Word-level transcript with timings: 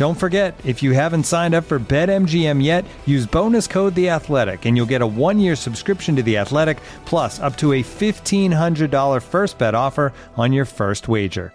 Don't 0.00 0.14
forget, 0.14 0.58
if 0.64 0.82
you 0.82 0.92
haven't 0.92 1.24
signed 1.24 1.54
up 1.54 1.64
for 1.64 1.78
BetMGM 1.78 2.64
yet, 2.64 2.86
use 3.04 3.26
bonus 3.26 3.66
code 3.66 3.94
The 3.94 4.08
Athletic, 4.08 4.64
and 4.64 4.74
you'll 4.74 4.86
get 4.86 5.02
a 5.02 5.06
one-year 5.06 5.54
subscription 5.54 6.16
to 6.16 6.22
The 6.22 6.38
Athletic, 6.38 6.78
plus 7.04 7.38
up 7.38 7.54
to 7.58 7.74
a 7.74 7.82
fifteen 7.82 8.50
hundred 8.50 8.90
dollar 8.90 9.20
first 9.20 9.58
bet 9.58 9.74
offer 9.74 10.14
on 10.38 10.54
your 10.54 10.64
first 10.64 11.06
wager. 11.06 11.52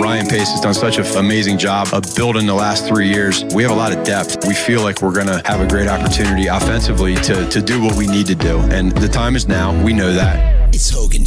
Ryan 0.00 0.28
Pace 0.28 0.52
has 0.52 0.60
done 0.60 0.74
such 0.74 0.98
an 0.98 1.06
amazing 1.16 1.58
job 1.58 1.88
of 1.92 2.04
building 2.14 2.46
the 2.46 2.54
last 2.54 2.86
three 2.86 3.08
years. 3.08 3.42
We 3.56 3.64
have 3.64 3.72
a 3.72 3.74
lot 3.74 3.90
of 3.90 4.04
depth. 4.04 4.46
We 4.46 4.54
feel 4.54 4.82
like 4.82 5.02
we're 5.02 5.12
going 5.12 5.26
to 5.26 5.42
have 5.46 5.60
a 5.60 5.66
great 5.66 5.88
opportunity 5.88 6.46
offensively 6.46 7.16
to, 7.16 7.48
to 7.48 7.60
do 7.60 7.82
what 7.82 7.96
we 7.96 8.06
need 8.06 8.26
to 8.26 8.36
do. 8.36 8.60
And 8.70 8.92
the 8.92 9.08
time 9.08 9.34
is 9.34 9.48
now. 9.48 9.74
We 9.82 9.92
know 9.92 10.12
that. 10.12 10.72
It's 10.72 10.90
Hoge 10.90 11.16
and 11.16 11.26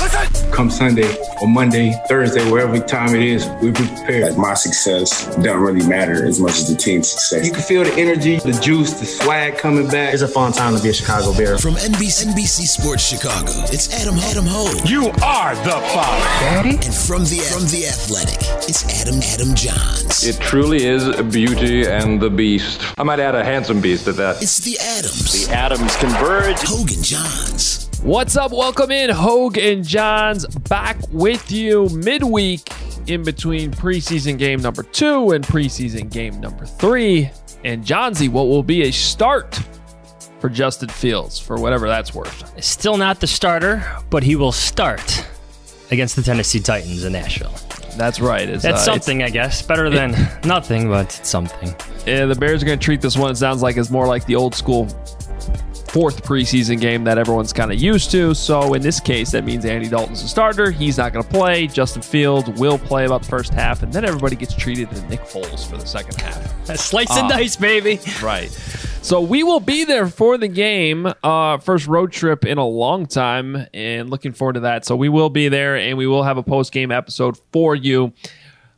Jahns. 0.00 0.52
Come 0.52 0.70
Sunday 0.70 1.16
or 1.40 1.48
Monday, 1.48 1.92
Thursday, 2.08 2.48
wherever 2.50 2.78
time 2.78 3.14
it 3.14 3.22
is, 3.22 3.48
we 3.62 3.70
be 3.70 3.86
prepared. 3.86 4.30
Like 4.30 4.38
my 4.38 4.54
success 4.54 5.26
doesn't 5.36 5.60
really 5.60 5.86
matter 5.86 6.26
as 6.26 6.40
much 6.40 6.52
as 6.52 6.68
the 6.68 6.76
team's 6.76 7.10
success. 7.10 7.46
You 7.46 7.52
can 7.52 7.62
feel 7.62 7.84
the 7.84 7.92
energy, 7.94 8.36
the 8.38 8.58
juice, 8.62 8.92
the 8.94 9.06
swag 9.06 9.58
coming 9.58 9.88
back. 9.88 10.12
It's 10.14 10.22
a 10.22 10.28
fun 10.28 10.52
time 10.52 10.76
to 10.76 10.82
be 10.82 10.90
a 10.90 10.92
Chicago 10.92 11.34
Bear. 11.36 11.58
From 11.58 11.74
NBC, 11.74 12.26
NBC 12.26 12.66
Sports 12.66 13.02
Chicago, 13.02 13.50
it's 13.72 13.92
Adam 14.00 14.16
Adam 14.18 14.44
Hoge. 14.46 14.88
You 14.88 15.08
are 15.24 15.54
the 15.56 15.80
father. 15.92 16.24
Daddy? 16.40 16.70
And 16.76 16.94
from 16.94 17.24
the 17.24 17.40
from 17.52 17.64
the 17.68 17.86
Athletic, 17.86 18.38
it's 18.68 18.84
Adam 19.00 19.20
Adam 19.22 19.54
Jahns. 19.54 20.26
It 20.26 20.40
truly 20.40 20.84
is 20.84 21.20
Beauty 21.32 21.86
and 21.86 22.20
the 22.20 22.30
Beast. 22.30 22.82
I 22.98 23.02
might 23.02 23.20
add 23.20 23.34
a 23.34 23.44
handsome 23.44 23.80
beast 23.80 24.08
at 24.08 24.16
that. 24.16 24.42
It's 24.42 24.58
the 24.58 24.78
Adams. 24.78 25.46
The 25.46 25.52
Adams 25.52 25.96
converge. 25.96 26.58
Hoge 26.60 26.92
and 26.92 27.04
Jahns. 27.04 27.81
What's 28.02 28.36
up? 28.36 28.50
Welcome 28.50 28.90
in, 28.90 29.10
Hoge 29.10 29.58
and 29.58 29.84
Jahns, 29.84 30.68
back 30.68 30.96
with 31.12 31.52
you 31.52 31.88
midweek 31.90 32.68
in 33.06 33.22
between 33.22 33.70
preseason 33.70 34.36
game 34.36 34.60
number 34.60 34.82
two 34.82 35.30
and 35.30 35.44
preseason 35.44 36.10
game 36.10 36.40
number 36.40 36.66
three. 36.66 37.30
And 37.64 37.84
Johnsy, 37.86 38.28
what 38.28 38.48
will 38.48 38.64
be 38.64 38.82
a 38.82 38.90
start 38.90 39.54
for 40.40 40.48
Justin 40.48 40.88
Fields 40.88 41.38
for 41.38 41.60
whatever 41.60 41.86
that's 41.86 42.12
worth. 42.12 42.60
Still 42.64 42.96
not 42.96 43.20
the 43.20 43.28
starter, 43.28 43.86
but 44.10 44.24
he 44.24 44.34
will 44.34 44.50
start 44.50 45.24
against 45.92 46.16
the 46.16 46.22
Tennessee 46.22 46.58
Titans 46.58 47.04
in 47.04 47.12
Nashville. 47.12 47.54
That's 47.96 48.18
right. 48.18 48.48
It's, 48.48 48.64
that's 48.64 48.80
uh, 48.80 48.84
something, 48.84 49.22
I 49.22 49.30
guess. 49.30 49.62
Better 49.62 49.90
than 49.90 50.14
it, 50.14 50.44
nothing, 50.44 50.88
but 50.88 51.16
it's 51.16 51.28
something. 51.28 51.72
Yeah, 52.04 52.26
the 52.26 52.34
Bears 52.34 52.64
are 52.64 52.66
going 52.66 52.80
to 52.80 52.84
treat 52.84 53.00
this 53.00 53.16
one, 53.16 53.30
it 53.30 53.36
sounds 53.36 53.62
like, 53.62 53.76
as 53.76 53.92
more 53.92 54.08
like 54.08 54.26
the 54.26 54.34
old 54.34 54.56
school 54.56 54.88
fourth 55.92 56.22
preseason 56.22 56.80
game 56.80 57.04
that 57.04 57.18
everyone's 57.18 57.52
kind 57.52 57.70
of 57.70 57.78
used 57.78 58.10
to. 58.10 58.32
So 58.32 58.72
in 58.72 58.80
this 58.80 58.98
case, 58.98 59.30
that 59.32 59.44
means 59.44 59.66
Andy 59.66 59.90
Dalton's 59.90 60.22
a 60.22 60.28
starter. 60.28 60.70
He's 60.70 60.96
not 60.96 61.12
going 61.12 61.22
to 61.22 61.30
play. 61.30 61.66
Justin 61.66 62.00
Fields 62.00 62.48
will 62.58 62.78
play 62.78 63.04
about 63.04 63.22
the 63.22 63.28
first 63.28 63.52
half, 63.52 63.82
and 63.82 63.92
then 63.92 64.06
everybody 64.06 64.34
gets 64.34 64.54
treated 64.54 64.88
to 64.90 65.02
Nick 65.08 65.20
Foles 65.20 65.68
for 65.68 65.76
the 65.76 65.84
second 65.84 66.18
half. 66.18 66.66
Slice 66.78 67.10
and 67.10 67.26
uh, 67.26 67.36
dice, 67.36 67.56
baby. 67.56 68.00
Right. 68.22 68.50
So 69.02 69.20
we 69.20 69.42
will 69.42 69.60
be 69.60 69.84
there 69.84 70.06
for 70.06 70.38
the 70.38 70.48
game. 70.48 71.12
Uh, 71.22 71.58
first 71.58 71.86
road 71.86 72.10
trip 72.10 72.46
in 72.46 72.56
a 72.56 72.66
long 72.66 73.04
time, 73.04 73.66
and 73.74 74.08
looking 74.08 74.32
forward 74.32 74.54
to 74.54 74.60
that. 74.60 74.86
So 74.86 74.96
we 74.96 75.10
will 75.10 75.28
be 75.28 75.50
there, 75.50 75.76
and 75.76 75.98
we 75.98 76.06
will 76.06 76.22
have 76.22 76.38
a 76.38 76.42
post 76.42 76.72
game 76.72 76.90
episode 76.90 77.36
for 77.52 77.74
you 77.74 78.14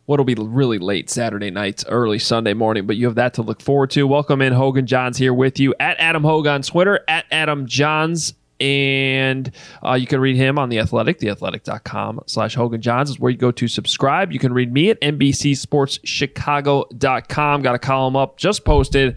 what'll 0.06 0.24
be 0.24 0.34
really 0.34 0.78
late 0.78 1.10
Saturday 1.10 1.50
night, 1.50 1.84
early 1.88 2.18
Sunday 2.18 2.54
morning, 2.54 2.86
but 2.86 2.96
you 2.96 3.04
have 3.06 3.16
that 3.16 3.34
to 3.34 3.42
look 3.42 3.60
forward 3.62 3.90
to. 3.90 4.06
Welcome 4.06 4.40
in 4.42 4.52
Hoge 4.52 4.78
and 4.78 4.88
Jahns 4.88 5.16
here 5.16 5.32
with 5.32 5.58
you 5.58 5.74
at 5.80 5.96
Adam 5.98 6.24
Hogan 6.24 6.52
on 6.52 6.62
Twitter, 6.62 7.00
at 7.08 7.24
Adam 7.30 7.66
Jahns. 7.66 8.34
And 8.60 9.50
uh, 9.84 9.94
you 9.94 10.06
can 10.06 10.20
read 10.20 10.36
him 10.36 10.60
on 10.60 10.68
The 10.68 10.78
Athletic, 10.78 11.18
theathletic.com 11.18 12.20
slash 12.26 12.54
Hogan 12.54 12.80
Johns 12.80 13.10
is 13.10 13.18
where 13.18 13.30
you 13.30 13.36
go 13.36 13.50
to 13.50 13.66
subscribe. 13.66 14.30
You 14.30 14.38
can 14.38 14.52
read 14.52 14.72
me 14.72 14.90
at 14.90 15.00
NBCSportsChicago.com. 15.00 17.62
Got 17.62 17.74
a 17.74 17.80
column 17.80 18.14
up 18.14 18.36
just 18.36 18.64
posted 18.64 19.16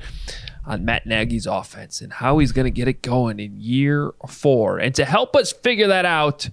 on 0.66 0.86
Matt 0.86 1.06
Nagy's 1.06 1.46
offense 1.46 2.02
and 2.02 2.12
how 2.12 2.40
he's 2.40 2.52
going 2.52 2.66
to 2.66 2.72
get 2.72 2.88
it 2.88 3.04
going 3.04 3.40
in 3.40 3.60
year 3.60 4.12
four. 4.28 4.80
And 4.80 4.96
to 4.96 5.06
help 5.06 5.36
us 5.36 5.52
figure 5.52 5.86
that 5.88 6.06
out, 6.06 6.50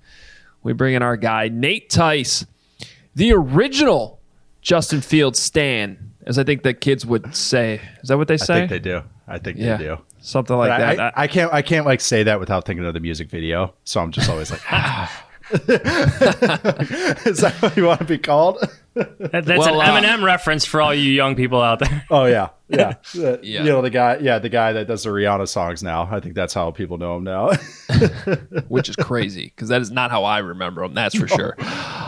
we 0.63 0.75
bring 0.75 0.93
in 0.95 1.01
our 1.03 1.17
guy, 1.17 1.49
Nate 1.49 1.89
Tice, 1.89 2.45
the 3.15 3.33
original 3.33 4.21
Justin 4.65 5.03
Fields 5.03 5.39
Stan, 5.39 6.15
as 6.27 6.39
I 6.39 6.43
think 6.43 6.63
that 6.63 6.81
kids 6.81 7.05
would 7.05 7.37
say. 7.37 7.83
Is 8.03 8.09
that 8.09 8.17
what 8.17 8.29
they 8.29 8.39
say? 8.39 8.55
I 8.55 8.59
think 8.61 8.71
they 8.71 8.79
do. 8.79 9.03
I 9.29 9.39
think 9.39 9.59
yeah, 9.59 9.77
they 9.77 9.85
do. 9.85 9.99
Something 10.21 10.57
like 10.57 10.71
I, 10.71 10.79
that. 10.97 11.01
I, 11.19 11.25
I, 11.25 11.27
can't. 11.29 11.53
I 11.53 11.61
can't 11.61 11.85
like 11.85 12.01
say 12.01 12.23
that 12.23 12.41
without 12.41 12.65
thinking 12.65 12.87
of 12.87 12.95
the 12.95 13.01
music 13.01 13.29
video. 13.29 13.75
So 13.85 14.01
I'm 14.01 14.11
just 14.11 14.29
always 14.29 14.51
like, 14.51 14.63
ah. 14.73 15.27
Is 15.53 17.41
that 17.41 17.55
what 17.61 17.77
you 17.77 17.85
want 17.85 18.01
to 18.01 18.07
be 18.07 18.17
called? 18.17 18.65
That, 18.95 19.45
that's 19.45 19.49
well, 19.49 19.81
an 19.81 20.05
Eminem 20.05 20.23
uh, 20.23 20.27
reference 20.27 20.65
for 20.65 20.81
all 20.81 20.95
you 20.95 21.11
young 21.11 21.35
people 21.35 21.61
out 21.61 21.81
there. 21.81 22.05
Oh 22.11 22.27
yeah, 22.27 22.51
yeah. 22.69 22.95
yeah. 23.13 23.37
You 23.43 23.65
know 23.65 23.83
the 23.83 23.91
guy, 23.91 24.19
yeah, 24.19 24.39
the 24.39 24.49
guy 24.49 24.73
that 24.73 24.87
does 24.87 25.03
the 25.03 25.11
Rihanna 25.11 25.49
songs 25.49 25.83
now. 25.83 26.09
I 26.11 26.21
think 26.21 26.35
that's 26.35 26.55
how 26.55 26.71
people 26.71 26.97
know 26.97 27.17
him 27.17 27.25
now. 27.25 27.53
Which 28.69 28.89
is 28.89 28.97
crazy 28.97 29.47
because 29.47 29.69
that 29.69 29.81
is 29.81 29.91
not 29.91 30.11
how 30.11 30.25
I 30.25 30.39
remember 30.39 30.83
him. 30.83 30.95
That's 30.95 31.15
for 31.15 31.29
sure. 31.29 31.57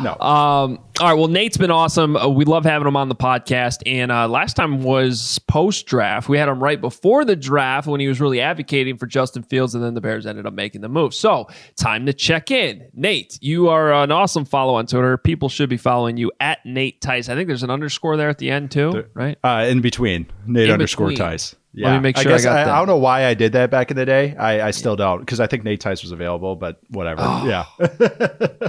No. 0.02 0.12
Um, 0.12 0.78
all 0.98 1.08
right. 1.08 1.12
Well, 1.12 1.28
Nate's 1.28 1.58
been 1.58 1.70
awesome. 1.70 2.16
Uh, 2.16 2.28
we 2.28 2.44
love 2.44 2.64
having 2.64 2.88
him 2.88 2.96
on 2.96 3.08
the 3.08 3.14
podcast. 3.14 3.82
And 3.84 4.10
uh, 4.10 4.28
last 4.28 4.54
time 4.54 4.82
was 4.82 5.38
post 5.40 5.86
draft. 5.86 6.28
We 6.28 6.38
had 6.38 6.48
him 6.48 6.62
right 6.62 6.80
before 6.80 7.24
the 7.24 7.36
draft 7.36 7.86
when 7.86 8.00
he 8.00 8.08
was 8.08 8.20
really 8.20 8.40
advocating 8.40 8.96
for 8.96 9.06
Justin 9.06 9.42
Fields, 9.42 9.74
and 9.74 9.84
then 9.84 9.94
the 9.94 10.00
Bears 10.00 10.26
ended 10.26 10.46
up 10.46 10.54
making 10.54 10.80
the 10.80 10.88
move. 10.88 11.14
So 11.14 11.48
time 11.76 12.06
to 12.06 12.14
check 12.14 12.50
in. 12.50 12.88
Nate, 12.94 13.38
you 13.42 13.68
are 13.68 13.92
an 13.92 14.10
awesome 14.10 14.46
follow 14.46 14.76
on 14.76 14.86
Twitter. 14.86 15.18
People 15.18 15.48
should 15.48 15.68
be 15.68 15.76
following 15.76 16.16
you 16.16 16.32
at 16.40 16.64
Nate 16.76 17.00
Tice. 17.00 17.30
I 17.30 17.34
think 17.34 17.48
there's 17.48 17.62
an 17.62 17.70
underscore 17.70 18.18
there 18.18 18.28
at 18.28 18.36
the 18.36 18.50
end 18.50 18.70
too, 18.70 19.06
right? 19.14 19.38
Uh, 19.42 19.66
in 19.68 19.80
between 19.80 20.26
Nate 20.46 20.66
in 20.66 20.72
underscore 20.72 21.08
between. 21.08 21.28
Tice. 21.28 21.56
Yeah, 21.72 21.88
Let 21.88 21.96
me 21.96 22.00
make 22.00 22.16
sure 22.16 22.30
I, 22.30 22.36
guess 22.36 22.46
I, 22.46 22.62
I, 22.62 22.74
I, 22.74 22.78
don't 22.78 22.86
know 22.86 22.96
why 22.96 23.26
I 23.26 23.34
did 23.34 23.52
that 23.52 23.70
back 23.70 23.90
in 23.90 23.96
the 23.96 24.06
day. 24.06 24.36
I, 24.36 24.68
I 24.68 24.70
still 24.70 24.94
don't 24.94 25.20
because 25.20 25.40
I 25.40 25.46
think 25.46 25.64
Nate 25.64 25.80
Tice 25.80 26.02
was 26.02 26.12
available, 26.12 26.54
but 26.54 26.80
whatever. 26.90 27.22
Oh. 27.24 27.46
Yeah, 27.46 27.64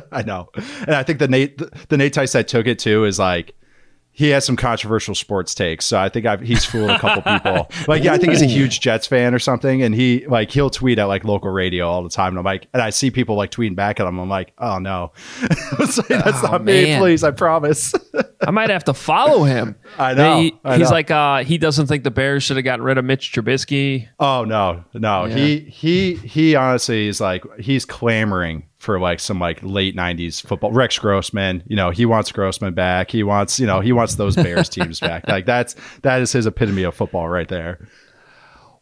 I 0.11 0.23
know, 0.23 0.49
and 0.55 0.95
I 0.95 1.03
think 1.03 1.19
the 1.19 1.27
Nate 1.27 1.57
the, 1.57 1.71
the 1.89 1.97
Nate 1.97 2.13
Tice 2.13 2.31
that 2.31 2.47
took 2.47 2.65
it 2.65 2.79
too 2.79 3.03
is 3.03 3.19
like 3.19 3.55
he 4.17 4.29
has 4.29 4.43
some 4.43 4.55
controversial 4.55 5.13
sports 5.13 5.53
takes. 5.53 5.85
So 5.85 5.99
I 5.99 6.09
think 6.09 6.25
I've, 6.25 6.41
he's 6.41 6.65
fooled 6.65 6.89
a 6.89 6.97
couple 6.97 7.21
people. 7.33 7.69
Like, 7.87 8.03
yeah, 8.03 8.13
I 8.13 8.17
think 8.17 8.31
he's 8.31 8.41
a 8.41 8.47
huge 8.47 8.79
Jets 8.79 9.05
fan 9.05 9.35
or 9.35 9.37
something. 9.37 9.83
And 9.83 9.93
he 9.93 10.25
like, 10.25 10.49
he'll 10.49 10.71
tweet 10.71 10.97
at 10.97 11.03
like 11.03 11.23
local 11.23 11.51
radio 11.51 11.87
all 11.87 12.01
the 12.01 12.09
time. 12.09 12.29
And 12.29 12.39
I'm 12.39 12.43
like, 12.43 12.67
and 12.73 12.81
I 12.81 12.89
see 12.89 13.11
people 13.11 13.35
like 13.35 13.51
tweeting 13.51 13.75
back 13.75 13.99
at 13.99 14.07
him. 14.07 14.17
I'm 14.17 14.27
like, 14.27 14.53
oh 14.57 14.79
no, 14.79 15.11
that's 15.77 15.99
oh, 16.09 16.39
not 16.41 16.63
me, 16.63 16.97
please. 16.97 17.23
I 17.23 17.29
promise. 17.29 17.93
I 18.41 18.49
might 18.49 18.71
have 18.71 18.85
to 18.85 18.93
follow 18.95 19.43
him. 19.43 19.75
I 19.99 20.15
know. 20.15 20.39
He, 20.39 20.59
I 20.63 20.77
he's 20.77 20.89
know. 20.89 20.95
like, 20.95 21.11
uh, 21.11 21.43
he 21.43 21.59
doesn't 21.59 21.85
think 21.85 22.03
the 22.03 22.09
Bears 22.09 22.41
should 22.41 22.57
have 22.57 22.65
gotten 22.65 22.83
rid 22.83 22.97
of 22.97 23.05
Mitch 23.05 23.31
Trubisky. 23.31 24.07
Oh 24.19 24.45
no, 24.45 24.83
no. 24.95 25.25
Yeah. 25.25 25.35
He, 25.35 25.59
he, 25.59 26.15
he 26.15 26.55
honestly 26.55 27.07
is 27.07 27.21
like, 27.21 27.43
he's 27.59 27.85
clamoring 27.85 28.63
for 28.87 29.01
like 29.01 29.19
some 29.19 29.37
like 29.37 29.59
late 29.63 29.97
'90s 29.97 30.41
football. 30.41 30.71
Rex 30.71 30.97
Grossman, 30.97 31.61
you 31.67 31.75
know, 31.75 31.89
he 31.89 32.05
wants 32.05 32.31
Grossman 32.31 32.73
back. 32.73 33.11
He 33.11 33.21
wants, 33.21 33.59
you 33.59 33.67
know, 33.67 33.81
he 33.81 33.91
wants 33.91 34.15
those 34.15 34.37
Bears 34.37 34.69
teams 34.69 35.01
back. 35.01 35.27
Like 35.27 35.45
that's 35.45 35.75
that 36.03 36.21
is 36.21 36.31
his 36.31 36.45
epitome 36.45 36.83
of 36.83 36.95
football 36.95 37.27
right 37.27 37.49
there. 37.49 37.85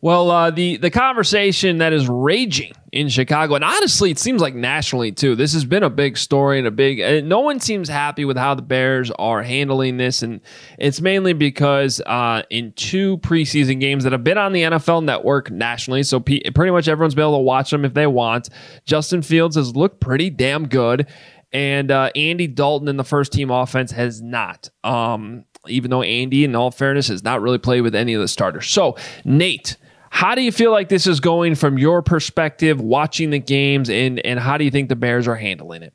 Well, 0.06 0.30
uh, 0.30 0.52
the 0.52 0.78
the 0.78 0.92
conversation 0.92 1.80
that 1.80 1.92
is 1.92 2.08
raging 2.08 2.74
in 2.92 3.10
Chicago, 3.10 3.56
and 3.56 3.64
honestly, 3.64 4.12
it 4.12 4.20
seems 4.20 4.40
like 4.40 4.54
nationally 4.54 5.12
too. 5.12 5.36
This 5.36 5.54
has 5.54 5.66
been 5.66 5.82
a 5.82 5.90
big 5.90 6.16
story 6.16 6.60
and 6.60 6.68
a 6.68 6.72
big. 6.72 7.00
And 7.00 7.28
no 7.28 7.40
one 7.40 7.60
seems 7.60 7.90
happy 7.90 8.24
with 8.24 8.38
how 8.38 8.54
the 8.54 8.62
Bears 8.62 9.10
are 9.18 9.42
handling 9.42 9.98
this, 9.98 10.22
and 10.22 10.42
it's 10.78 11.02
mainly 11.02 11.34
because 11.34 12.02
uh, 12.02 12.44
in 12.52 12.74
two 12.74 13.18
preseason 13.18 13.80
games 13.80 14.04
that 14.04 14.12
have 14.14 14.24
been 14.24 14.38
on 14.38 14.54
the 14.54 14.62
NFL 14.62 15.04
Network 15.04 15.50
nationally, 15.50 16.04
so 16.04 16.20
pretty 16.20 16.70
much 16.70 16.88
everyone's 16.88 17.16
been 17.16 17.24
able 17.24 17.38
to 17.38 17.42
watch 17.42 17.72
them 17.72 17.84
if 17.84 17.96
they 17.96 18.06
want. 18.06 18.50
Justin 18.86 19.24
Fields 19.24 19.56
has 19.56 19.76
looked 19.76 20.02
pretty 20.02 20.30
damn 20.30 20.68
good, 20.68 21.08
and 21.52 21.90
uh, 21.90 22.12
Andy 22.16 22.46
Dalton 22.46 22.90
in 22.90 22.98
the 22.98 23.04
first 23.04 23.34
team 23.34 23.50
offense 23.50 23.90
has 23.90 24.22
not. 24.22 24.70
Um, 24.84 25.46
even 25.68 25.90
though 25.90 26.04
Andy, 26.04 26.44
in 26.44 26.56
all 26.56 26.70
fairness, 26.70 27.08
has 27.08 27.24
not 27.24 27.42
really 27.42 27.58
played 27.58 27.82
with 27.82 27.96
any 27.96 28.14
of 28.14 28.22
the 28.22 28.28
starters. 28.28 28.68
So, 28.68 28.98
Nate 29.24 29.78
how 30.10 30.36
do 30.36 30.42
you 30.42 30.52
feel 30.52 30.72
like 30.72 30.90
this 30.90 31.08
is 31.08 31.20
going 31.20 31.56
from 31.56 31.78
your 31.78 32.02
perspective, 32.02 32.80
watching 32.80 33.30
the 33.30 33.40
games, 33.40 33.90
and 33.90 34.20
and 34.26 34.40
how 34.40 34.58
do 34.58 34.64
you 34.64 34.72
think 34.72 34.90
the 34.90 34.96
Bears 34.96 35.28
are 35.28 35.36
handling 35.36 35.84
it? 35.84 35.94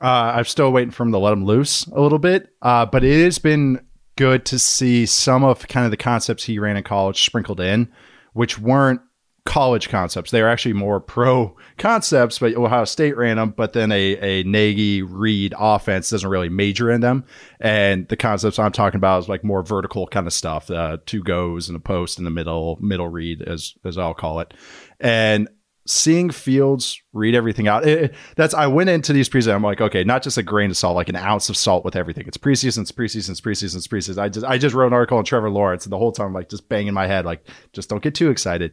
Uh, 0.00 0.32
I'm 0.36 0.44
still 0.44 0.72
waiting 0.72 0.90
for 0.90 1.04
him 1.04 1.12
to 1.12 1.18
let 1.18 1.32
him 1.32 1.44
loose 1.44 1.86
a 1.86 2.00
little 2.00 2.18
bit, 2.18 2.48
uh, 2.60 2.86
but 2.86 3.04
it 3.04 3.22
has 3.24 3.38
been 3.38 3.84
good 4.16 4.44
to 4.46 4.58
see 4.58 5.06
some 5.06 5.44
of 5.44 5.68
kind 5.68 5.84
of 5.84 5.90
the 5.90 5.96
concepts 5.96 6.44
he 6.44 6.58
ran 6.58 6.76
in 6.76 6.82
college 6.82 7.24
sprinkled 7.24 7.60
in, 7.60 7.90
which 8.32 8.58
weren't 8.58 9.00
college 9.44 9.88
concepts. 9.88 10.30
They 10.30 10.40
are 10.40 10.48
actually 10.48 10.74
more 10.74 11.00
pro 11.00 11.56
concepts, 11.76 12.38
but 12.38 12.54
Ohio 12.54 12.84
State 12.84 13.16
ran 13.16 13.36
them, 13.36 13.50
but 13.56 13.72
then 13.72 13.90
a, 13.90 14.40
a 14.40 14.42
Nagy 14.44 15.02
Reid 15.02 15.52
offense 15.58 16.10
doesn't 16.10 16.28
really 16.28 16.48
major 16.48 16.90
in 16.90 17.00
them. 17.00 17.24
And 17.60 18.06
the 18.08 18.16
concepts 18.16 18.58
I'm 18.58 18.72
talking 18.72 18.98
about 18.98 19.24
is 19.24 19.28
like 19.28 19.42
more 19.42 19.62
vertical 19.62 20.06
kind 20.06 20.26
of 20.26 20.32
stuff, 20.32 20.70
uh, 20.70 20.98
two 21.06 21.22
goes 21.22 21.68
and 21.68 21.76
a 21.76 21.80
post 21.80 22.18
in 22.18 22.24
the 22.24 22.30
middle, 22.30 22.78
middle 22.80 23.08
read 23.08 23.42
as, 23.42 23.74
as 23.84 23.98
I'll 23.98 24.14
call 24.14 24.38
it. 24.40 24.54
And 25.00 25.48
seeing 25.88 26.30
Fields 26.30 27.02
read 27.12 27.34
everything 27.34 27.66
out, 27.66 27.84
it, 27.84 28.14
that's, 28.36 28.54
I 28.54 28.68
went 28.68 28.90
into 28.90 29.12
these 29.12 29.28
preseason. 29.28 29.56
I'm 29.56 29.64
like, 29.64 29.80
okay, 29.80 30.04
not 30.04 30.22
just 30.22 30.38
a 30.38 30.44
grain 30.44 30.70
of 30.70 30.76
salt, 30.76 30.94
like 30.94 31.08
an 31.08 31.16
ounce 31.16 31.48
of 31.48 31.56
salt 31.56 31.84
with 31.84 31.96
everything. 31.96 32.28
It's 32.28 32.38
preseason, 32.38 32.82
it's 32.82 32.92
preseason, 32.92 33.30
it's 33.30 33.40
preseason, 33.40 33.76
it's 33.76 33.88
preseason. 33.88 34.18
I 34.18 34.28
just, 34.28 34.46
I 34.46 34.56
just 34.56 34.76
wrote 34.76 34.86
an 34.86 34.92
article 34.92 35.18
on 35.18 35.24
Trevor 35.24 35.50
Lawrence 35.50 35.84
and 35.84 35.92
the 35.92 35.98
whole 35.98 36.12
time 36.12 36.28
I'm 36.28 36.32
like 36.32 36.48
just 36.48 36.68
banging 36.68 36.94
my 36.94 37.08
head, 37.08 37.24
like, 37.24 37.44
just 37.72 37.88
don't 37.88 38.02
get 38.02 38.14
too 38.14 38.30
excited 38.30 38.72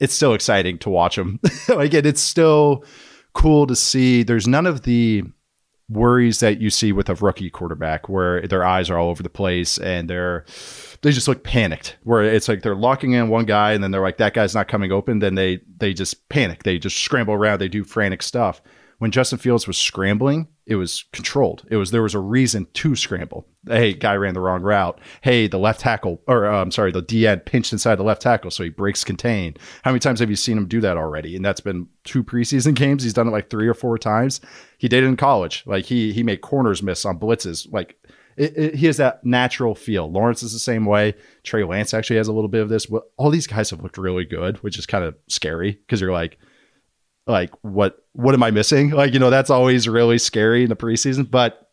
it's 0.00 0.14
still 0.14 0.34
exciting 0.34 0.78
to 0.78 0.90
watch 0.90 1.16
them. 1.16 1.38
like 1.68 1.94
it, 1.94 2.06
it's 2.06 2.22
still 2.22 2.84
cool 3.34 3.66
to 3.66 3.76
see. 3.76 4.22
There's 4.22 4.48
none 4.48 4.66
of 4.66 4.82
the 4.82 5.22
worries 5.88 6.38
that 6.40 6.60
you 6.60 6.70
see 6.70 6.92
with 6.92 7.08
a 7.08 7.14
rookie 7.16 7.50
quarterback 7.50 8.08
where 8.08 8.46
their 8.46 8.64
eyes 8.64 8.88
are 8.88 8.96
all 8.96 9.10
over 9.10 9.22
the 9.22 9.28
place 9.28 9.76
and 9.78 10.08
they're 10.08 10.44
they 11.02 11.12
just 11.12 11.28
look 11.28 11.44
panicked. 11.44 11.96
Where 12.02 12.22
it's 12.22 12.48
like 12.48 12.62
they're 12.62 12.74
locking 12.74 13.12
in 13.12 13.28
one 13.28 13.44
guy 13.44 13.72
and 13.72 13.84
then 13.84 13.90
they're 13.90 14.00
like 14.00 14.18
that 14.18 14.34
guy's 14.34 14.54
not 14.54 14.68
coming 14.68 14.90
open. 14.90 15.18
Then 15.18 15.34
they 15.34 15.60
they 15.76 15.92
just 15.92 16.28
panic. 16.28 16.62
They 16.62 16.78
just 16.78 16.96
scramble 16.96 17.34
around. 17.34 17.60
They 17.60 17.68
do 17.68 17.84
frantic 17.84 18.22
stuff 18.22 18.62
when 19.00 19.10
Justin 19.10 19.38
Fields 19.38 19.66
was 19.66 19.78
scrambling, 19.78 20.46
it 20.66 20.74
was 20.74 21.06
controlled. 21.14 21.66
It 21.70 21.76
was 21.76 21.90
there 21.90 22.02
was 22.02 22.14
a 22.14 22.20
reason 22.20 22.66
to 22.74 22.94
scramble. 22.94 23.46
Hey, 23.66 23.94
guy 23.94 24.14
ran 24.14 24.34
the 24.34 24.40
wrong 24.40 24.60
route. 24.60 25.00
Hey, 25.22 25.46
the 25.46 25.58
left 25.58 25.80
tackle, 25.80 26.20
or 26.28 26.44
uh, 26.44 26.60
I'm 26.60 26.70
sorry, 26.70 26.92
the 26.92 27.00
D 27.00 27.26
end 27.26 27.46
pinched 27.46 27.72
inside 27.72 27.94
the 27.94 28.02
left 28.02 28.20
tackle, 28.20 28.50
so 28.50 28.62
he 28.62 28.68
breaks 28.68 29.02
contain. 29.02 29.56
How 29.84 29.90
many 29.90 30.00
times 30.00 30.20
have 30.20 30.28
you 30.28 30.36
seen 30.36 30.58
him 30.58 30.68
do 30.68 30.82
that 30.82 30.98
already? 30.98 31.34
And 31.34 31.42
that's 31.42 31.62
been 31.62 31.88
two 32.04 32.22
preseason 32.22 32.74
games. 32.76 33.02
He's 33.02 33.14
done 33.14 33.26
it 33.26 33.30
like 33.30 33.48
three 33.48 33.68
or 33.68 33.74
four 33.74 33.96
times. 33.96 34.42
He 34.76 34.86
did 34.86 35.02
it 35.02 35.06
in 35.06 35.16
college. 35.16 35.62
Like 35.64 35.86
he 35.86 36.12
he 36.12 36.22
made 36.22 36.42
corners 36.42 36.82
miss 36.82 37.06
on 37.06 37.18
blitzes. 37.18 37.72
Like 37.72 37.96
it, 38.36 38.54
it, 38.54 38.74
he 38.74 38.84
has 38.84 38.98
that 38.98 39.24
natural 39.24 39.74
feel. 39.74 40.12
Lawrence 40.12 40.42
is 40.42 40.52
the 40.52 40.58
same 40.58 40.84
way. 40.84 41.14
Trey 41.42 41.64
Lance 41.64 41.94
actually 41.94 42.16
has 42.16 42.28
a 42.28 42.34
little 42.34 42.48
bit 42.48 42.60
of 42.60 42.68
this. 42.68 42.86
All 43.16 43.30
these 43.30 43.46
guys 43.46 43.70
have 43.70 43.82
looked 43.82 43.96
really 43.96 44.26
good, 44.26 44.58
which 44.58 44.78
is 44.78 44.84
kind 44.84 45.04
of 45.04 45.16
scary 45.26 45.72
because 45.72 46.02
you're 46.02 46.12
like 46.12 46.38
like 47.30 47.50
what 47.62 48.04
what 48.12 48.34
am 48.34 48.42
I 48.42 48.50
missing? 48.50 48.90
Like, 49.00 49.14
you 49.14 49.18
know, 49.18 49.30
that's 49.30 49.50
always 49.50 49.88
really 49.88 50.18
scary 50.18 50.62
in 50.62 50.68
the 50.68 50.76
preseason, 50.76 51.30
but 51.30 51.70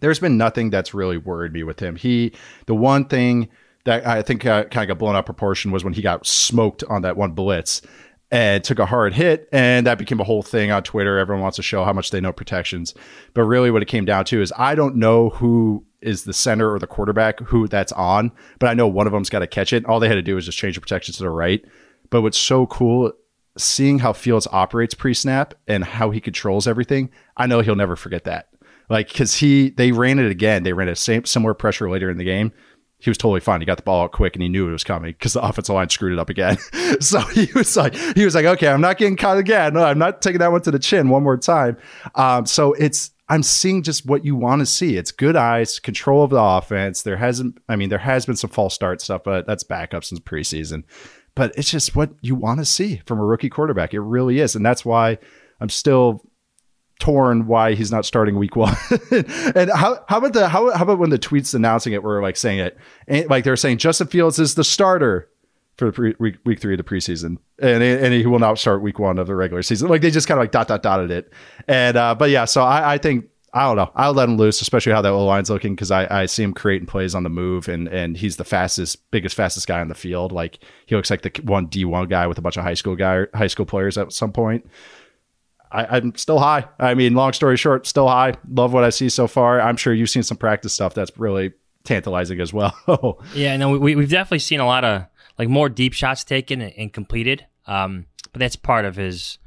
there's 0.00 0.20
been 0.20 0.36
nothing 0.36 0.70
that's 0.70 0.94
really 0.94 1.16
worried 1.16 1.52
me 1.52 1.62
with 1.62 1.80
him. 1.80 1.96
He 1.96 2.32
the 2.66 2.74
one 2.74 3.06
thing 3.06 3.48
that 3.84 4.06
I 4.06 4.22
think 4.22 4.46
uh, 4.46 4.64
kind 4.64 4.82
of 4.82 4.88
got 4.88 4.98
blown 4.98 5.16
out 5.16 5.26
proportion 5.26 5.70
was 5.70 5.84
when 5.84 5.92
he 5.92 6.02
got 6.02 6.26
smoked 6.26 6.84
on 6.84 7.02
that 7.02 7.16
one 7.16 7.32
blitz 7.32 7.82
and 8.30 8.64
took 8.64 8.78
a 8.78 8.86
hard 8.86 9.14
hit 9.14 9.48
and 9.52 9.86
that 9.86 9.98
became 9.98 10.20
a 10.20 10.24
whole 10.24 10.42
thing 10.42 10.70
on 10.70 10.82
Twitter. 10.82 11.18
Everyone 11.18 11.42
wants 11.42 11.56
to 11.56 11.62
show 11.62 11.84
how 11.84 11.92
much 11.92 12.10
they 12.10 12.20
know 12.20 12.32
protections. 12.32 12.94
But 13.32 13.44
really 13.44 13.70
what 13.70 13.82
it 13.82 13.88
came 13.88 14.04
down 14.04 14.24
to 14.26 14.40
is 14.40 14.52
I 14.56 14.74
don't 14.74 14.96
know 14.96 15.30
who 15.30 15.84
is 16.00 16.24
the 16.24 16.32
center 16.32 16.72
or 16.72 16.78
the 16.78 16.86
quarterback 16.86 17.40
who 17.40 17.68
that's 17.68 17.92
on, 17.92 18.32
but 18.58 18.68
I 18.68 18.74
know 18.74 18.88
one 18.88 19.06
of 19.06 19.12
them's 19.12 19.30
got 19.30 19.38
to 19.40 19.46
catch 19.46 19.72
it. 19.72 19.84
All 19.86 20.00
they 20.00 20.08
had 20.08 20.14
to 20.14 20.22
do 20.22 20.34
was 20.34 20.46
just 20.46 20.58
change 20.58 20.74
the 20.74 20.80
protection 20.80 21.14
to 21.14 21.22
the 21.22 21.30
right. 21.30 21.64
But 22.10 22.22
what's 22.22 22.38
so 22.38 22.66
cool 22.66 23.12
seeing 23.56 24.00
how 24.00 24.12
Fields 24.12 24.48
operates 24.50 24.94
pre-snap 24.94 25.54
and 25.66 25.84
how 25.84 26.10
he 26.10 26.20
controls 26.20 26.66
everything, 26.66 27.10
I 27.36 27.46
know 27.46 27.60
he'll 27.60 27.76
never 27.76 27.96
forget 27.96 28.24
that. 28.24 28.48
Like 28.88 29.08
because 29.08 29.36
he 29.36 29.70
they 29.70 29.92
ran 29.92 30.18
it 30.18 30.30
again. 30.30 30.62
They 30.62 30.72
ran 30.72 30.88
a 30.88 30.96
same 30.96 31.24
similar 31.24 31.54
pressure 31.54 31.88
later 31.88 32.10
in 32.10 32.18
the 32.18 32.24
game. 32.24 32.52
He 32.98 33.10
was 33.10 33.18
totally 33.18 33.40
fine. 33.40 33.60
He 33.60 33.66
got 33.66 33.76
the 33.76 33.82
ball 33.82 34.04
out 34.04 34.12
quick 34.12 34.34
and 34.34 34.42
he 34.42 34.48
knew 34.48 34.68
it 34.68 34.72
was 34.72 34.84
coming 34.84 35.12
because 35.12 35.34
the 35.34 35.42
offensive 35.42 35.74
line 35.74 35.90
screwed 35.90 36.12
it 36.12 36.18
up 36.18 36.30
again. 36.30 36.56
so 37.00 37.20
he 37.20 37.50
was 37.54 37.76
like, 37.76 37.94
he 37.94 38.24
was 38.24 38.34
like, 38.34 38.46
okay, 38.46 38.68
I'm 38.68 38.80
not 38.80 38.96
getting 38.98 39.16
caught 39.16 39.36
again. 39.36 39.74
No, 39.74 39.84
I'm 39.84 39.98
not 39.98 40.22
taking 40.22 40.38
that 40.38 40.52
one 40.52 40.62
to 40.62 40.70
the 40.70 40.78
chin 40.78 41.10
one 41.10 41.22
more 41.22 41.36
time. 41.36 41.76
Um, 42.14 42.46
so 42.46 42.72
it's 42.74 43.10
I'm 43.28 43.42
seeing 43.42 43.82
just 43.82 44.06
what 44.06 44.24
you 44.24 44.36
want 44.36 44.60
to 44.60 44.66
see. 44.66 44.96
It's 44.96 45.10
good 45.10 45.36
eyes, 45.36 45.78
control 45.78 46.24
of 46.24 46.30
the 46.30 46.40
offense. 46.40 47.02
There 47.02 47.16
hasn't, 47.16 47.58
I 47.68 47.76
mean, 47.76 47.88
there 47.88 47.98
has 47.98 48.26
been 48.26 48.36
some 48.36 48.50
false 48.50 48.74
start 48.74 49.00
stuff, 49.00 49.22
but 49.24 49.46
that's 49.46 49.64
back 49.64 49.94
up 49.94 50.04
since 50.04 50.20
preseason 50.20 50.84
but 51.34 51.52
it's 51.56 51.70
just 51.70 51.96
what 51.96 52.10
you 52.20 52.34
want 52.34 52.60
to 52.60 52.64
see 52.64 53.02
from 53.06 53.18
a 53.18 53.24
rookie 53.24 53.50
quarterback. 53.50 53.94
It 53.94 54.00
really 54.00 54.40
is. 54.40 54.54
And 54.54 54.64
that's 54.64 54.84
why 54.84 55.18
I'm 55.60 55.68
still 55.68 56.24
torn 57.00 57.46
why 57.46 57.74
he's 57.74 57.90
not 57.90 58.04
starting 58.04 58.38
week 58.38 58.56
one. 58.56 58.76
and 59.10 59.70
how, 59.70 60.04
how 60.08 60.18
about 60.18 60.32
the 60.32 60.48
how, 60.48 60.70
how 60.72 60.84
about 60.84 60.98
when 60.98 61.10
the 61.10 61.18
tweets 61.18 61.54
announcing 61.54 61.92
it 61.92 62.02
were 62.02 62.22
like 62.22 62.36
saying 62.36 62.60
it 62.60 62.78
and 63.08 63.28
like 63.28 63.44
they're 63.44 63.56
saying 63.56 63.78
Justin 63.78 64.06
Fields 64.06 64.38
is 64.38 64.54
the 64.54 64.64
starter 64.64 65.28
for 65.76 65.86
the 65.86 65.92
pre, 65.92 66.14
week, 66.20 66.36
week 66.44 66.60
three 66.60 66.74
of 66.74 66.78
the 66.78 66.84
preseason 66.84 67.38
and 67.58 67.82
and 67.82 68.14
he 68.14 68.26
will 68.26 68.38
not 68.38 68.58
start 68.58 68.80
week 68.80 69.00
one 69.00 69.18
of 69.18 69.26
the 69.26 69.34
regular 69.34 69.62
season. 69.62 69.88
Like 69.88 70.02
they 70.02 70.10
just 70.10 70.28
kind 70.28 70.38
of 70.38 70.42
like 70.42 70.52
dot 70.52 70.68
dot 70.68 70.82
dotted 70.82 71.10
it. 71.10 71.32
And 71.66 71.96
uh, 71.96 72.14
but 72.14 72.30
yeah, 72.30 72.44
so 72.44 72.62
I, 72.62 72.94
I 72.94 72.98
think 72.98 73.26
I 73.54 73.62
don't 73.62 73.76
know. 73.76 73.92
I'll 73.94 74.12
let 74.12 74.28
him 74.28 74.36
loose, 74.36 74.60
especially 74.60 74.92
how 74.92 75.00
that 75.00 75.12
O 75.12 75.24
line's 75.24 75.48
looking, 75.48 75.76
because 75.76 75.92
I, 75.92 76.22
I 76.22 76.26
see 76.26 76.42
him 76.42 76.52
creating 76.52 76.86
plays 76.86 77.14
on 77.14 77.22
the 77.22 77.30
move, 77.30 77.68
and 77.68 77.86
and 77.86 78.16
he's 78.16 78.36
the 78.36 78.44
fastest, 78.44 79.08
biggest, 79.12 79.36
fastest 79.36 79.68
guy 79.68 79.80
on 79.80 79.86
the 79.88 79.94
field. 79.94 80.32
Like 80.32 80.58
he 80.86 80.96
looks 80.96 81.08
like 81.08 81.22
the 81.22 81.30
one 81.44 81.66
D 81.66 81.84
one 81.84 82.08
guy 82.08 82.26
with 82.26 82.36
a 82.36 82.42
bunch 82.42 82.56
of 82.56 82.64
high 82.64 82.74
school 82.74 82.96
guy, 82.96 83.26
high 83.32 83.46
school 83.46 83.64
players 83.64 83.96
at 83.96 84.12
some 84.12 84.32
point. 84.32 84.68
I, 85.70 85.98
am 85.98 86.14
still 86.16 86.40
high. 86.40 86.68
I 86.78 86.94
mean, 86.94 87.14
long 87.14 87.32
story 87.32 87.56
short, 87.56 87.86
still 87.86 88.08
high. 88.08 88.34
Love 88.48 88.72
what 88.72 88.84
I 88.84 88.90
see 88.90 89.08
so 89.08 89.26
far. 89.26 89.60
I'm 89.60 89.76
sure 89.76 89.92
you've 89.92 90.10
seen 90.10 90.22
some 90.22 90.36
practice 90.36 90.72
stuff 90.72 90.94
that's 90.94 91.16
really 91.18 91.52
tantalizing 91.84 92.40
as 92.40 92.52
well. 92.52 93.20
yeah, 93.34 93.56
no, 93.56 93.70
we, 93.78 93.94
we've 93.94 94.10
definitely 94.10 94.38
seen 94.40 94.60
a 94.60 94.66
lot 94.66 94.84
of 94.84 95.06
like 95.38 95.48
more 95.48 95.68
deep 95.68 95.92
shots 95.92 96.22
taken 96.22 96.60
and, 96.60 96.72
and 96.76 96.92
completed. 96.92 97.46
Um, 97.66 98.06
but 98.32 98.40
that's 98.40 98.56
part 98.56 98.84
of 98.84 98.96
his 98.96 99.38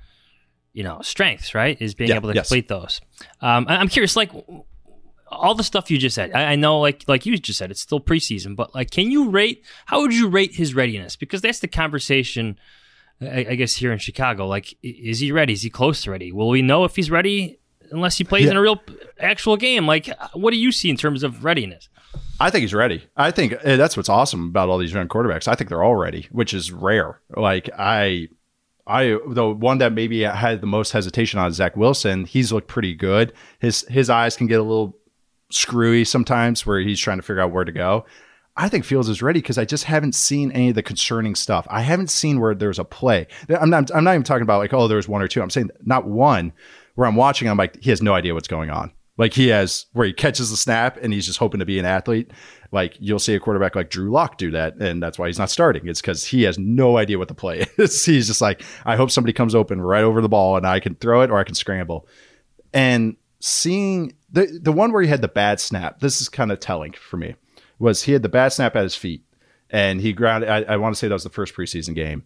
you 0.77 0.84
know 0.84 1.00
strengths, 1.01 1.55
right? 1.55 1.75
Is 1.81 1.96
being 1.96 2.12
yeah, 2.12 2.17
able 2.17 2.29
to 2.29 2.36
yes. 2.36 2.48
complete 2.48 2.67
those. 2.67 3.01
Um, 3.41 3.65
I'm 3.67 3.88
curious, 3.88 4.15
like 4.15 4.31
all 5.27 5.55
the 5.55 5.63
stuff 5.63 5.89
you 5.89 5.98
just 5.98 6.13
said. 6.13 6.31
I, 6.36 6.51
I, 6.51 6.55
know, 6.55 6.79
like 6.79 7.03
like 7.07 7.25
you 7.25 7.36
just 7.39 7.57
said, 7.57 7.72
it's 7.72 7.81
still 7.81 8.00
preseason, 8.00 8.55
but 8.55 8.75
like, 8.75 8.91
can 8.91 9.10
you 9.10 9.31
rate? 9.31 9.65
How 9.88 10.01
would 10.01 10.13
you 10.13 10.29
rate 10.29 10.53
his 10.53 10.75
readiness? 10.75 11.15
Because 11.15 11.41
that's 11.41 11.60
the 11.62 11.67
conversation. 11.67 12.60
I, 13.19 13.48
I 13.50 13.55
guess 13.55 13.75
here 13.75 13.91
in 13.91 13.98
Chicago, 13.98 14.48
like, 14.48 14.77
is 14.84 15.19
he 15.19 15.31
ready? 15.31 15.53
Is 15.53 15.63
he 15.63 15.72
close 15.72 16.03
to 16.03 16.12
ready? 16.12 16.31
Will 16.31 16.50
we 16.50 16.62
know 16.62 16.84
if 16.84 16.96
he's 16.96 17.10
ready 17.10 17.60
unless 17.89 18.19
he 18.19 18.24
plays 18.24 18.46
yeah. 18.46 18.51
in 18.51 18.57
a 18.57 18.62
real 18.62 18.79
actual 19.19 19.57
game? 19.57 19.88
Like, 19.88 20.07
what 20.36 20.51
do 20.51 20.57
you 20.57 20.72
see 20.72 20.91
in 20.91 20.96
terms 20.96 21.24
of 21.24 21.43
readiness? 21.43 21.89
I 22.39 22.51
think 22.51 22.62
he's 22.62 22.75
ready. 22.75 23.03
I 23.15 23.31
think 23.31 23.55
eh, 23.63 23.77
that's 23.77 23.98
what's 23.98 24.10
awesome 24.10 24.50
about 24.50 24.69
all 24.69 24.77
these 24.77 24.93
young 24.93 25.07
quarterbacks. 25.07 25.48
I 25.48 25.55
think 25.55 25.69
they're 25.69 25.84
all 25.84 25.96
ready, 25.96 26.27
which 26.31 26.53
is 26.53 26.72
rare. 26.72 27.19
Like 27.36 27.67
I 27.79 28.27
I 28.88 29.17
the 29.27 29.50
one 29.50 29.79
that 29.79 29.94
maybe 29.94 30.22
had 30.22 30.62
the 30.62 30.67
most 30.67 30.91
hesitation 30.91 31.39
on 31.39 31.51
Zach 31.51 31.75
Wilson. 31.75 32.25
He's 32.25 32.51
looked 32.51 32.67
pretty 32.67 32.96
good. 32.96 33.34
His 33.60 33.86
his 33.89 34.10
eyes 34.10 34.36
can 34.36 34.48
get 34.48 34.60
a 34.60 34.63
little 34.63 34.98
screwy 35.51 36.03
sometimes 36.06 36.65
where 36.65 36.79
he's 36.79 37.00
trying 37.00 37.17
to 37.17 37.22
figure 37.22 37.41
out 37.41 37.51
where 37.51 37.65
to 37.65 37.72
go. 37.72 38.06
I 38.56 38.70
think 38.70 38.86
Fields 38.86 39.08
is 39.08 39.22
ready 39.22 39.39
because 39.39 39.60
I 39.60 39.65
just 39.65 39.84
haven't 39.84 40.15
seen 40.15 40.51
any 40.51 40.70
of 40.70 40.75
the 40.75 40.82
concerning 40.82 41.36
stuff. 41.36 41.67
I 41.70 41.82
haven't 41.82 42.10
seen 42.10 42.39
where 42.39 42.56
there's 42.56 42.79
a 42.79 42.84
play. 42.84 43.27
I'm 43.50 43.70
not. 43.70 43.94
I'm 43.94 44.03
not 44.03 44.13
even 44.13 44.24
talking 44.24 44.41
about 44.41 44.60
like 44.60 44.74
oh 44.74 44.88
there's 44.88 45.08
one 45.08 45.22
or 45.22 45.27
two. 45.27 45.41
I'm 45.41 45.50
saying 45.50 45.70
not 45.84 46.08
one 46.08 46.53
where 46.96 47.08
I'm 47.08 47.15
watching. 47.15 47.50
I'm 47.50 47.58
like 47.58 47.82
he 47.82 47.91
has 47.91 48.01
no 48.01 48.13
idea 48.13 48.34
what's 48.34 48.48
going 48.48 48.70
on. 48.70 48.91
Like 49.17 49.33
he 49.33 49.47
has 49.47 49.88
where 49.93 50.05
he 50.05 50.13
catches 50.13 50.51
the 50.51 50.57
snap 50.57 50.97
and 51.01 51.12
he's 51.12 51.25
just 51.25 51.39
hoping 51.39 51.59
to 51.59 51.65
be 51.65 51.79
an 51.79 51.86
athlete. 51.86 52.31
Like 52.71 52.95
you'll 53.00 53.19
see 53.19 53.33
a 53.33 53.39
quarterback 53.39 53.75
like 53.75 53.89
Drew 53.89 54.12
Lock 54.12 54.38
do 54.38 54.51
that, 54.51 54.75
and 54.75 55.01
that's 55.01 55.17
why 55.17 55.27
he's 55.27 55.39
not 55.39 55.50
starting. 55.50 55.88
It's 55.88 56.01
because 56.01 56.25
he 56.25 56.43
has 56.43 56.59
no 56.59 56.97
idea 56.97 57.17
what 57.17 57.27
the 57.27 57.33
play 57.33 57.65
is. 57.77 58.05
he's 58.05 58.27
just 58.27 58.41
like, 58.41 58.62
I 58.86 58.95
hope 58.95 59.09
somebody 59.09 59.33
comes 59.33 59.55
open 59.55 59.81
right 59.81 60.03
over 60.03 60.21
the 60.21 60.29
ball 60.29 60.57
and 60.57 60.67
I 60.67 60.79
can 60.79 60.95
throw 60.95 61.21
it 61.21 61.31
or 61.31 61.38
I 61.38 61.43
can 61.43 61.55
scramble. 61.55 62.07
And 62.74 63.15
seeing 63.39 64.13
the 64.31 64.59
the 64.62 64.71
one 64.71 64.91
where 64.91 65.01
he 65.01 65.07
had 65.07 65.21
the 65.21 65.27
bad 65.27 65.59
snap, 65.59 66.00
this 66.00 66.21
is 66.21 66.29
kind 66.29 66.51
of 66.51 66.59
telling 66.59 66.91
for 66.93 67.17
me, 67.17 67.36
was 67.79 68.03
he 68.03 68.12
had 68.12 68.24
the 68.24 68.29
bad 68.29 68.50
snap 68.50 68.75
at 68.75 68.83
his 68.83 68.95
feet. 68.95 69.24
and 69.69 70.00
he 70.01 70.13
grounded. 70.13 70.50
I, 70.50 70.63
I 70.63 70.77
want 70.77 70.93
to 70.95 71.00
say 71.00 71.07
that 71.07 71.13
was 71.13 71.24
the 71.24 71.29
first 71.29 71.55
preseason 71.55 71.95
game, 71.95 72.24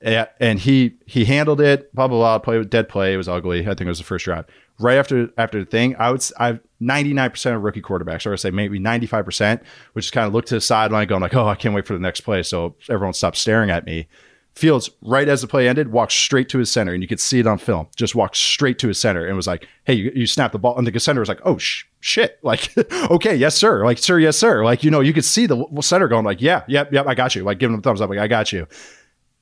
and 0.00 0.58
he 0.58 0.94
he 1.06 1.24
handled 1.24 1.60
it. 1.60 1.94
Blah 1.94 2.08
blah 2.08 2.18
blah. 2.18 2.38
Play 2.38 2.62
dead 2.64 2.88
play. 2.88 3.14
It 3.14 3.16
was 3.16 3.28
ugly. 3.28 3.60
I 3.62 3.70
think 3.70 3.82
it 3.82 3.88
was 3.88 3.98
the 3.98 4.04
first 4.04 4.24
drive. 4.24 4.46
Right 4.78 4.96
after 4.96 5.30
after 5.36 5.58
the 5.58 5.66
thing, 5.66 5.96
I 5.96 6.10
would 6.10 6.24
I've 6.38 6.60
ninety 6.78 7.12
nine 7.12 7.30
percent 7.30 7.56
of 7.56 7.62
rookie 7.62 7.82
quarterbacks, 7.82 8.26
or 8.26 8.32
I 8.32 8.36
say 8.36 8.50
maybe 8.50 8.78
ninety 8.78 9.06
five 9.06 9.24
percent, 9.24 9.62
which 9.94 10.06
is 10.06 10.10
kind 10.10 10.26
of 10.26 10.32
look 10.32 10.46
to 10.46 10.54
the 10.54 10.60
sideline, 10.60 11.08
going 11.08 11.22
like, 11.22 11.34
oh, 11.34 11.48
I 11.48 11.56
can't 11.56 11.74
wait 11.74 11.86
for 11.86 11.94
the 11.94 11.98
next 11.98 12.20
play, 12.20 12.42
so 12.42 12.76
everyone 12.88 13.14
stops 13.14 13.40
staring 13.40 13.70
at 13.70 13.84
me. 13.86 14.06
Fields, 14.54 14.90
right 15.02 15.28
as 15.28 15.40
the 15.40 15.46
play 15.46 15.68
ended, 15.68 15.92
walked 15.92 16.10
straight 16.10 16.48
to 16.48 16.58
his 16.58 16.68
center, 16.70 16.92
and 16.92 17.00
you 17.00 17.08
could 17.08 17.20
see 17.20 17.38
it 17.38 17.46
on 17.46 17.58
film. 17.58 17.86
Just 17.94 18.16
walked 18.16 18.36
straight 18.36 18.78
to 18.80 18.88
his 18.88 18.98
center 18.98 19.24
and 19.24 19.36
was 19.36 19.46
like, 19.46 19.68
"Hey, 19.84 19.94
you, 19.94 20.12
you 20.14 20.26
snapped 20.26 20.52
the 20.52 20.58
ball." 20.58 20.76
And 20.76 20.86
the 20.86 21.00
center 21.00 21.20
was 21.20 21.28
like, 21.28 21.40
"Oh 21.44 21.58
sh- 21.58 21.84
shit!" 22.00 22.38
Like, 22.44 22.72
"Okay, 22.92 23.36
yes 23.36 23.56
sir." 23.56 23.84
Like, 23.84 23.98
"Sir, 23.98 24.18
yes 24.18 24.36
sir." 24.36 24.64
Like, 24.64 24.82
you 24.84 24.90
know, 24.90 25.00
you 25.00 25.12
could 25.12 25.24
see 25.24 25.46
the 25.46 25.64
center 25.80 26.08
going 26.08 26.24
like, 26.24 26.40
"Yeah, 26.40 26.62
yep, 26.68 26.92
yep, 26.92 27.06
I 27.06 27.14
got 27.14 27.34
you." 27.34 27.42
Like, 27.42 27.58
giving 27.58 27.74
him 27.74 27.80
a 27.80 27.82
thumbs 27.82 28.00
up, 28.00 28.10
like, 28.10 28.18
"I 28.18 28.26
got 28.28 28.52
you." 28.52 28.66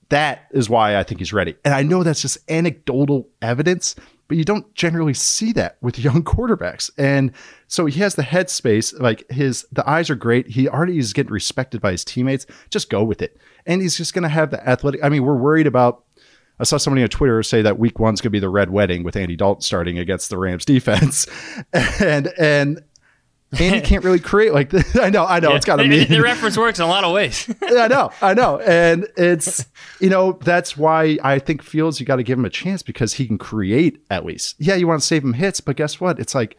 That 0.08 0.46
is 0.52 0.70
why 0.70 0.96
I 0.96 1.02
think 1.02 1.20
he's 1.20 1.32
ready. 1.32 1.56
And 1.64 1.74
I 1.74 1.82
know 1.82 2.02
that's 2.02 2.22
just 2.22 2.38
anecdotal 2.48 3.28
evidence, 3.42 3.96
but 4.28 4.36
you 4.36 4.44
don't 4.44 4.72
generally 4.74 5.14
see 5.14 5.52
that 5.52 5.78
with 5.80 5.98
young 6.06 6.22
quarterbacks. 6.22 6.90
And 6.96 7.32
so 7.68 7.86
he 7.86 8.00
has 8.00 8.14
the 8.14 8.22
headspace, 8.22 8.98
like 9.00 9.28
his 9.30 9.66
the 9.72 9.88
eyes 9.88 10.10
are 10.10 10.14
great. 10.14 10.48
He 10.48 10.68
already 10.68 10.98
is 10.98 11.12
getting 11.12 11.32
respected 11.32 11.80
by 11.80 11.92
his 11.92 12.04
teammates. 12.04 12.46
Just 12.70 12.90
go 12.90 13.02
with 13.02 13.22
it. 13.22 13.36
And 13.66 13.82
he's 13.82 13.96
just 13.96 14.14
gonna 14.14 14.28
have 14.28 14.50
the 14.50 14.68
athletic. 14.68 15.02
I 15.02 15.08
mean, 15.08 15.24
we're 15.24 15.36
worried 15.36 15.66
about 15.66 16.04
I 16.58 16.64
saw 16.64 16.78
somebody 16.78 17.02
on 17.02 17.08
Twitter 17.08 17.42
say 17.42 17.62
that 17.62 17.78
week 17.78 17.98
one's 17.98 18.20
gonna 18.20 18.30
be 18.30 18.38
the 18.38 18.48
red 18.48 18.70
wedding 18.70 19.02
with 19.02 19.16
Andy 19.16 19.36
Dalton 19.36 19.62
starting 19.62 19.98
against 19.98 20.30
the 20.30 20.38
Rams 20.38 20.64
defense. 20.64 21.26
and 21.72 22.28
and 22.38 22.82
Andy 23.58 23.80
can't 23.80 24.04
really 24.04 24.18
create 24.18 24.52
like 24.52 24.70
this. 24.70 24.96
I 25.00 25.10
know, 25.10 25.24
I 25.24 25.40
know, 25.40 25.50
yeah. 25.50 25.56
it's 25.56 25.64
kind 25.64 25.80
of 25.80 25.86
mean. 25.86 26.08
The 26.16 26.20
reference 26.20 26.56
works 26.56 26.78
in 26.78 26.84
a 26.84 26.88
lot 26.88 27.04
of 27.04 27.12
ways. 27.12 27.52
I 27.62 27.88
know, 27.88 28.10
I 28.20 28.34
know, 28.34 28.58
and 28.60 29.06
it's 29.16 29.66
you 30.00 30.10
know 30.10 30.38
that's 30.42 30.76
why 30.76 31.18
I 31.22 31.38
think 31.38 31.62
Fields 31.62 32.00
you 32.00 32.06
got 32.06 32.16
to 32.16 32.22
give 32.22 32.38
him 32.38 32.44
a 32.44 32.50
chance 32.50 32.82
because 32.82 33.14
he 33.14 33.26
can 33.26 33.38
create 33.38 34.02
at 34.10 34.24
least. 34.24 34.56
Yeah, 34.58 34.74
you 34.74 34.86
want 34.86 35.00
to 35.00 35.06
save 35.06 35.22
him 35.22 35.34
hits, 35.34 35.60
but 35.60 35.76
guess 35.76 36.00
what? 36.00 36.18
It's 36.18 36.34
like 36.34 36.56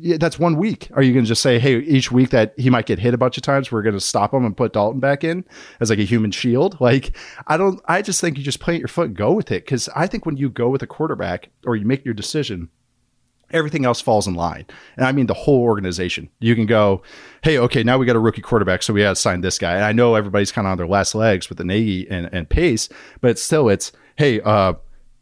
yeah, 0.00 0.16
that's 0.18 0.38
one 0.38 0.56
week. 0.56 0.88
Are 0.94 1.02
you 1.02 1.12
going 1.12 1.24
to 1.24 1.28
just 1.28 1.42
say, 1.42 1.58
hey, 1.58 1.78
each 1.78 2.10
week 2.10 2.30
that 2.30 2.54
he 2.56 2.70
might 2.70 2.86
get 2.86 2.98
hit 2.98 3.14
a 3.14 3.18
bunch 3.18 3.36
of 3.36 3.42
times, 3.42 3.70
we're 3.70 3.82
going 3.82 3.94
to 3.94 4.00
stop 4.00 4.34
him 4.34 4.44
and 4.44 4.56
put 4.56 4.72
Dalton 4.72 5.00
back 5.00 5.22
in 5.22 5.44
as 5.80 5.90
like 5.90 5.98
a 5.98 6.04
human 6.04 6.30
shield? 6.32 6.80
Like, 6.80 7.16
I 7.46 7.56
don't. 7.56 7.80
I 7.86 8.02
just 8.02 8.20
think 8.20 8.36
you 8.36 8.44
just 8.44 8.60
plant 8.60 8.80
your 8.80 8.88
foot 8.88 9.08
and 9.08 9.16
go 9.16 9.32
with 9.32 9.50
it 9.52 9.64
because 9.64 9.88
I 9.94 10.06
think 10.06 10.26
when 10.26 10.36
you 10.36 10.50
go 10.50 10.68
with 10.68 10.82
a 10.82 10.86
quarterback 10.86 11.50
or 11.64 11.76
you 11.76 11.86
make 11.86 12.04
your 12.04 12.14
decision 12.14 12.68
everything 13.50 13.84
else 13.84 14.00
falls 14.00 14.26
in 14.26 14.34
line. 14.34 14.66
And 14.96 15.06
I 15.06 15.12
mean 15.12 15.26
the 15.26 15.34
whole 15.34 15.60
organization. 15.60 16.28
You 16.40 16.54
can 16.54 16.66
go, 16.66 17.02
hey, 17.42 17.58
okay, 17.58 17.82
now 17.82 17.98
we 17.98 18.06
got 18.06 18.16
a 18.16 18.20
rookie 18.20 18.42
quarterback, 18.42 18.82
so 18.82 18.92
we 18.92 19.02
got 19.02 19.10
to 19.10 19.16
sign 19.16 19.40
this 19.40 19.58
guy. 19.58 19.74
And 19.74 19.84
I 19.84 19.92
know 19.92 20.14
everybody's 20.14 20.52
kind 20.52 20.66
of 20.66 20.72
on 20.72 20.78
their 20.78 20.86
last 20.86 21.14
legs 21.14 21.48
with 21.48 21.58
the 21.58 21.64
Nagy 21.64 22.08
and, 22.10 22.28
and 22.32 22.48
Pace, 22.48 22.88
but 23.20 23.38
still 23.38 23.68
it's, 23.68 23.92
hey, 24.16 24.40
uh, 24.40 24.74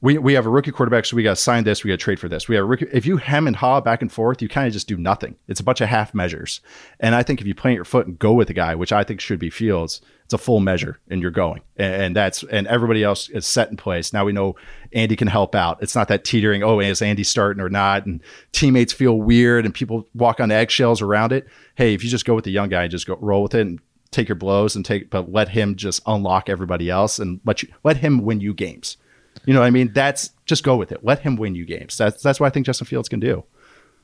we, 0.05 0.19
we 0.19 0.35
have 0.35 0.45
a 0.45 0.51
rookie 0.51 0.71
quarterback, 0.71 1.07
so 1.07 1.17
we 1.17 1.23
got 1.23 1.31
to 1.31 1.43
sign 1.43 1.65
this, 1.65 1.83
we 1.83 1.89
got 1.89 1.95
to 1.95 2.05
trade 2.05 2.21
for 2.21 2.29
this. 2.29 2.47
We 2.47 2.57
have 2.57 2.65
a 2.65 2.67
rookie. 2.67 2.89
If 2.93 3.07
you 3.07 3.17
hem 3.17 3.47
and 3.47 3.57
haw 3.57 3.81
back 3.81 4.03
and 4.03 4.13
forth, 4.13 4.43
you 4.43 4.51
kind 4.51 4.67
of 4.67 4.73
just 4.75 4.87
do 4.87 4.99
nothing. 4.99 5.37
It's 5.49 5.61
a 5.61 5.65
bunch 5.65 5.81
of 5.81 5.89
half 5.89 6.13
measures. 6.13 6.61
And 7.01 7.15
I 7.15 7.23
think 7.23 7.41
if 7.41 7.47
you 7.47 7.55
plant 7.55 7.77
your 7.77 7.87
foot 7.87 8.07
and 8.07 8.19
go 8.19 8.35
with 8.35 8.49
the 8.49 8.55
guy, 8.55 8.75
which 8.75 8.93
I 8.93 9.03
think 9.03 9.23
should 9.23 9.39
be 9.39 9.49
Fields, 9.49 10.03
it's 10.27 10.35
a 10.35 10.39
full 10.39 10.61
measure 10.61 11.01
and 11.09 11.23
you're 11.23 11.31
going. 11.31 11.63
And, 11.79 12.03
and 12.03 12.17
that's 12.17 12.43
and 12.43 12.67
everybody 12.67 13.03
else 13.03 13.31
is 13.31 13.47
set 13.47 13.71
in 13.71 13.79
place. 13.79 14.13
Now 14.13 14.27
we 14.27 14.33
know 14.33 14.57
Andy 14.93 15.17
can 15.17 15.29
help 15.29 15.55
out. 15.55 15.83
It's 15.83 15.97
not 15.97 16.09
that 16.09 16.23
teetering, 16.23 16.63
oh, 16.63 16.81
is 16.81 17.01
Andy 17.01 17.25
starting 17.25 17.63
or 17.63 17.71
not? 17.71 18.05
And 18.05 18.23
teammates 18.53 18.93
feel 18.93 19.17
weird 19.17 19.65
and 19.65 19.73
people 19.73 20.07
walk 20.13 20.39
on 20.39 20.51
eggshells 20.51 21.01
around 21.01 21.33
it. 21.33 21.49
Hey, 21.77 21.95
if 21.95 22.05
you 22.05 22.11
just 22.11 22.27
go 22.27 22.35
with 22.35 22.45
the 22.45 22.51
young 22.51 22.69
guy 22.69 22.83
and 22.83 22.91
just 22.91 23.07
go 23.07 23.17
roll 23.23 23.45
with 23.45 23.55
it 23.55 23.63
and 23.63 23.81
take 24.11 24.29
your 24.29 24.37
blows 24.37 24.77
and 24.77 24.85
take 24.85 25.09
but 25.09 25.33
let 25.33 25.49
him 25.49 25.77
just 25.77 26.03
unlock 26.07 26.51
everybody 26.51 26.91
else 26.91 27.19
and 27.19 27.41
let 27.47 27.63
you 27.63 27.69
let 27.83 27.97
him 27.97 28.23
win 28.23 28.41
you 28.41 28.53
games 28.53 28.99
you 29.47 29.55
know 29.55 29.61
what 29.61 29.67
I 29.67 29.71
mean? 29.71 29.93
That's 29.93 30.31
just 30.47 30.65
go 30.65 30.77
with 30.77 30.93
it. 30.93 31.05
Let 31.05 31.21
him 31.21 31.37
win 31.37 31.55
you 31.55 31.65
games. 31.65 31.97
That's 31.97 32.23
that's 32.23 32.41
what 32.41 32.47
I 32.47 32.51
think 32.51 32.67
Justin 32.67 32.87
Fields 32.87 33.09
can 33.09 33.21
do. 33.21 33.45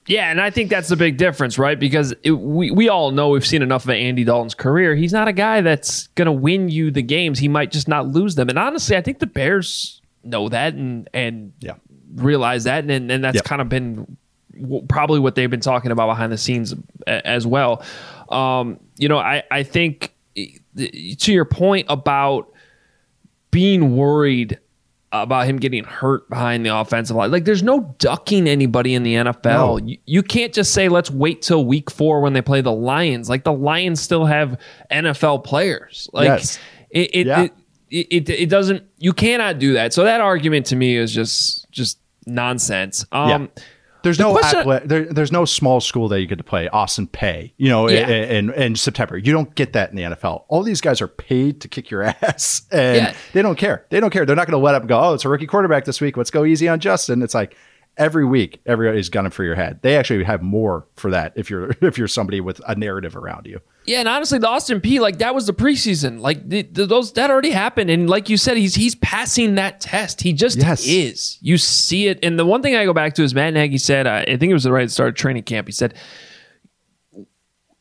Yeah, 0.07 0.31
and 0.31 0.41
I 0.41 0.51
think 0.51 0.71
that's 0.71 0.89
the 0.89 0.97
big 0.97 1.19
difference, 1.19 1.59
right? 1.59 1.79
Because 1.79 2.15
it, 2.23 2.33
we 2.33 2.71
we 2.71 2.89
all 2.89 3.11
know 3.11 3.29
we've 3.31 3.47
seen 3.47 3.63
enough 3.63 3.85
of 3.85 3.91
Andy 3.91 4.25
Dalton's 4.25 4.55
career. 4.55 4.95
He's 4.97 5.13
not 5.13 5.29
a 5.29 5.33
guy 5.33 5.61
that's 5.61 6.07
going 6.09 6.27
to 6.27 6.33
win 6.33 6.69
you 6.69 6.91
the 6.91 7.03
games. 7.03 7.39
He 7.39 7.49
might 7.49 7.71
just 7.71 7.87
not 7.87 8.09
lose 8.09 8.35
them. 8.35 8.49
And 8.49 8.59
honestly, 8.59 8.97
I 8.97 9.03
think 9.03 9.19
the 9.19 9.27
Bears 9.27 10.01
know 10.25 10.49
that 10.49 10.75
and 10.75 11.09
and 11.13 11.53
yeah. 11.61 11.75
realize 12.15 12.65
that, 12.65 12.85
and 12.85 13.11
and 13.11 13.23
that's 13.23 13.37
yep. 13.37 13.45
kind 13.45 13.61
of 13.61 13.69
been 13.69 14.17
probably 14.89 15.21
what 15.21 15.35
they've 15.35 15.51
been 15.51 15.61
talking 15.61 15.91
about 15.91 16.07
behind 16.07 16.33
the 16.33 16.39
scenes 16.39 16.75
as 17.07 17.47
well. 17.47 17.83
Um, 18.31 18.81
you 18.97 19.09
know, 19.09 19.19
I 19.19 19.43
I 19.51 19.63
think 19.63 20.15
to 20.35 21.33
your 21.33 21.45
point 21.45 21.87
about 21.89 22.53
being 23.51 23.97
worried 23.97 24.59
about 25.13 25.47
him 25.47 25.57
getting 25.59 25.85
hurt 25.85 26.29
behind 26.29 26.65
the 26.65 26.75
offensive 26.75 27.17
line. 27.17 27.31
Like, 27.31 27.45
there's 27.45 27.63
no 27.63 27.95
ducking 27.99 28.49
anybody 28.49 28.95
in 28.95 29.03
the 29.03 29.15
NFL. 29.15 29.43
No. 29.45 29.77
You, 29.79 29.99
you, 30.07 30.23
can't 30.23 30.53
just 30.53 30.73
say, 30.73 30.89
let's 30.89 31.11
wait 31.11 31.43
till 31.43 31.65
week 31.65 31.91
four 31.91 32.21
when 32.21 32.33
they 32.33 32.43
play 32.43 32.61
the 32.61 32.73
Lions. 32.73 33.29
Like, 33.29 33.43
the 33.43 33.53
Lions 33.53 34.01
still 34.01 34.25
have 34.27 34.61
NFL 34.91 35.45
players. 35.45 36.09
Like, 36.13 36.27
yes. 36.27 36.59
it, 36.91 37.11
it, 37.13 37.27
yeah. 37.27 37.49
it, 37.91 38.07
it, 38.11 38.31
it, 38.31 38.49
doesn't, 38.49 38.85
you 38.99 39.13
cannot 39.13 39.59
do 39.59 39.73
that. 39.73 39.93
So, 39.93 40.05
that 40.05 40.21
argument 40.21 40.67
to 40.67 40.77
me 40.77 40.97
is 40.97 41.13
just, 41.13 41.69
just 41.73 41.99
nonsense. 42.27 43.05
Um, 43.11 43.51
yeah. 43.57 43.63
There's 44.03 44.19
the 44.19 44.25
no 44.25 44.33
question, 44.33 44.89
there, 44.89 45.05
there's 45.05 45.33
no 45.33 45.45
small 45.45 45.81
school 45.81 46.09
that 46.09 46.21
you 46.21 46.27
get 46.27 46.39
to 46.39 46.45
play 46.45 46.69
Austin 46.69 47.07
Peay, 47.07 47.53
you 47.57 47.69
know, 47.69 47.89
yeah. 47.89 48.09
in, 48.09 48.51
in, 48.51 48.63
in, 48.63 48.77
September. 48.77 49.19
You 49.19 49.33
don't 49.33 49.55
get 49.55 49.73
that 49.75 49.91
in 49.91 49.97
the 49.97 50.03
NFL. 50.03 50.45
All 50.49 50.63
these 50.63 50.81
guys 50.81 51.01
are 51.01 51.09
paid 51.09 51.61
to 51.63 51.69
kick 51.69 51.91
your 51.91 52.03
ass, 52.23 52.63
and 52.71 52.97
yeah. 52.97 53.15
they 53.33 53.43
don't 53.43 53.57
care. 53.57 53.87
They 53.91 54.01
don't 54.01 54.11
care. 54.11 54.25
They're 54.25 54.37
not 54.37 54.47
going 54.47 54.59
to 54.59 54.65
let 54.65 54.75
up 54.75 54.83
and 54.83 54.89
go. 54.89 55.01
Oh, 55.01 55.15
it's 55.15 55.25
a 55.25 55.29
rookie 55.29 55.47
quarterback 55.47 55.85
this 55.85 56.01
week. 56.01 56.17
Let's 56.17 56.31
go 56.31 56.45
easy 56.45 56.69
on 56.69 56.81
Justin. 56.81 57.23
It's 57.23 57.35
like 57.35 57.57
every 58.01 58.25
week, 58.25 58.61
everybody's 58.65 59.11
gunning 59.11 59.31
for 59.31 59.45
your 59.45 59.55
head. 59.55 59.81
They 59.83 59.97
actually 59.97 60.25
have 60.25 60.43
more 60.43 60.87
for 60.97 61.11
that 61.11 61.35
if 61.37 61.51
you're 61.51 61.71
if 61.83 61.99
you're 61.99 62.09
somebody 62.09 62.41
with 62.41 62.61
a 62.67 62.75
narrative 62.75 63.15
around 63.15 63.47
you. 63.47 63.61
Yeah, 63.85 64.01
and 64.01 64.09
honestly, 64.09 64.39
the 64.39 64.49
Austin 64.49 64.81
p 64.81 64.99
like 64.99 65.19
that 65.19 65.35
was 65.35 65.47
the 65.47 65.53
preseason. 65.53 66.21
Like 66.21 66.49
the, 66.49 66.63
the, 66.63 66.87
those 66.87 67.13
that 67.13 67.31
already 67.31 67.51
happened, 67.51 67.91
and 67.91 68.11
like 68.11 68.29
you 68.29 68.37
said, 68.37 68.57
he's 68.57 68.75
he's 68.75 68.97
passing 68.97 69.55
that 69.55 69.81
test. 69.81 70.23
He 70.23 70.33
just 70.33 70.59
yes. 70.59 70.85
is. 70.87 71.39
You 71.41 71.59
see 71.59 72.09
it, 72.09 72.19
and 72.25 72.39
the 72.39 72.47
one 72.47 72.63
thing 72.63 72.75
I 72.75 72.85
go 72.85 72.95
back 72.95 73.15
to 73.15 73.23
is 73.23 73.35
Matt 73.35 73.55
Nagy 73.55 73.79
said. 73.79 74.07
Uh, 74.07 74.25
I 74.27 74.37
think 74.37 74.51
it 74.51 74.55
was 74.55 74.65
the 74.65 74.73
right 74.73 74.91
start 74.91 75.11
of 75.11 75.15
training 75.15 75.45
camp. 75.45 75.69
He 75.69 75.73
said, 75.73 75.95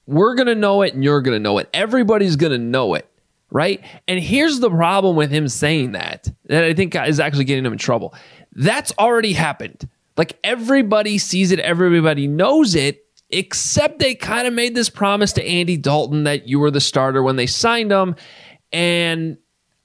"We're 0.06 0.36
gonna 0.36 0.56
know 0.56 0.82
it, 0.82 0.94
and 0.94 1.04
you're 1.04 1.22
gonna 1.22 1.40
know 1.40 1.58
it. 1.58 1.70
Everybody's 1.74 2.36
gonna 2.36 2.58
know 2.58 2.94
it." 2.94 3.06
Right. 3.52 3.84
And 4.08 4.20
here's 4.20 4.60
the 4.60 4.70
problem 4.70 5.16
with 5.16 5.32
him 5.32 5.48
saying 5.48 5.94
that, 5.94 6.30
that 6.46 6.64
I 6.64 6.76
think 6.76 6.94
is 6.96 7.20
actually 7.20 7.46
getting 7.46 7.66
him 7.66 7.74
in 7.74 7.80
trouble. 7.80 8.14
That's 8.54 8.94
already 9.00 9.34
happened. 9.34 9.90
Like 10.18 10.38
everybody 10.44 11.18
sees 11.18 11.52
it, 11.52 11.60
everybody 11.60 12.28
knows 12.28 12.76
it, 12.76 13.06
except 13.30 14.00
they 14.00 14.16
kind 14.16 14.48
of 14.48 14.54
made 14.54 14.76
this 14.76 14.90
promise 14.90 15.34
to 15.34 15.44
Andy 15.44 15.78
Dalton 15.78 16.24
that 16.24 16.48
you 16.48 16.60
were 16.60 16.72
the 16.72 16.82
starter 16.82 17.24
when 17.24 17.36
they 17.36 17.46
signed 17.46 17.92
him. 17.92 18.16
And 18.72 19.38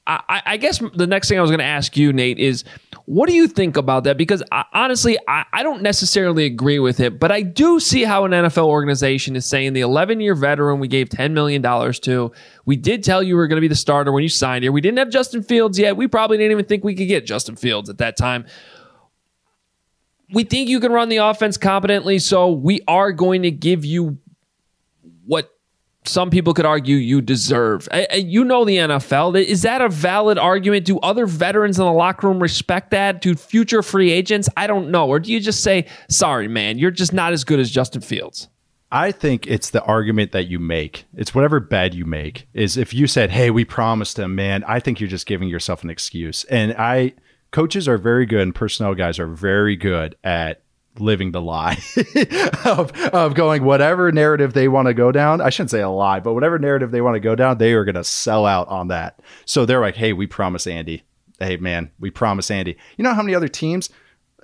I, 0.07 0.43
I 0.45 0.57
guess 0.59 0.83
the 0.95 1.07
next 1.07 1.29
thing 1.29 1.39
I 1.39 1.41
was 1.41 1.51
going 1.51 1.61
to 1.61 1.65
ask 1.65 1.97
you, 1.97 2.13
Nate, 2.13 2.39
is 2.39 2.65
what 3.07 3.27
do 3.27 3.35
you 3.35 3.49
think 3.49 3.79
about 3.79 4.05
that? 4.05 4.19
Because 4.19 4.43
I, 4.53 4.65
honestly, 4.75 5.17
I, 5.29 5.45
I 5.53 5.63
don't 5.63 5.81
necessarily 5.83 6.45
agree 6.45 6.79
with 6.79 7.01
it, 7.01 7.19
but 7.19 7.33
I 7.33 7.41
do 7.41 7.81
see 7.81 8.05
how 8.05 8.25
an 8.25 8.33
NFL 8.33 8.67
organization 8.67 9.35
is 9.35 9.47
saying 9.47 9.73
the 9.73 9.81
11 9.81 10.21
year 10.21 10.35
veteran 10.35 10.79
we 10.79 10.89
gave 10.89 11.09
$10 11.09 11.33
million 11.33 11.63
to, 11.63 12.33
we 12.67 12.77
did 12.77 13.03
tell 13.03 13.23
you 13.23 13.35
we 13.35 13.39
were 13.39 13.49
going 13.49 13.57
to 13.57 13.63
be 13.63 13.69
the 13.69 13.75
starter 13.75 14.13
when 14.13 14.23
you 14.23 14.29
signed 14.29 14.63
here. 14.63 14.73
We 14.73 14.83
didn't 14.83 14.99
have 14.99 15.11
Justin 15.11 15.43
Fields 15.43 15.79
yet. 15.79 15.97
We 15.97 16.07
probably 16.07 16.37
didn't 16.37 16.53
even 16.53 16.67
think 16.67 16.85
we 16.85 16.95
could 16.95 17.09
get 17.09 17.25
Justin 17.25 17.57
Fields 17.57 17.89
at 17.89 17.99
that 17.99 18.19
time 18.19 18.45
we 20.33 20.45
think 20.45 20.69
you 20.69 20.81
can 20.81 20.93
run 20.93 21.09
the 21.09 21.19
offense 21.19 21.57
competently, 21.57 22.19
so 22.19 22.51
we 22.51 22.81
are 22.89 23.13
going 23.13 23.43
to 23.43 23.51
give 23.51 23.85
you 23.85 24.19
what 25.27 25.51
some 26.07 26.29
people 26.29 26.53
could 26.53 26.67
argue 26.67 26.97
you 26.97 27.23
deserve. 27.23 27.89
You 28.15 28.45
know 28.45 28.65
the 28.65 28.77
NFL. 28.77 29.43
Is 29.43 29.63
that 29.63 29.81
a 29.81 29.89
valid 29.89 30.39
argument? 30.39 30.85
Do 30.85 30.99
other 30.99 31.25
veterans 31.27 31.79
in 31.79 31.85
the 31.85 31.93
locker 31.93 32.29
room 32.29 32.43
respect 32.43 32.91
that? 32.91 33.23
Do 33.23 33.35
future 33.35 33.83
free 33.83 34.11
agents? 34.11 34.49
I 34.57 34.67
don't 34.67 34.91
know. 34.91 35.09
Or 35.09 35.19
do 35.19 35.33
you 35.33 35.41
just 35.41 35.63
say, 35.63 35.87
sorry, 36.09 36.47
man, 36.47 36.79
you're 36.79 36.91
just 36.91 37.15
not 37.15 37.33
as 37.33 37.45
good 37.45 37.59
as 37.59 37.71
Justin 37.71 38.03
Fields? 38.03 38.49
I 38.93 39.13
think 39.13 39.47
it's 39.47 39.71
the 39.71 39.83
argument 39.83 40.33
that 40.33 40.47
you 40.47 40.59
make. 40.61 41.07
It's 41.17 41.35
whatever 41.35 41.59
bed 41.59 41.95
you 41.95 42.05
make. 42.05 42.47
Is 42.53 42.77
if 42.77 42.95
you 42.95 43.09
said, 43.09 43.31
"Hey, 43.31 43.51
we 43.51 43.65
promised 43.65 44.19
him," 44.19 44.37
man, 44.37 44.63
I 44.69 44.79
think 44.79 45.01
you're 45.01 45.09
just 45.09 45.27
giving 45.27 45.49
yourself 45.49 45.83
an 45.83 45.91
excuse. 45.91 46.45
And 46.45 46.75
I 46.79 47.15
coaches 47.55 47.87
are 47.87 47.99
very 47.99 48.27
good 48.27 48.41
and 48.41 48.53
personnel 48.53 48.95
guys 48.97 49.21
are 49.21 49.29
very 49.29 49.77
good 49.77 50.17
at 50.25 50.61
living 50.99 51.31
the 51.31 51.41
lie 51.41 51.79
of, 52.65 52.91
of 53.15 53.35
going 53.35 53.63
whatever 53.63 54.11
narrative 54.11 54.55
they 54.55 54.67
want 54.67 54.89
to 54.89 54.95
go 54.95 55.13
down. 55.13 55.41
I 55.41 55.51
shouldn't 55.51 55.71
say 55.71 55.81
a 55.81 55.89
lie, 55.89 56.19
but 56.19 56.35
whatever 56.35 56.59
narrative 56.59 56.91
they 56.91 57.01
want 57.01 57.15
to 57.15 57.21
go 57.21 57.37
down, 57.37 57.59
they 57.59 57.73
are 57.75 57.85
going 57.85 57.95
to 57.95 58.03
sell 58.03 58.45
out 58.45 58.67
on 58.67 58.89
that. 58.89 59.21
So 59.45 59.65
they're 59.65 59.81
like, 59.81 59.95
hey, 59.95 60.13
we 60.13 60.27
promise 60.27 60.67
Andy. 60.67 61.05
Hey, 61.39 61.57
man, 61.57 61.93
we 62.01 62.11
promise 62.11 62.51
Andy. 62.51 62.77
You 62.97 63.05
know 63.05 63.15
how 63.15 63.23
many 63.23 63.37
other 63.37 63.47
teams, 63.47 63.89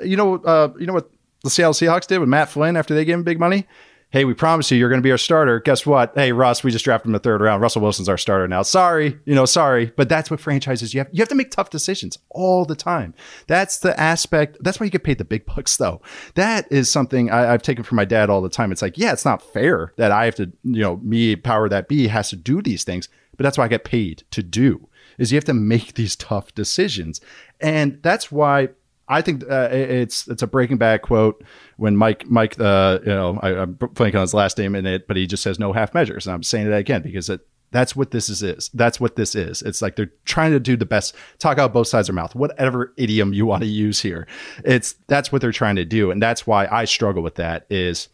you 0.05 0.17
know, 0.17 0.37
uh, 0.37 0.73
you 0.79 0.87
know 0.87 0.95
what 0.95 1.11
the 1.43 1.51
Seattle 1.51 1.75
Seahawks 1.75 2.07
did 2.07 2.19
with 2.19 2.29
Matt 2.29 2.49
Flynn 2.49 2.77
after 2.77 2.95
they 2.95 3.05
gave 3.05 3.17
him 3.17 3.25
big 3.25 3.41
money? 3.41 3.67
Hey, 4.11 4.25
we 4.25 4.35
promise 4.35 4.71
you 4.71 4.77
you're 4.77 4.89
going 4.89 5.01
to 5.01 5.07
be 5.07 5.13
our 5.13 5.19
starter. 5.19 5.61
Guess 5.61 5.87
what? 5.87 6.13
Hey, 6.15 6.33
Russ, 6.33 6.65
we 6.65 6.71
just 6.71 6.85
drafted 6.85 7.07
him 7.07 7.13
the 7.13 7.21
third 7.21 7.41
round. 7.41 7.63
Russell 7.63 7.83
Wilson's 7.83 8.09
our 8.09 8.19
starter 8.19 8.49
now. 8.49 8.63
Sorry, 8.63 9.19
you 9.25 9.35
know, 9.35 9.45
sorry. 9.45 9.93
But 9.97 10.09
that's 10.09 10.31
what 10.31 10.41
franchises 10.41 10.93
you 10.93 11.01
have. 11.01 11.09
You 11.13 11.21
have 11.21 11.29
to 11.29 11.35
make 11.35 11.51
tough 11.51 11.71
decisions 11.71 12.19
all 12.31 12.65
the 12.65 12.75
time. 12.75 13.15
That's 13.47 13.79
the 13.79 13.99
aspect. 13.99 14.59
That's 14.61 14.81
why 14.81 14.85
you 14.85 14.91
get 14.91 15.05
paid 15.05 15.19
the 15.19 15.25
big 15.25 15.47
bucks, 15.47 15.77
though. 15.77 16.03
That 16.35 16.71
is 16.71 16.93
something 16.93 17.31
I, 17.31 17.53
I've 17.53 17.63
taken 17.63 17.85
from 17.85 17.97
my 17.97 18.05
dad 18.05 18.31
all 18.31 18.43
the 18.43 18.49
time. 18.49 18.73
It's 18.73 18.83
like, 18.83 18.99
yeah, 18.99 19.13
it's 19.13 19.25
not 19.25 19.43
fair 19.43 19.93
that 19.97 20.13
I 20.13 20.25
have 20.25 20.35
to, 20.37 20.53
you 20.65 20.83
know, 20.83 20.97
me, 20.99 21.37
power 21.37 21.69
that 21.69 21.89
be, 21.89 22.09
has 22.09 22.31
to 22.31 22.37
do 22.37 22.61
these 22.61 22.85
things. 22.85 23.09
But 23.37 23.45
that's 23.45 23.57
why 23.57 23.65
I 23.65 23.69
get 23.69 23.85
paid 23.85 24.25
to 24.33 24.43
do 24.43 24.89
is 25.19 25.31
you 25.31 25.37
have 25.37 25.45
to 25.45 25.55
make 25.55 25.95
these 25.95 26.17
tough 26.17 26.55
decisions. 26.55 27.21
And 27.61 28.03
that's 28.03 28.33
why 28.33 28.71
I 29.11 29.23
think 29.23 29.43
uh, 29.51 29.69
it's 29.73 30.29
it's 30.29 30.43
a 30.43 30.47
Breaking 30.47 30.79
Bad 30.79 31.03
quote 31.03 31.43
when 31.77 31.97
Mike 31.97 32.31
Mike 32.31 32.59
uh, 32.61 33.01
you 33.03 33.13
know 33.13 33.41
I, 33.43 33.63
am 33.63 33.75
blanking 33.75 34.15
on 34.15 34.21
his 34.21 34.35
last 34.35 34.57
name 34.57 34.77
in 34.77 34.87
it, 34.87 35.09
but 35.09 35.17
he 35.17 35.27
just 35.27 35.43
says 35.43 35.59
no 35.59 35.73
half 35.73 35.93
measures, 35.93 36.27
and 36.27 36.35
I'm 36.35 36.45
saying 36.45 36.69
it 36.69 36.73
again 36.73 37.03
because 37.03 37.29
it, 37.29 37.41
that's 37.73 37.97
what 37.97 38.13
this 38.13 38.29
is, 38.29 38.43
is. 38.43 38.71
That's 38.73 39.01
what 39.01 39.17
this 39.17 39.35
is. 39.35 39.63
It's 39.63 39.83
like 39.83 39.97
they're 39.97 40.13
trying 40.25 40.53
to 40.53 40.61
do 40.61 40.77
the 40.77 40.87
best, 40.87 41.17
talk 41.41 41.59
out 41.59 41.73
both 41.73 41.89
sides 41.89 42.09
of 42.09 42.15
their 42.15 42.23
mouth, 42.23 42.37
whatever 42.37 42.93
idiom 42.97 43.33
you 43.33 43.47
want 43.47 43.63
to 43.65 43.69
use 43.69 44.01
here. 44.01 44.29
It's 44.65 44.95
that's 45.09 45.33
what 45.33 45.43
they're 45.43 45.51
trying 45.51 45.77
to 45.77 45.85
do, 45.85 46.13
and 46.13 46.23
that's 46.23 46.47
why 46.47 46.69
I 46.71 46.85
struggle 46.85 47.23
with 47.23 47.35
that. 47.35 47.67
Is 47.69 48.09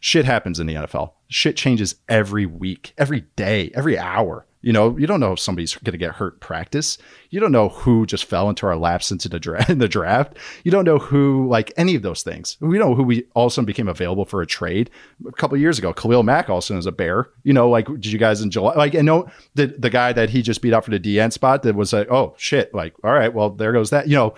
shit 0.00 0.26
happens 0.26 0.60
in 0.60 0.66
the 0.66 0.74
NFL. 0.74 1.12
Shit 1.28 1.56
changes 1.56 1.94
every 2.10 2.44
week, 2.44 2.92
every 2.98 3.22
day, 3.36 3.70
every 3.74 3.96
hour. 3.96 4.46
You 4.62 4.72
know, 4.72 4.96
you 4.96 5.06
don't 5.06 5.20
know 5.20 5.32
if 5.32 5.40
somebody's 5.40 5.74
going 5.74 5.92
to 5.92 5.98
get 5.98 6.14
hurt 6.14 6.40
practice. 6.40 6.98
You 7.30 7.40
don't 7.40 7.52
know 7.52 7.68
who 7.68 8.06
just 8.06 8.24
fell 8.24 8.48
into 8.48 8.66
our 8.66 8.76
laps 8.76 9.10
into 9.10 9.28
the, 9.28 9.40
dra- 9.40 9.64
in 9.68 9.78
the 9.78 9.88
draft. 9.88 10.36
You 10.64 10.70
don't 10.70 10.84
know 10.84 10.98
who, 10.98 11.46
like 11.48 11.72
any 11.76 11.94
of 11.94 12.02
those 12.02 12.22
things. 12.22 12.56
We 12.60 12.78
know 12.78 12.94
who 12.94 13.02
we 13.02 13.24
all 13.34 13.46
of 13.46 13.52
a 13.52 13.54
sudden 13.54 13.66
became 13.66 13.88
available 13.88 14.24
for 14.24 14.40
a 14.40 14.46
trade 14.46 14.90
a 15.26 15.32
couple 15.32 15.56
years 15.58 15.78
ago. 15.78 15.92
Khalil 15.92 16.22
Mack 16.22 16.48
also 16.48 16.76
is 16.76 16.86
a 16.86 16.92
bear. 16.92 17.28
You 17.42 17.52
know, 17.52 17.68
like 17.68 17.86
did 17.86 18.06
you 18.06 18.18
guys 18.18 18.40
enjoy? 18.40 18.72
Like, 18.72 18.94
I 18.94 19.00
know 19.00 19.28
the 19.54 19.66
the 19.66 19.90
guy 19.90 20.12
that 20.12 20.30
he 20.30 20.42
just 20.42 20.62
beat 20.62 20.72
out 20.72 20.84
for 20.84 20.90
the 20.90 21.00
DN 21.00 21.32
spot 21.32 21.62
that 21.64 21.74
was 21.74 21.92
like, 21.92 22.10
oh 22.10 22.34
shit, 22.38 22.72
like 22.74 22.94
all 23.04 23.12
right, 23.12 23.32
well 23.32 23.50
there 23.50 23.72
goes 23.72 23.90
that. 23.90 24.08
You 24.08 24.16
know, 24.16 24.34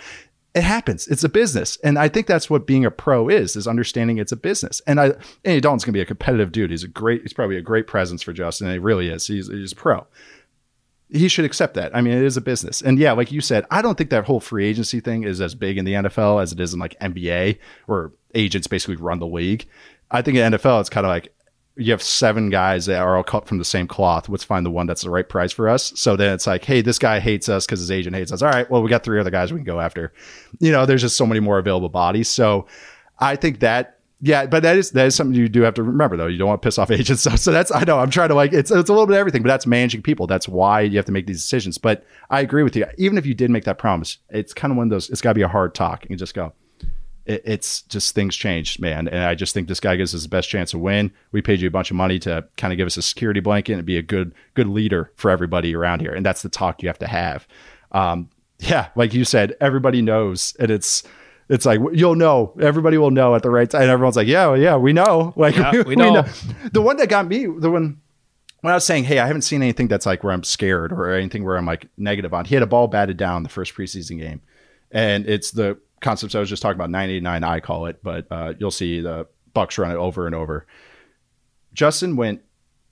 it 0.55 0.63
happens. 0.63 1.09
It's 1.09 1.25
a 1.25 1.29
business. 1.29 1.77
And 1.83 1.99
I 1.99 2.09
think 2.09 2.27
that's 2.27 2.49
what 2.49 2.67
being 2.67 2.85
a 2.85 2.91
pro 2.91 3.29
is, 3.29 3.57
is 3.57 3.67
understanding 3.67 4.19
it's 4.19 4.33
a 4.33 4.37
business. 4.37 4.81
And 4.87 5.01
I 5.01 5.13
Andy 5.45 5.61
Dalton's 5.61 5.85
gonna 5.85 5.95
be 5.95 6.01
a 6.01 6.07
competitive 6.07 6.53
dude. 6.53 6.71
He's 6.71 6.85
a 6.85 6.89
great, 6.89 7.23
he's 7.23 7.33
probably 7.33 7.57
a 7.57 7.63
great 7.63 7.87
presence 7.87 8.23
for 8.23 8.33
Justin. 8.33 8.71
He 8.71 8.79
really 8.79 9.09
is. 9.09 9.27
He's 9.27 9.49
he's 9.49 9.73
a 9.73 9.77
pro. 9.77 10.07
He 11.11 11.29
should 11.29 11.45
accept 11.45 11.75
that. 11.75 11.95
I 11.95 12.01
mean, 12.01 12.15
it 12.15 12.23
is 12.23 12.37
a 12.37 12.41
business. 12.41 12.81
And 12.81 12.99
yeah, 12.99 13.13
like 13.13 13.31
you 13.31 13.41
said, 13.41 13.67
I 13.71 13.83
don't 13.83 13.99
think 13.99 14.11
that 14.11 14.25
whole 14.25 14.41
free 14.41 14.67
agency 14.67 15.01
thing 15.01 15.25
is 15.25 15.41
as 15.41 15.55
big 15.55 15.77
in 15.77 15.85
the 15.85 15.93
NFL 15.93 16.43
as 16.43 16.53
it 16.53 16.61
is 16.61 16.73
in 16.73 16.81
like 16.81 16.99
NBA, 16.99 17.59
where 17.87 18.11
agents 18.35 18.67
basically 18.67 18.97
run 18.97 19.19
the 19.19 19.27
league. 19.27 19.67
I 20.11 20.23
think 20.23 20.39
in 20.39 20.53
NFL, 20.53 20.81
it's 20.81 20.91
kind 20.91 21.07
of 21.07 21.11
like 21.11 21.33
you 21.76 21.90
have 21.90 22.02
seven 22.02 22.50
guys 22.50 22.87
that 22.87 23.00
are 23.00 23.16
all 23.16 23.25
cut 23.25 23.49
from 23.49 23.59
the 23.59 23.64
same 23.64 23.88
cloth. 23.88 24.28
Let's 24.28 24.45
find 24.45 24.64
the 24.64 24.71
one 24.71 24.87
that's 24.87 25.02
the 25.02 25.11
right 25.11 25.28
price 25.28 25.52
for 25.52 25.69
us. 25.69 25.93
So 25.97 26.14
then 26.14 26.33
it's 26.33 26.47
like, 26.47 26.64
hey, 26.64 26.83
this 26.83 26.99
guy 26.99 27.19
hates 27.19 27.49
us 27.49 27.66
because 27.66 27.81
his 27.81 27.90
agent 27.90 28.14
hates 28.14 28.31
us. 28.31 28.43
All 28.43 28.50
right, 28.50 28.71
well, 28.71 28.83
we 28.83 28.88
got 28.88 29.02
three 29.02 29.19
other 29.19 29.31
guys 29.31 29.52
we 29.52 29.59
can 29.59 29.64
go 29.64 29.81
after. 29.81 30.12
You 30.61 30.71
know, 30.71 30.87
there's 30.87 31.02
just 31.02 31.16
so 31.16 31.26
many 31.26 31.40
more 31.40 31.59
available 31.59 31.88
bodies. 31.88 32.28
So 32.28 32.66
I 33.19 33.35
think 33.35 33.59
that, 33.61 33.99
yeah, 34.21 34.47
but 34.47 34.62
that 34.62 34.76
is 34.76 34.93
that 34.93 35.07
is 35.07 35.16
something 35.16 35.35
you 35.35 35.49
do 35.49 35.62
have 35.62 35.75
to 35.75 35.83
remember 35.83 36.16
though. 36.16 36.28
You 36.28 36.38
don't 36.38 36.49
want 36.49 36.62
to 36.62 36.66
piss 36.66 36.78
off 36.78 36.90
agents. 36.93 37.23
So, 37.23 37.35
so 37.35 37.50
that's 37.50 37.73
I 37.73 37.83
know 37.83 37.99
I'm 37.99 38.11
trying 38.11 38.28
to 38.28 38.35
like 38.35 38.52
it's 38.52 38.71
it's 38.71 38.88
a 38.88 38.93
little 38.93 39.07
bit 39.07 39.14
of 39.14 39.19
everything, 39.19 39.43
but 39.43 39.49
that's 39.49 39.66
managing 39.66 40.02
people. 40.02 40.28
That's 40.28 40.49
why 40.49 40.83
you 40.83 40.97
have 40.97 41.07
to 41.07 41.12
make 41.12 41.26
these 41.26 41.43
decisions. 41.43 41.76
But 41.76 42.07
I 42.31 42.40
agree 42.40 42.62
with 42.62 42.76
you. 42.76 42.87
Even 42.97 43.19
if 43.19 43.26
you 43.26 43.35
did 43.35 43.50
make 43.50 43.64
that 43.64 43.78
promise, 43.78 44.19
it's 44.31 44.54
kind 44.54 44.71
of 44.71 44.78
one 44.78 44.87
of 44.87 44.90
those. 44.90 45.11
It's 45.11 45.21
got 45.21 45.31
to 45.31 45.35
be 45.35 45.43
a 45.43 45.49
hard 45.49 45.75
talk. 45.75 46.07
You 46.09 46.16
just 46.16 46.35
go 46.35 46.52
it, 47.26 47.43
it's 47.45 47.83
just 47.83 48.14
things 48.14 48.37
changed, 48.37 48.81
man. 48.81 49.09
And 49.09 49.25
I 49.25 49.35
just 49.35 49.54
think 49.54 49.69
this 49.69 49.81
guy 49.81 49.97
gives 49.97 50.14
us 50.14 50.23
the 50.23 50.28
best 50.28 50.49
chance 50.49 50.71
to 50.73 50.78
win. 50.78 51.12
We 51.33 51.43
paid 51.43 51.61
you 51.61 51.69
a 51.69 51.71
bunch 51.71 51.90
of 51.90 51.97
money 51.97 52.19
to 52.21 52.47
kind 52.57 52.73
of 52.73 52.76
give 52.76 52.87
us 52.87 52.97
a 52.97 53.02
security 53.02 53.40
blanket 53.40 53.75
and 53.75 53.85
be 53.85 53.99
a 53.99 54.02
good 54.02 54.35
good 54.54 54.69
leader 54.69 55.12
for 55.16 55.31
everybody 55.31 55.75
around 55.75 56.00
here. 56.00 56.12
And 56.12 56.25
that's 56.25 56.43
the 56.43 56.49
talk 56.49 56.83
you 56.83 56.88
have 56.88 56.99
to 56.99 57.09
have. 57.09 57.47
Um, 57.93 58.31
yeah, 58.59 58.88
like 58.95 59.14
you 59.14 59.25
said, 59.25 59.57
everybody 59.61 60.02
knows, 60.02 60.54
and 60.59 60.71
it's 60.71 61.02
it's 61.49 61.66
like 61.66 61.81
you'll 61.93 62.14
know 62.14 62.54
everybody 62.61 62.99
will 62.99 63.11
know 63.11 63.35
at 63.35 63.43
the 63.43 63.50
right 63.50 63.69
time 63.69 63.83
and 63.83 63.90
everyone's 63.90 64.16
like 64.16 64.26
yeah 64.26 64.47
well, 64.47 64.59
yeah 64.59 64.76
we 64.76 64.93
know 64.93 65.33
like 65.37 65.57
yeah, 65.57 65.83
we, 65.83 65.95
know. 65.95 66.07
we, 66.07 66.14
know. 66.14 66.25
the 66.73 66.81
one 66.81 66.96
that 66.96 67.09
got 67.09 67.27
me 67.27 67.46
the 67.46 67.70
one 67.70 68.01
when 68.62 68.72
i 68.72 68.75
was 68.75 68.85
saying 68.85 69.05
hey 69.05 69.18
i 69.18 69.27
haven't 69.27 69.42
seen 69.42 69.62
anything 69.62 69.87
that's 69.87 70.07
like 70.07 70.25
where 70.25 70.33
i'm 70.33 70.42
scared 70.42 70.90
or 70.90 71.12
anything 71.12 71.44
where 71.44 71.57
i'm 71.57 71.66
like 71.66 71.87
negative 71.99 72.33
on 72.33 72.46
he 72.46 72.55
had 72.55 72.62
a 72.62 72.66
ball 72.66 72.88
batted 72.88 73.16
down 73.16 73.42
the 73.42 73.49
first 73.49 73.75
preseason 73.75 74.18
game 74.18 74.40
and 74.90 75.27
it's 75.27 75.51
the 75.51 75.79
concepts 76.05 76.35
I 76.35 76.40
was 76.40 76.49
just 76.49 76.62
talking 76.62 76.77
about, 76.77 76.90
989, 76.90 77.43
I 77.43 77.61
call 77.61 77.87
it, 77.87 78.01
but 78.03 78.27
uh, 78.31 78.55
you'll 78.59 78.71
see 78.71 79.01
the 79.01 79.27
Bucs 79.55 79.79
run 79.79 79.90
it 79.90 79.97
over 79.97 80.27
and 80.27 80.35
over. 80.35 80.67
Justin 81.73 82.14
went 82.14 82.43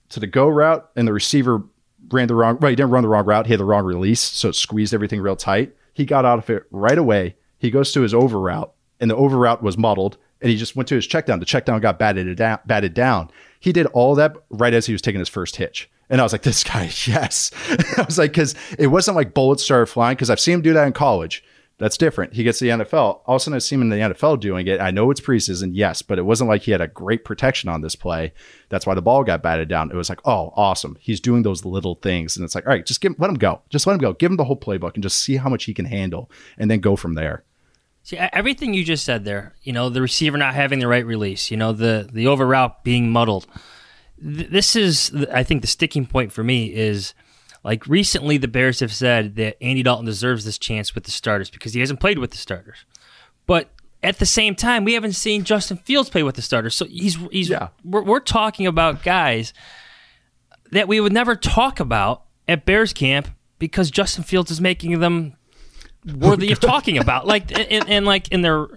to 0.09 0.19
the 0.19 0.27
go 0.27 0.47
route, 0.47 0.89
and 0.95 1.07
the 1.07 1.13
receiver 1.13 1.63
ran 2.11 2.27
the 2.27 2.35
wrong. 2.35 2.57
Right, 2.59 2.71
he 2.71 2.75
didn't 2.75 2.91
run 2.91 3.03
the 3.03 3.09
wrong 3.09 3.25
route. 3.25 3.45
He 3.45 3.53
had 3.53 3.59
the 3.59 3.65
wrong 3.65 3.85
release, 3.85 4.19
so 4.19 4.49
it 4.49 4.55
squeezed 4.55 4.93
everything 4.93 5.21
real 5.21 5.35
tight. 5.35 5.75
He 5.93 6.05
got 6.05 6.25
out 6.25 6.39
of 6.39 6.49
it 6.49 6.63
right 6.71 6.97
away. 6.97 7.35
He 7.57 7.71
goes 7.71 7.93
to 7.93 8.01
his 8.01 8.13
over 8.13 8.39
route, 8.39 8.73
and 8.99 9.09
the 9.09 9.15
over 9.15 9.37
route 9.37 9.63
was 9.63 9.77
muddled, 9.77 10.17
and 10.41 10.49
he 10.49 10.57
just 10.57 10.75
went 10.75 10.89
to 10.89 10.95
his 10.95 11.07
check 11.07 11.25
down. 11.25 11.39
The 11.39 11.45
check 11.45 11.65
down 11.65 11.79
got 11.79 11.99
batted 11.99 12.35
down. 12.35 12.59
Batted 12.65 12.93
down. 12.93 13.31
He 13.59 13.71
did 13.71 13.85
all 13.87 14.15
that 14.15 14.35
right 14.49 14.73
as 14.73 14.87
he 14.87 14.93
was 14.93 15.01
taking 15.01 15.19
his 15.19 15.29
first 15.29 15.55
hitch. 15.55 15.89
And 16.09 16.19
I 16.19 16.23
was 16.23 16.33
like, 16.33 16.41
this 16.41 16.63
guy, 16.63 16.83
yes. 17.05 17.51
I 17.97 18.03
was 18.03 18.17
like, 18.17 18.31
because 18.31 18.55
it 18.77 18.87
wasn't 18.87 19.15
like 19.15 19.33
bullets 19.33 19.63
started 19.63 19.85
flying, 19.85 20.15
because 20.15 20.29
I've 20.29 20.39
seen 20.39 20.55
him 20.55 20.61
do 20.61 20.73
that 20.73 20.87
in 20.87 20.93
college. 20.93 21.43
That's 21.83 21.97
different. 21.97 22.33
He 22.33 22.43
gets 22.43 22.59
the 22.59 22.69
NFL. 22.69 22.93
All 23.25 23.35
of 23.35 23.35
a 23.35 23.39
sudden, 23.41 23.57
I 23.57 23.59
see 23.59 23.75
him 23.75 23.81
in 23.81 23.89
the 23.89 23.97
NFL 23.97 24.39
doing 24.39 24.67
it. 24.67 24.79
I 24.79 24.89
know 24.89 25.11
it's 25.11 25.19
preseason, 25.19 25.71
yes, 25.73 26.01
but 26.01 26.17
it 26.17 26.21
wasn't 26.21 26.49
like 26.49 26.61
he 26.61 26.71
had 26.71 26.79
a 26.79 26.87
great 26.87 27.25
protection 27.25 27.67
on 27.67 27.81
this 27.81 27.93
play. 27.93 28.31
That's 28.69 28.87
why 28.87 28.93
the 28.93 29.01
ball 29.01 29.25
got 29.25 29.43
batted 29.43 29.67
down. 29.67 29.91
It 29.91 29.95
was 29.95 30.07
like, 30.07 30.21
oh, 30.23 30.53
awesome. 30.55 30.95
He's 31.01 31.19
doing 31.19 31.43
those 31.43 31.65
little 31.65 31.95
things. 31.95 32.37
And 32.37 32.45
it's 32.45 32.55
like, 32.55 32.65
all 32.65 32.71
right, 32.71 32.85
just 32.85 33.01
give 33.01 33.09
him, 33.09 33.17
let 33.19 33.29
him 33.29 33.35
go. 33.35 33.63
Just 33.67 33.85
let 33.85 33.95
him 33.95 33.99
go. 33.99 34.13
Give 34.13 34.31
him 34.31 34.37
the 34.37 34.45
whole 34.45 34.55
playbook 34.55 34.93
and 34.93 35.03
just 35.03 35.19
see 35.19 35.35
how 35.35 35.49
much 35.49 35.65
he 35.65 35.73
can 35.73 35.83
handle 35.83 36.31
and 36.57 36.71
then 36.71 36.79
go 36.79 36.95
from 36.95 37.15
there. 37.15 37.43
See, 38.03 38.15
everything 38.15 38.73
you 38.73 38.85
just 38.85 39.03
said 39.03 39.25
there, 39.25 39.53
you 39.63 39.73
know, 39.73 39.89
the 39.89 40.01
receiver 40.01 40.37
not 40.37 40.53
having 40.53 40.79
the 40.79 40.87
right 40.87 41.05
release, 41.05 41.51
you 41.51 41.57
know, 41.57 41.73
the, 41.73 42.09
the 42.09 42.27
over 42.27 42.47
route 42.47 42.85
being 42.85 43.11
muddled. 43.11 43.45
This 44.17 44.77
is, 44.77 45.13
I 45.33 45.43
think, 45.43 45.59
the 45.59 45.67
sticking 45.67 46.05
point 46.05 46.31
for 46.31 46.45
me 46.45 46.73
is 46.73 47.13
like 47.63 47.87
recently, 47.87 48.37
the 48.37 48.47
Bears 48.47 48.81
have 48.81 48.93
said 48.93 49.35
that 49.37 49.61
Andy 49.63 49.83
Dalton 49.83 50.05
deserves 50.05 50.43
this 50.43 50.57
chance 50.57 50.93
with 50.93 51.05
the 51.05 51.11
starters 51.11 51.49
because 51.49 51.73
he 51.73 51.79
hasn't 51.79 51.99
played 51.99 52.19
with 52.19 52.31
the 52.31 52.37
starters. 52.37 52.85
But 53.45 53.69
at 54.03 54.19
the 54.19 54.25
same 54.25 54.55
time, 54.55 54.83
we 54.83 54.93
haven't 54.93 55.13
seen 55.13 55.45
Justin 55.45 55.77
Fields 55.77 56.09
play 56.09 56.23
with 56.23 56.35
the 56.35 56.41
starters. 56.41 56.75
So 56.75 56.85
he's 56.85 57.15
he's 57.31 57.49
yeah. 57.49 57.69
we're, 57.83 58.03
we're 58.03 58.19
talking 58.19 58.67
about 58.67 59.03
guys 59.03 59.53
that 60.71 60.87
we 60.87 60.99
would 60.99 61.13
never 61.13 61.35
talk 61.35 61.79
about 61.79 62.23
at 62.47 62.65
Bears 62.65 62.91
camp 62.91 63.29
because 63.59 63.89
Justin 63.89 64.23
Fields 64.25 64.51
is 64.51 64.59
making 64.59 64.99
them 64.99 65.37
worthy 66.17 66.51
of 66.51 66.59
talking 66.59 66.97
about. 66.97 67.25
Like 67.25 67.57
and, 67.57 67.89
and, 67.89 68.05
like 68.05 68.27
and 68.33 68.43
their 68.43 68.67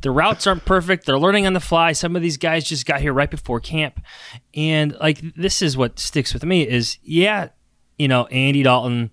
their 0.00 0.12
routes 0.12 0.48
aren't 0.48 0.64
perfect. 0.64 1.06
They're 1.06 1.18
learning 1.18 1.46
on 1.46 1.52
the 1.52 1.60
fly. 1.60 1.92
Some 1.92 2.16
of 2.16 2.22
these 2.22 2.36
guys 2.36 2.64
just 2.64 2.86
got 2.86 3.00
here 3.00 3.12
right 3.12 3.30
before 3.30 3.60
camp, 3.60 4.00
and 4.54 4.96
like 5.00 5.20
this 5.36 5.62
is 5.62 5.76
what 5.76 6.00
sticks 6.00 6.34
with 6.34 6.44
me 6.44 6.66
is 6.66 6.98
yeah, 7.02 7.50
you 7.98 8.08
know, 8.08 8.26
Andy 8.26 8.62
Dalton 8.62 9.10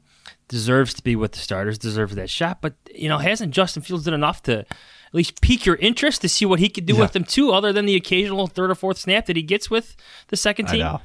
deserves 0.48 0.94
to 0.96 1.04
be 1.04 1.16
with 1.16 1.34
the 1.34 1.40
starters, 1.40 1.78
deserves 1.78 2.16
that 2.16 2.30
shot. 2.30 2.62
But, 2.62 2.76
you 2.94 3.10
know, 3.10 3.18
hasn't 3.18 3.54
Justin 3.54 3.84
Fields 3.84 4.06
done 4.06 4.14
enough 4.14 4.44
to 4.44 4.60
at 4.60 5.14
least 5.14 5.42
pique 5.42 5.66
your 5.66 5.76
interest 5.78 6.22
to 6.22 6.30
see 6.30 6.46
what 6.46 6.60
he 6.60 6.70
could 6.70 6.86
do 6.86 6.94
yeah. 6.94 7.02
with 7.02 7.14
them 7.14 7.24
too, 7.24 7.52
other 7.52 7.74
than 7.74 7.86
the 7.86 7.96
occasional 7.96 8.48
third 8.48 8.72
or 8.72 8.76
fourth 8.76 8.98
snap 8.98 9.26
that 9.28 9.36
he 9.36 9.44
gets 9.44 9.70
with 9.70 9.96
the 10.28 10.38
second 10.38 10.68
team? 10.68 10.98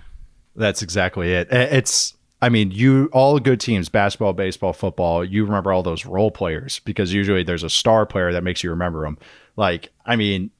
That's 0.56 0.82
exactly 0.82 1.32
it. 1.32 1.48
It's 1.50 2.14
I 2.44 2.50
mean, 2.50 2.70
you 2.72 3.08
all 3.12 3.38
good 3.38 3.58
teams, 3.58 3.88
basketball, 3.88 4.34
baseball, 4.34 4.74
football, 4.74 5.24
you 5.24 5.46
remember 5.46 5.72
all 5.72 5.82
those 5.82 6.04
role 6.04 6.30
players 6.30 6.80
because 6.80 7.12
usually 7.12 7.42
there's 7.42 7.62
a 7.62 7.70
star 7.70 8.04
player 8.04 8.32
that 8.32 8.44
makes 8.44 8.62
you 8.62 8.68
remember 8.68 9.04
them. 9.04 9.16
Like, 9.56 9.90
I 10.04 10.16
mean, 10.16 10.50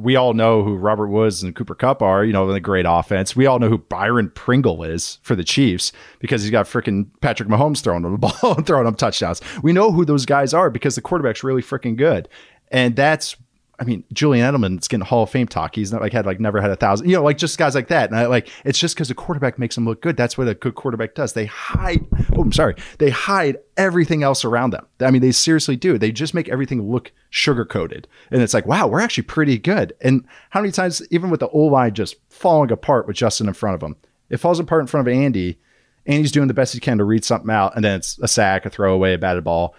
we 0.00 0.16
all 0.16 0.32
know 0.32 0.62
who 0.62 0.76
Robert 0.76 1.08
Woods 1.08 1.42
and 1.42 1.54
Cooper 1.54 1.74
Kupp 1.74 2.00
are, 2.00 2.24
you 2.24 2.32
know, 2.32 2.50
the 2.50 2.60
great 2.60 2.86
offense. 2.88 3.36
We 3.36 3.46
all 3.46 3.58
know 3.58 3.68
who 3.68 3.78
Byron 3.78 4.30
Pringle 4.30 4.82
is 4.82 5.18
for 5.22 5.36
the 5.36 5.44
Chiefs 5.44 5.92
because 6.20 6.42
he's 6.42 6.50
got 6.50 6.66
freaking 6.66 7.08
Patrick 7.20 7.48
Mahomes 7.48 7.82
throwing 7.82 8.02
them 8.02 8.12
the 8.12 8.18
ball 8.42 8.56
and 8.56 8.66
throwing 8.66 8.86
them 8.86 8.94
touchdowns. 8.94 9.42
We 9.62 9.72
know 9.72 9.92
who 9.92 10.04
those 10.04 10.24
guys 10.24 10.54
are 10.54 10.70
because 10.70 10.94
the 10.94 11.02
quarterback's 11.02 11.44
really 11.44 11.62
freaking 11.62 11.96
good. 11.96 12.28
And 12.70 12.96
that's 12.96 13.36
I 13.78 13.84
mean, 13.84 14.04
Julian 14.12 14.52
Edelman's 14.52 14.86
getting 14.86 15.04
Hall 15.04 15.24
of 15.24 15.30
Fame 15.30 15.48
talk. 15.48 15.74
He's 15.74 15.92
not 15.92 16.00
like 16.00 16.12
had 16.12 16.26
like 16.26 16.38
never 16.38 16.60
had 16.60 16.70
a 16.70 16.76
thousand, 16.76 17.08
you 17.08 17.16
know, 17.16 17.22
like 17.22 17.38
just 17.38 17.58
guys 17.58 17.74
like 17.74 17.88
that. 17.88 18.08
And 18.08 18.18
I 18.18 18.26
like 18.26 18.48
it's 18.64 18.78
just 18.78 18.94
because 18.94 19.08
the 19.08 19.14
quarterback 19.14 19.58
makes 19.58 19.74
them 19.74 19.84
look 19.84 20.00
good. 20.00 20.16
That's 20.16 20.38
what 20.38 20.46
a 20.46 20.54
good 20.54 20.74
quarterback 20.74 21.14
does. 21.14 21.32
They 21.32 21.46
hide. 21.46 22.06
Oh, 22.36 22.42
I'm 22.42 22.52
sorry. 22.52 22.76
They 22.98 23.10
hide 23.10 23.56
everything 23.76 24.22
else 24.22 24.44
around 24.44 24.70
them. 24.70 24.86
I 25.00 25.10
mean, 25.10 25.22
they 25.22 25.32
seriously 25.32 25.76
do. 25.76 25.98
They 25.98 26.12
just 26.12 26.34
make 26.34 26.48
everything 26.48 26.90
look 26.90 27.12
sugar 27.30 27.64
coated. 27.64 28.06
And 28.30 28.42
it's 28.42 28.54
like, 28.54 28.66
wow, 28.66 28.86
we're 28.86 29.00
actually 29.00 29.24
pretty 29.24 29.58
good. 29.58 29.92
And 30.00 30.24
how 30.50 30.60
many 30.60 30.72
times, 30.72 31.02
even 31.10 31.30
with 31.30 31.40
the 31.40 31.48
O 31.48 31.60
line 31.60 31.94
just 31.94 32.16
falling 32.28 32.70
apart 32.70 33.06
with 33.06 33.16
Justin 33.16 33.48
in 33.48 33.54
front 33.54 33.74
of 33.74 33.82
him, 33.82 33.96
it 34.30 34.36
falls 34.38 34.60
apart 34.60 34.82
in 34.82 34.86
front 34.86 35.08
of 35.08 35.14
Andy. 35.14 35.58
Andy's 36.06 36.32
doing 36.32 36.48
the 36.48 36.54
best 36.54 36.74
he 36.74 36.80
can 36.80 36.98
to 36.98 37.04
read 37.04 37.24
something 37.24 37.50
out, 37.50 37.74
and 37.74 37.84
then 37.84 37.96
it's 37.96 38.18
a 38.18 38.28
sack, 38.28 38.66
a 38.66 38.70
throwaway, 38.70 39.14
a 39.14 39.18
batted 39.18 39.42
ball 39.42 39.74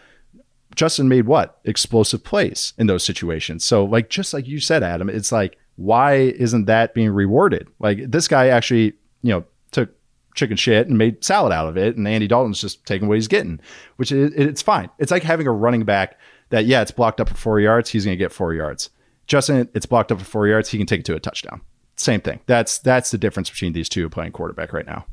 Justin 0.76 1.08
made 1.08 1.26
what 1.26 1.60
explosive 1.64 2.24
plays 2.24 2.74
in 2.78 2.88
those 2.88 3.04
situations. 3.04 3.66
So 3.66 3.84
like 3.84 4.10
just 4.10 4.34
like 4.34 4.48
you 4.48 4.60
said, 4.60 4.84
Adam, 4.84 5.10
it's 5.10 5.32
like 5.32 5.58
why 5.78 6.14
isn't 6.14 6.66
that 6.66 6.94
being 6.94 7.12
rewarded? 7.12 7.68
Like 7.80 8.12
this 8.12 8.28
guy 8.28 8.48
actually, 8.48 8.94
you 9.22 9.34
know, 9.34 9.46
took 9.72 9.90
chicken 10.36 10.58
shit 10.58 10.88
and 10.88 10.98
made 10.98 11.24
salad 11.24 11.52
out 11.52 11.68
of 11.68 11.78
it, 11.78 11.98
and 11.98 12.08
Andy 12.08 12.28
Dalton's 12.28 12.62
just 12.62 12.86
taking 12.86 13.08
what 13.08 13.16
he's 13.16 13.28
getting, 13.28 13.60
which 13.98 14.12
it's 14.12 14.62
fine. 14.62 14.90
It's 15.00 15.12
like 15.12 15.24
having 15.24 15.48
a 15.48 15.52
running 15.52 15.84
back 15.84 16.20
that 16.50 16.66
yeah, 16.66 16.82
it's 16.82 16.92
blocked 16.92 17.20
up 17.20 17.30
for 17.30 17.36
four 17.36 17.60
yards, 17.60 17.90
he's 17.90 18.06
going 18.06 18.18
to 18.18 18.24
get 18.24 18.32
four 18.32 18.54
yards. 18.54 18.90
Justin, 19.28 19.70
it's 19.74 19.86
blocked 19.86 20.12
up 20.12 20.20
for 20.20 20.26
four 20.26 20.48
yards, 20.48 20.70
he 20.70 20.78
can 20.78 20.88
take 20.88 21.00
it 21.02 21.06
to 21.06 21.16
a 21.16 21.20
touchdown. 21.20 21.62
Same 21.96 22.22
thing. 22.22 22.42
That's 22.46 22.78
that's 22.80 23.12
the 23.12 23.18
difference 23.18 23.50
between 23.50 23.74
these 23.74 23.90
two 23.90 24.10
playing 24.10 24.34
quarterback 24.34 24.74
right 24.74 24.86
now. 24.86 25.06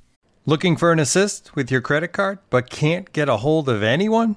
Looking 0.44 0.77
for 0.77 0.90
an 0.90 0.98
assist 0.98 1.55
with 1.55 1.70
your 1.70 1.81
credit 1.81 2.09
card, 2.09 2.40
but 2.51 2.68
can't 2.68 3.12
get 3.12 3.29
a 3.29 3.37
hold 3.38 3.68
of 3.68 3.83
anyone? 3.83 4.37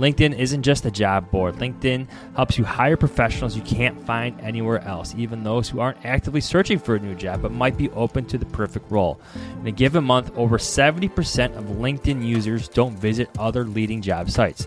LinkedIn 0.00 0.38
isn't 0.38 0.62
just 0.62 0.86
a 0.86 0.90
job 0.90 1.30
board. 1.30 1.56
LinkedIn 1.56 2.06
helps 2.34 2.56
you 2.56 2.64
hire 2.64 2.96
professionals 2.96 3.54
you 3.54 3.60
can't 3.62 4.02
find 4.06 4.40
anywhere 4.40 4.82
else, 4.84 5.14
even 5.14 5.44
those 5.44 5.68
who 5.68 5.78
aren't 5.78 6.02
actively 6.06 6.40
searching 6.40 6.78
for 6.78 6.94
a 6.94 6.98
new 6.98 7.14
job 7.14 7.42
but 7.42 7.52
might 7.52 7.76
be 7.76 7.90
open 7.90 8.24
to 8.24 8.38
the 8.38 8.46
perfect 8.46 8.90
role. 8.90 9.20
In 9.60 9.66
a 9.66 9.70
given 9.70 10.02
month, 10.02 10.32
over 10.36 10.56
70% 10.56 11.54
of 11.54 11.64
LinkedIn 11.64 12.24
users 12.24 12.66
don't 12.66 12.96
visit 12.96 13.28
other 13.38 13.64
leading 13.64 14.00
job 14.00 14.30
sites. 14.30 14.66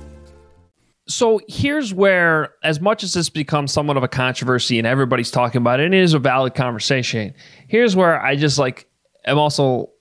so 1.11 1.39
here's 1.47 1.93
where, 1.93 2.53
as 2.63 2.79
much 2.79 3.03
as 3.03 3.13
this 3.13 3.29
becomes 3.29 3.71
somewhat 3.71 3.97
of 3.97 4.03
a 4.03 4.07
controversy 4.07 4.77
and 4.77 4.87
everybody's 4.87 5.31
talking 5.31 5.59
about 5.59 5.79
it, 5.79 5.85
and 5.85 5.95
it 5.95 6.01
is 6.01 6.13
a 6.13 6.19
valid 6.19 6.55
conversation. 6.55 7.33
Here's 7.67 7.95
where 7.95 8.21
I 8.21 8.35
just 8.35 8.57
like 8.57 8.87
am 9.25 9.37
also 9.37 9.91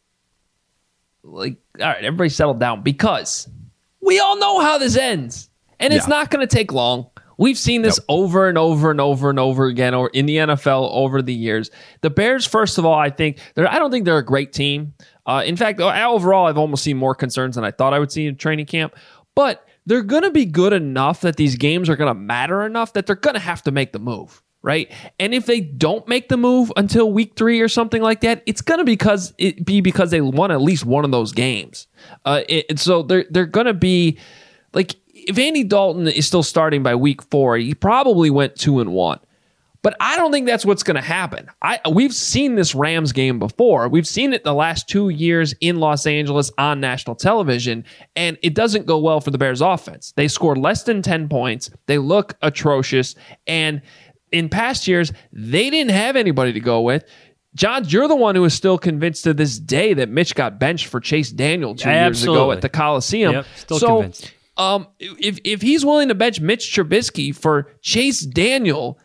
like, 1.22 1.58
all 1.80 1.86
right, 1.86 2.04
everybody 2.04 2.30
settle 2.30 2.54
down 2.54 2.82
because 2.82 3.48
we 4.00 4.18
all 4.20 4.38
know 4.38 4.60
how 4.60 4.78
this 4.78 4.96
ends, 4.96 5.50
and 5.78 5.92
it's 5.92 6.06
yeah. 6.06 6.10
not 6.16 6.30
going 6.30 6.46
to 6.46 6.54
take 6.54 6.72
long. 6.72 7.10
We've 7.38 7.58
seen 7.58 7.80
this 7.80 7.98
nope. 7.98 8.04
over 8.08 8.48
and 8.50 8.58
over 8.58 8.90
and 8.90 9.00
over 9.00 9.30
and 9.30 9.38
over 9.38 9.64
again 9.64 9.94
or 9.94 10.10
in 10.10 10.26
the 10.26 10.36
NFL 10.36 10.90
over 10.92 11.22
the 11.22 11.32
years. 11.32 11.70
The 12.02 12.10
Bears, 12.10 12.46
first 12.46 12.76
of 12.76 12.84
all, 12.84 12.98
I 12.98 13.08
think 13.08 13.38
they're 13.54 13.66
I 13.66 13.78
don't 13.78 13.90
think 13.90 14.04
they're 14.04 14.18
a 14.18 14.24
great 14.24 14.52
team. 14.52 14.92
Uh, 15.24 15.42
in 15.46 15.56
fact, 15.56 15.80
overall, 15.80 16.46
I've 16.46 16.58
almost 16.58 16.84
seen 16.84 16.98
more 16.98 17.14
concerns 17.14 17.54
than 17.54 17.64
I 17.64 17.70
thought 17.70 17.94
I 17.94 17.98
would 17.98 18.12
see 18.12 18.26
in 18.26 18.36
training 18.36 18.66
camp. 18.66 18.94
But 19.34 19.66
they're 19.86 20.02
going 20.02 20.22
to 20.22 20.30
be 20.30 20.44
good 20.44 20.72
enough 20.72 21.22
that 21.22 21.36
these 21.36 21.56
games 21.56 21.88
are 21.88 21.96
going 21.96 22.12
to 22.12 22.18
matter 22.18 22.62
enough 22.62 22.92
that 22.92 23.06
they're 23.06 23.16
going 23.16 23.34
to 23.34 23.40
have 23.40 23.62
to 23.62 23.70
make 23.70 23.92
the 23.92 23.98
move 23.98 24.42
right? 24.62 24.92
And 25.18 25.34
if 25.34 25.46
they 25.46 25.60
don't 25.60 26.06
make 26.06 26.28
the 26.28 26.36
move 26.36 26.72
until 26.76 27.10
week 27.10 27.34
three 27.36 27.60
or 27.60 27.68
something 27.68 28.02
like 28.02 28.20
that, 28.20 28.42
it's 28.46 28.60
gonna 28.60 28.84
because 28.84 29.32
it 29.38 29.64
be 29.64 29.80
because 29.80 30.10
they 30.10 30.20
won 30.20 30.50
at 30.50 30.60
least 30.60 30.84
one 30.84 31.04
of 31.04 31.10
those 31.10 31.32
games. 31.32 31.86
Uh, 32.24 32.42
it, 32.48 32.78
so 32.78 33.02
they're 33.02 33.24
they're 33.30 33.46
gonna 33.46 33.74
be 33.74 34.18
like 34.72 34.96
if 35.06 35.38
Andy 35.38 35.64
Dalton 35.64 36.08
is 36.08 36.26
still 36.26 36.42
starting 36.42 36.82
by 36.82 36.94
week 36.94 37.22
four, 37.22 37.56
he 37.56 37.74
probably 37.74 38.30
went 38.30 38.56
two 38.56 38.80
and 38.80 38.92
one. 38.92 39.20
But 39.82 39.96
I 39.98 40.16
don't 40.16 40.30
think 40.30 40.46
that's 40.46 40.66
what's 40.66 40.82
going 40.82 40.96
to 40.96 41.00
happen. 41.00 41.48
I 41.62 41.80
we've 41.90 42.14
seen 42.14 42.54
this 42.54 42.74
Rams 42.74 43.12
game 43.12 43.38
before. 43.38 43.88
We've 43.88 44.06
seen 44.06 44.32
it 44.32 44.44
the 44.44 44.52
last 44.52 44.88
2 44.88 45.08
years 45.08 45.54
in 45.60 45.80
Los 45.80 46.06
Angeles 46.06 46.50
on 46.58 46.80
national 46.80 47.16
television 47.16 47.84
and 48.14 48.36
it 48.42 48.54
doesn't 48.54 48.86
go 48.86 48.98
well 48.98 49.20
for 49.20 49.30
the 49.30 49.38
Bears 49.38 49.60
offense. 49.60 50.12
They 50.16 50.28
score 50.28 50.54
less 50.54 50.82
than 50.82 51.02
10 51.02 51.28
points. 51.28 51.70
They 51.86 51.98
look 51.98 52.36
atrocious 52.42 53.14
and 53.46 53.80
in 54.32 54.48
past 54.48 54.86
years 54.86 55.12
they 55.32 55.70
didn't 55.70 55.92
have 55.92 56.16
anybody 56.16 56.52
to 56.52 56.60
go 56.60 56.82
with. 56.82 57.04
John, 57.54 57.84
you're 57.88 58.06
the 58.06 58.16
one 58.16 58.36
who 58.36 58.44
is 58.44 58.54
still 58.54 58.78
convinced 58.78 59.24
to 59.24 59.34
this 59.34 59.58
day 59.58 59.94
that 59.94 60.08
Mitch 60.08 60.34
got 60.34 60.60
benched 60.60 60.86
for 60.86 61.00
Chase 61.00 61.30
Daniel 61.30 61.74
two 61.74 61.88
years 61.88 61.98
Absolutely. 61.98 62.42
ago 62.42 62.52
at 62.52 62.60
the 62.60 62.68
Coliseum. 62.68 63.32
Yep, 63.32 63.46
still 63.56 63.78
so, 63.78 63.86
convinced. 63.96 64.32
Um, 64.56 64.86
if 64.98 65.38
if 65.42 65.62
he's 65.62 65.84
willing 65.84 66.08
to 66.08 66.14
bench 66.14 66.40
Mitch 66.40 66.72
Trubisky 66.72 67.34
for 67.34 67.72
Chase 67.80 68.20
Daniel, 68.20 68.98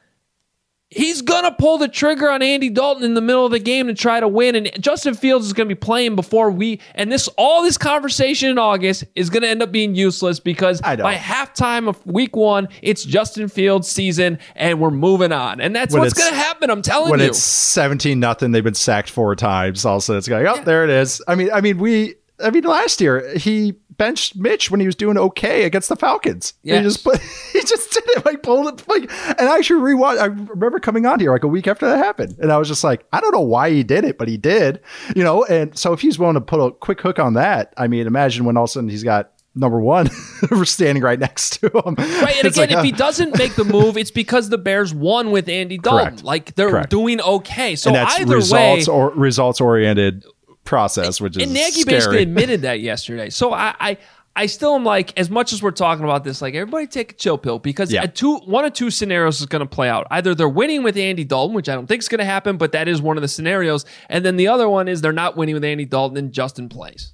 he's 0.95 1.21
gonna 1.21 1.51
pull 1.51 1.77
the 1.77 1.88
trigger 1.88 2.29
on 2.29 2.41
Andy 2.41 2.69
Dalton 2.69 3.03
in 3.03 3.13
the 3.13 3.21
middle 3.21 3.45
of 3.45 3.51
the 3.51 3.60
game 3.60 3.88
to 3.88 3.93
try 3.93 4.19
to 4.19 4.27
win. 4.27 4.55
And 4.55 4.71
Justin 4.81 5.13
Fields 5.13 5.45
is 5.45 5.53
gonna 5.53 5.67
be 5.67 5.75
playing 5.75 6.15
before 6.15 6.49
we 6.49 6.79
and 6.95 7.12
this 7.12 7.27
all 7.38 7.62
this 7.62 7.77
conversation 7.77 8.49
in 8.49 8.58
August 8.58 9.03
is 9.15 9.29
gonna 9.29 9.47
end 9.47 9.62
up 9.62 9.71
being 9.71 9.95
useless 9.95 10.39
because 10.39 10.81
by 10.81 11.15
halftime 11.15 11.88
of 11.88 12.03
week 12.05 12.36
one, 12.36 12.69
it's 12.81 13.03
Justin 13.03 13.47
Fields 13.49 13.89
season 13.89 14.39
and 14.55 14.79
we're 14.79 14.91
moving 14.91 15.31
on. 15.31 15.62
And 15.62 15.75
that's 15.75 15.93
when 15.93 16.01
what's 16.01 16.13
gonna 16.13 16.36
happen. 16.36 16.69
I'm 16.69 16.81
telling 16.81 17.10
when 17.10 17.19
you. 17.19 17.25
When 17.25 17.29
it's 17.31 17.39
17 17.39 18.19
nothing, 18.19 18.51
they've 18.51 18.63
been 18.63 18.73
sacked 18.73 19.10
four 19.10 19.36
times. 19.36 19.86
Also, 19.86 20.17
it's 20.17 20.27
going, 20.27 20.47
oh, 20.47 20.55
yeah. 20.55 20.63
there 20.63 20.84
it 20.84 20.89
is. 20.89 21.21
I 21.27 21.36
mean, 21.36 21.51
I 21.51 21.62
mean, 21.62 21.77
we 21.77 22.15
I 22.43 22.49
mean, 22.49 22.63
last 22.63 22.99
year 22.99 23.38
he 23.38 23.75
benched 23.97 24.36
Mitch 24.36 24.71
when 24.71 24.79
he 24.79 24.86
was 24.86 24.95
doing 24.95 25.17
okay 25.17 25.63
against 25.63 25.89
the 25.89 25.95
Falcons. 25.95 26.53
Yeah, 26.63 26.77
he 26.77 26.84
just 26.84 27.03
put, 27.03 27.19
he 27.53 27.62
just 27.62 27.91
did 27.91 28.03
it 28.08 28.25
like 28.25 28.43
pulled 28.43 28.67
it 28.67 28.88
like. 28.88 29.03
And 29.39 29.47
I 29.47 29.58
actually 29.58 29.93
rewatched. 29.93 30.19
I 30.19 30.25
remember 30.25 30.79
coming 30.79 31.05
on 31.05 31.19
here 31.19 31.31
like 31.31 31.43
a 31.43 31.47
week 31.47 31.67
after 31.67 31.88
that 31.88 31.97
happened, 31.97 32.36
and 32.39 32.51
I 32.51 32.58
was 32.58 32.67
just 32.67 32.84
like, 32.84 33.05
I 33.12 33.21
don't 33.21 33.34
know 33.34 33.41
why 33.41 33.71
he 33.71 33.84
did 33.84 34.03
it, 34.03 34.17
but 34.17 34.27
he 34.27 34.38
did. 34.38 34.81
You 35.15 35.23
know, 35.23 35.43
and 35.45 35.77
so 35.77 35.93
if 35.93 36.01
he's 36.01 36.19
willing 36.19 36.36
to 36.36 36.41
put 36.41 36.60
a 36.60 36.71
quick 36.71 37.01
hook 37.01 37.19
on 37.19 37.34
that, 37.34 37.73
I 37.77 37.88
mean, 37.88 38.08
imagine 38.08 38.45
when 38.45 38.58
all 38.58 38.63
of 38.63 38.69
a 38.69 38.73
sudden 38.73 38.89
he's 38.89 39.03
got 39.03 39.31
number 39.55 39.79
one 39.79 40.10
we're 40.51 40.65
standing 40.65 41.01
right 41.01 41.19
next 41.19 41.62
to 41.62 41.67
him. 41.67 41.95
Right. 41.95 42.36
And 42.38 42.45
it's 42.45 42.58
again, 42.58 42.69
like, 42.69 42.71
if 42.71 42.77
uh, 42.77 42.84
he 42.84 42.91
doesn't 42.91 43.38
make 43.38 43.55
the 43.55 43.63
move, 43.63 43.97
it's 43.97 44.12
because 44.12 44.49
the 44.49 44.58
Bears 44.58 44.93
won 44.93 45.31
with 45.31 45.47
Andy 45.47 45.77
Dalton. 45.77 46.08
Correct. 46.08 46.23
Like 46.23 46.55
they're 46.55 46.69
correct. 46.69 46.89
doing 46.89 47.21
okay. 47.21 47.75
So 47.75 47.95
either 47.95 48.36
results 48.36 48.88
way, 48.88 48.93
or 48.93 49.12
results 49.12 49.62
oriented 49.62 50.25
process, 50.65 51.21
which 51.21 51.38
is 51.38 51.43
and 51.43 51.54
Nagy 51.54 51.82
scary. 51.82 51.97
basically 51.97 52.21
admitted 52.23 52.63
that 52.63 52.82
yesterday. 52.82 53.30
So 53.30 53.54
I, 53.54 53.75
I 53.80 53.97
I 54.38 54.47
still 54.47 54.75
am 54.75 54.84
like, 54.84 55.17
as 55.17 55.30
much 55.30 55.54
as 55.54 55.63
we're 55.63 55.71
talking 55.71 56.04
about 56.04 56.25
this, 56.25 56.41
like 56.41 56.56
everybody 56.56 56.88
take 56.88 57.13
a 57.13 57.15
chill 57.15 57.38
pill 57.38 57.58
because 57.58 57.91
yeah. 57.91 58.06
two, 58.06 58.38
one 58.39 58.65
of 58.65 58.73
two 58.73 58.91
scenarios 58.91 59.39
is 59.39 59.45
going 59.45 59.62
to 59.62 59.65
play 59.65 59.88
out. 59.88 60.08
Either 60.12 60.36
they're 60.36 60.49
winning 60.49 60.84
with 60.84 60.97
Andy 60.97 61.23
Dalton, 61.23 61.56
which 61.56 61.69
I 61.69 61.73
don't 61.73 61.88
think 61.88 62.01
is 62.01 62.10
going 62.10 62.19
to 62.19 62.25
happen, 62.25 62.58
but 62.58 62.73
that 62.73 62.89
is 62.89 63.01
one 63.01 63.17
of 63.17 63.21
the 63.21 63.30
scenarios, 63.30 63.86
and 64.10 64.25
then 64.25 64.36
the 64.36 64.49
other 64.49 64.67
one 64.67 64.89
is 64.89 64.99
they're 64.99 65.13
not 65.13 65.38
winning 65.38 65.56
with 65.56 65.63
Andy 65.63 65.86
Dalton 65.86 66.17
and 66.17 66.34
Justin 66.34 66.67
plays. 66.67 67.13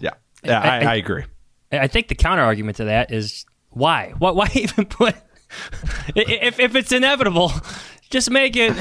Yeah, 0.00 0.10
yeah, 0.42 0.60
I, 0.60 0.66
I, 0.66 0.92
I 0.92 0.94
agree. 0.96 1.24
I 1.70 1.86
think 1.86 2.08
the 2.08 2.16
counter 2.16 2.42
argument 2.42 2.78
to 2.78 2.84
that 2.84 3.12
is 3.12 3.46
why? 3.70 4.14
Why, 4.18 4.32
why 4.32 4.50
even 4.54 4.86
put? 4.86 5.14
if 6.16 6.58
if 6.58 6.74
it's 6.74 6.90
inevitable, 6.90 7.52
just 8.10 8.28
make 8.30 8.56
it. 8.56 8.76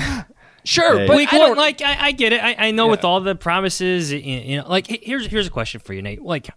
Sure, 0.65 1.01
yeah, 1.01 1.07
but 1.07 1.15
week 1.15 1.31
one, 1.31 1.55
like 1.55 1.81
I, 1.81 2.07
I, 2.07 2.11
get 2.11 2.33
it. 2.33 2.43
I, 2.43 2.55
I 2.57 2.71
know 2.71 2.85
yeah. 2.85 2.91
with 2.91 3.05
all 3.05 3.21
the 3.21 3.35
promises, 3.35 4.11
you 4.11 4.57
know, 4.57 4.67
like 4.67 4.87
here's 4.87 5.27
here's 5.27 5.45
a 5.45 5.51
question 5.51 5.79
for 5.79 5.93
you, 5.93 6.01
Nate. 6.01 6.23
Like, 6.23 6.49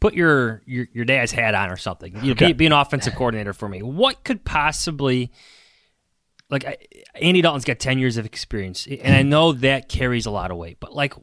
put 0.00 0.12
your 0.14 0.62
your, 0.66 0.86
your 0.92 1.04
dad's 1.06 1.32
hat 1.32 1.54
on 1.54 1.70
or 1.70 1.78
something. 1.78 2.14
You 2.16 2.22
know, 2.22 2.32
okay. 2.32 2.48
be, 2.48 2.52
be, 2.52 2.66
an 2.66 2.72
offensive 2.72 3.14
coordinator 3.14 3.54
for 3.54 3.70
me. 3.70 3.82
What 3.82 4.22
could 4.22 4.44
possibly 4.44 5.32
like 6.50 6.64
Andy 7.14 7.40
Dalton's 7.40 7.64
got 7.64 7.78
ten 7.78 7.98
years 7.98 8.18
of 8.18 8.26
experience, 8.26 8.86
and 8.86 9.14
I 9.14 9.22
know 9.22 9.52
that 9.52 9.88
carries 9.88 10.26
a 10.26 10.30
lot 10.30 10.50
of 10.50 10.58
weight. 10.58 10.76
But 10.78 10.92
like, 10.94 11.14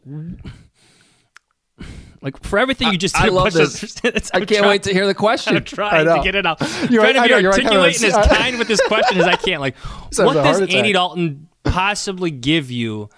like 2.24 2.42
for 2.44 2.58
everything 2.58 2.92
you 2.92 2.98
just 2.98 3.16
I, 3.16 3.28
I 3.28 3.30
love 3.30 3.54
this. 3.54 4.02
I 4.04 4.10
can't 4.40 4.48
trying, 4.48 4.68
wait 4.68 4.84
to 4.84 4.94
hear 4.94 5.06
the 5.06 5.14
question. 5.14 5.56
I'm 5.58 5.64
trying 5.64 6.06
to 6.06 6.22
get 6.24 6.34
it 6.34 6.48
out. 6.48 6.60
You're 6.90 7.04
trying 7.04 7.18
right, 7.18 7.30
to 7.30 7.38
be 7.40 7.46
articulating 7.46 8.04
as 8.04 8.28
kind 8.28 8.58
with 8.60 8.68
this 8.68 8.82
question 8.88 9.20
as 9.20 9.28
I 9.28 9.36
can. 9.36 9.60
Like, 9.60 9.78
what 9.78 10.34
does 10.34 10.60
Andy 10.62 10.94
Dalton 10.94 11.50
possibly 11.64 12.32
give 12.32 12.72
you 12.72 13.10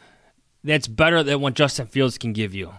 that's 0.63 0.87
better 0.87 1.23
than 1.23 1.41
what 1.41 1.53
Justin 1.53 1.87
Fields 1.87 2.17
can 2.17 2.33
give 2.33 2.53
you. 2.53 2.73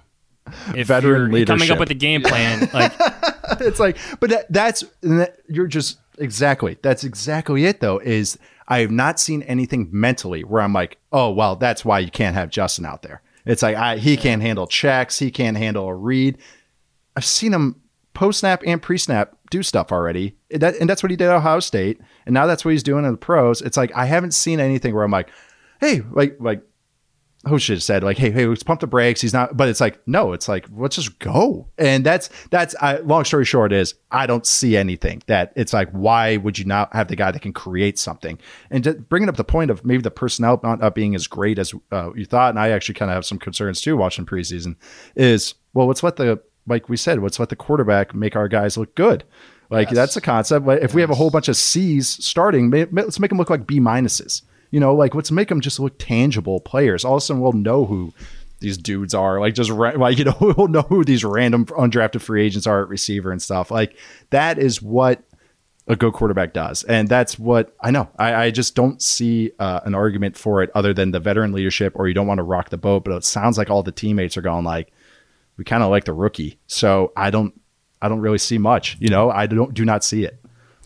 If 0.74 0.88
Veteran 0.88 1.32
leadership. 1.32 1.58
coming 1.58 1.70
up 1.70 1.78
with 1.78 1.90
a 1.90 1.94
game 1.94 2.22
plan, 2.22 2.68
like 2.74 2.92
it's 3.60 3.80
like, 3.80 3.96
but 4.20 4.30
that, 4.30 4.52
that's 4.52 4.84
that, 5.02 5.38
you're 5.48 5.66
just 5.66 5.98
exactly 6.18 6.78
that's 6.82 7.04
exactly 7.04 7.64
it. 7.64 7.80
Though 7.80 7.98
is 7.98 8.38
I 8.68 8.80
have 8.80 8.90
not 8.90 9.18
seen 9.18 9.42
anything 9.42 9.88
mentally 9.90 10.44
where 10.44 10.62
I'm 10.62 10.72
like, 10.72 10.98
oh 11.12 11.30
well, 11.30 11.56
that's 11.56 11.84
why 11.84 11.98
you 11.98 12.10
can't 12.10 12.34
have 12.34 12.50
Justin 12.50 12.86
out 12.86 13.02
there. 13.02 13.22
It's 13.44 13.62
like 13.62 13.76
I, 13.76 13.96
he 13.96 14.16
can't 14.16 14.42
handle 14.42 14.66
checks, 14.66 15.18
he 15.18 15.30
can't 15.30 15.56
handle 15.56 15.86
a 15.86 15.94
read. 15.94 16.38
I've 17.16 17.24
seen 17.24 17.52
him 17.52 17.80
post 18.14 18.40
snap 18.40 18.62
and 18.66 18.80
pre 18.80 18.98
snap 18.98 19.36
do 19.50 19.62
stuff 19.62 19.92
already. 19.92 20.36
That, 20.50 20.76
and 20.76 20.88
that's 20.88 21.02
what 21.02 21.10
he 21.10 21.16
did 21.16 21.28
at 21.28 21.36
Ohio 21.36 21.60
State. 21.60 22.00
And 22.24 22.34
now 22.34 22.46
that's 22.46 22.64
what 22.64 22.72
he's 22.72 22.82
doing 22.82 23.04
in 23.04 23.12
the 23.12 23.16
pros. 23.16 23.62
It's 23.62 23.76
like 23.76 23.92
I 23.94 24.06
haven't 24.06 24.32
seen 24.32 24.58
anything 24.60 24.94
where 24.94 25.04
I'm 25.04 25.10
like, 25.10 25.30
hey, 25.80 26.02
like 26.10 26.36
like 26.40 26.62
who 27.48 27.58
should 27.58 27.76
have 27.76 27.82
said 27.82 28.02
like, 28.02 28.18
hey, 28.18 28.30
hey, 28.30 28.46
let's 28.46 28.62
pump 28.62 28.80
the 28.80 28.86
brakes. 28.86 29.20
He's 29.20 29.32
not, 29.32 29.56
but 29.56 29.68
it's 29.68 29.80
like, 29.80 30.00
no, 30.06 30.32
it's 30.32 30.48
like, 30.48 30.66
let's 30.72 30.96
just 30.96 31.18
go. 31.18 31.68
And 31.78 32.04
that's 32.04 32.28
that's 32.50 32.74
I, 32.80 32.98
long 32.98 33.24
story 33.24 33.44
short 33.44 33.72
is 33.72 33.94
I 34.10 34.26
don't 34.26 34.46
see 34.46 34.76
anything 34.76 35.22
that 35.26 35.52
it's 35.54 35.72
like, 35.72 35.90
why 35.90 36.38
would 36.38 36.58
you 36.58 36.64
not 36.64 36.92
have 36.94 37.08
the 37.08 37.16
guy 37.16 37.30
that 37.30 37.42
can 37.42 37.52
create 37.52 37.98
something? 37.98 38.38
And 38.70 39.08
bringing 39.08 39.28
up 39.28 39.36
the 39.36 39.44
point 39.44 39.70
of 39.70 39.84
maybe 39.84 40.02
the 40.02 40.10
personnel 40.10 40.60
not 40.62 40.94
being 40.94 41.14
as 41.14 41.26
great 41.26 41.58
as 41.58 41.72
uh, 41.92 42.12
you 42.14 42.24
thought, 42.24 42.50
and 42.50 42.58
I 42.58 42.70
actually 42.70 42.94
kind 42.94 43.10
of 43.10 43.14
have 43.14 43.26
some 43.26 43.38
concerns 43.38 43.80
too 43.80 43.96
watching 43.96 44.26
preseason. 44.26 44.76
Is 45.14 45.54
well, 45.72 45.86
let's 45.86 46.02
let 46.02 46.16
the 46.16 46.42
like 46.66 46.88
we 46.88 46.96
said, 46.96 47.22
let's 47.22 47.38
let 47.38 47.50
the 47.50 47.56
quarterback 47.56 48.14
make 48.14 48.34
our 48.34 48.48
guys 48.48 48.76
look 48.76 48.94
good. 48.96 49.24
Like 49.70 49.88
yes. 49.88 49.94
that's 49.94 50.14
the 50.14 50.20
concept. 50.20 50.66
If 50.68 50.82
yes. 50.82 50.94
we 50.94 51.00
have 51.00 51.10
a 51.10 51.14
whole 51.14 51.30
bunch 51.30 51.48
of 51.48 51.56
C's 51.56 52.08
starting, 52.24 52.70
let's 52.92 53.20
make 53.20 53.28
them 53.28 53.38
look 53.38 53.50
like 53.50 53.66
B 53.66 53.78
minuses. 53.78 54.42
You 54.70 54.80
know, 54.80 54.94
like 54.94 55.14
let's 55.14 55.30
make 55.30 55.48
them 55.48 55.60
just 55.60 55.80
look 55.80 55.98
tangible 55.98 56.60
players. 56.60 57.04
All 57.04 57.14
of 57.14 57.18
a 57.18 57.20
sudden, 57.20 57.42
we'll 57.42 57.52
know 57.52 57.84
who 57.84 58.12
these 58.60 58.78
dudes 58.78 59.14
are. 59.14 59.40
Like 59.40 59.54
just 59.54 59.70
like 59.70 60.18
you 60.18 60.24
know, 60.24 60.36
we'll 60.56 60.68
know 60.68 60.82
who 60.82 61.04
these 61.04 61.24
random 61.24 61.66
undrafted 61.66 62.20
free 62.20 62.44
agents 62.44 62.66
are 62.66 62.82
at 62.82 62.88
receiver 62.88 63.30
and 63.30 63.40
stuff. 63.40 63.70
Like 63.70 63.96
that 64.30 64.58
is 64.58 64.82
what 64.82 65.22
a 65.88 65.94
good 65.94 66.12
quarterback 66.12 66.52
does, 66.52 66.82
and 66.84 67.08
that's 67.08 67.38
what 67.38 67.74
I 67.80 67.90
know. 67.90 68.08
I, 68.18 68.34
I 68.34 68.50
just 68.50 68.74
don't 68.74 69.00
see 69.00 69.52
uh, 69.58 69.80
an 69.84 69.94
argument 69.94 70.36
for 70.36 70.62
it 70.62 70.70
other 70.74 70.92
than 70.92 71.12
the 71.12 71.20
veteran 71.20 71.52
leadership, 71.52 71.92
or 71.96 72.08
you 72.08 72.14
don't 72.14 72.26
want 72.26 72.38
to 72.38 72.44
rock 72.44 72.70
the 72.70 72.78
boat. 72.78 73.04
But 73.04 73.14
it 73.14 73.24
sounds 73.24 73.56
like 73.56 73.70
all 73.70 73.82
the 73.82 73.92
teammates 73.92 74.36
are 74.36 74.42
going 74.42 74.64
like, 74.64 74.92
we 75.56 75.64
kind 75.64 75.82
of 75.82 75.90
like 75.90 76.04
the 76.04 76.12
rookie. 76.12 76.58
So 76.66 77.12
I 77.16 77.30
don't, 77.30 77.58
I 78.02 78.08
don't 78.08 78.20
really 78.20 78.38
see 78.38 78.58
much. 78.58 78.96
You 78.98 79.08
know, 79.08 79.30
I 79.30 79.46
don't 79.46 79.74
do 79.74 79.84
not 79.84 80.02
see 80.02 80.24
it. 80.24 80.40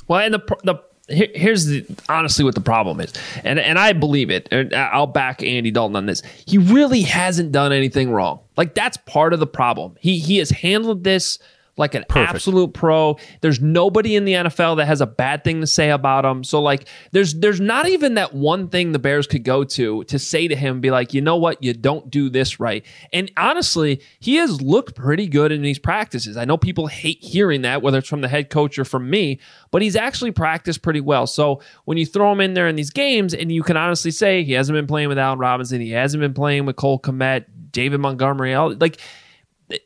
Well, 0.06 0.20
and 0.20 0.34
the 0.34 0.56
the 0.64 0.82
here, 1.10 1.28
here's 1.34 1.66
the, 1.66 1.84
honestly 2.08 2.44
what 2.44 2.54
the 2.54 2.60
problem 2.60 3.00
is, 3.00 3.12
and 3.44 3.58
and 3.58 3.78
I 3.78 3.92
believe 3.92 4.30
it. 4.30 4.48
And 4.50 4.74
I'll 4.74 5.06
back 5.06 5.42
Andy 5.42 5.70
Dalton 5.70 5.96
on 5.96 6.06
this. 6.06 6.22
He 6.46 6.58
really 6.58 7.02
hasn't 7.02 7.52
done 7.52 7.72
anything 7.72 8.10
wrong. 8.10 8.40
Like 8.56 8.74
that's 8.74 8.96
part 8.98 9.32
of 9.32 9.40
the 9.40 9.46
problem. 9.46 9.96
He 10.00 10.18
he 10.18 10.38
has 10.38 10.50
handled 10.50 11.04
this 11.04 11.38
like 11.80 11.94
an 11.96 12.04
Perfect. 12.08 12.34
absolute 12.36 12.74
pro. 12.74 13.16
There's 13.40 13.60
nobody 13.60 14.14
in 14.14 14.24
the 14.24 14.34
NFL 14.34 14.76
that 14.76 14.86
has 14.86 15.00
a 15.00 15.06
bad 15.06 15.42
thing 15.42 15.60
to 15.60 15.66
say 15.66 15.90
about 15.90 16.24
him. 16.24 16.44
So 16.44 16.62
like 16.62 16.86
there's 17.10 17.34
there's 17.34 17.60
not 17.60 17.88
even 17.88 18.14
that 18.14 18.34
one 18.34 18.68
thing 18.68 18.92
the 18.92 18.98
Bears 18.98 19.26
could 19.26 19.42
go 19.42 19.64
to 19.64 20.04
to 20.04 20.18
say 20.18 20.46
to 20.46 20.54
him 20.54 20.80
be 20.80 20.90
like, 20.90 21.12
"You 21.12 21.20
know 21.20 21.36
what? 21.36 21.62
You 21.62 21.72
don't 21.72 22.10
do 22.10 22.28
this 22.28 22.60
right." 22.60 22.84
And 23.12 23.30
honestly, 23.36 24.00
he 24.20 24.36
has 24.36 24.62
looked 24.62 24.94
pretty 24.94 25.26
good 25.26 25.50
in 25.50 25.62
these 25.62 25.78
practices. 25.78 26.36
I 26.36 26.44
know 26.44 26.56
people 26.56 26.86
hate 26.86 27.18
hearing 27.22 27.62
that 27.62 27.82
whether 27.82 27.98
it's 27.98 28.08
from 28.08 28.20
the 28.20 28.28
head 28.28 28.50
coach 28.50 28.78
or 28.78 28.84
from 28.84 29.10
me, 29.10 29.40
but 29.70 29.82
he's 29.82 29.96
actually 29.96 30.30
practiced 30.30 30.82
pretty 30.82 31.00
well. 31.00 31.26
So 31.26 31.60
when 31.86 31.98
you 31.98 32.06
throw 32.06 32.30
him 32.30 32.40
in 32.40 32.54
there 32.54 32.68
in 32.68 32.76
these 32.76 32.90
games 32.90 33.34
and 33.34 33.50
you 33.50 33.62
can 33.62 33.76
honestly 33.76 34.10
say 34.10 34.44
he 34.44 34.52
hasn't 34.52 34.76
been 34.76 34.86
playing 34.86 35.08
with 35.08 35.18
Allen 35.18 35.38
Robinson, 35.38 35.80
he 35.80 35.90
hasn't 35.90 36.20
been 36.20 36.34
playing 36.34 36.66
with 36.66 36.76
Cole 36.76 36.98
Kmet, 37.00 37.46
David 37.72 38.00
Montgomery, 38.00 38.56
like 38.56 39.00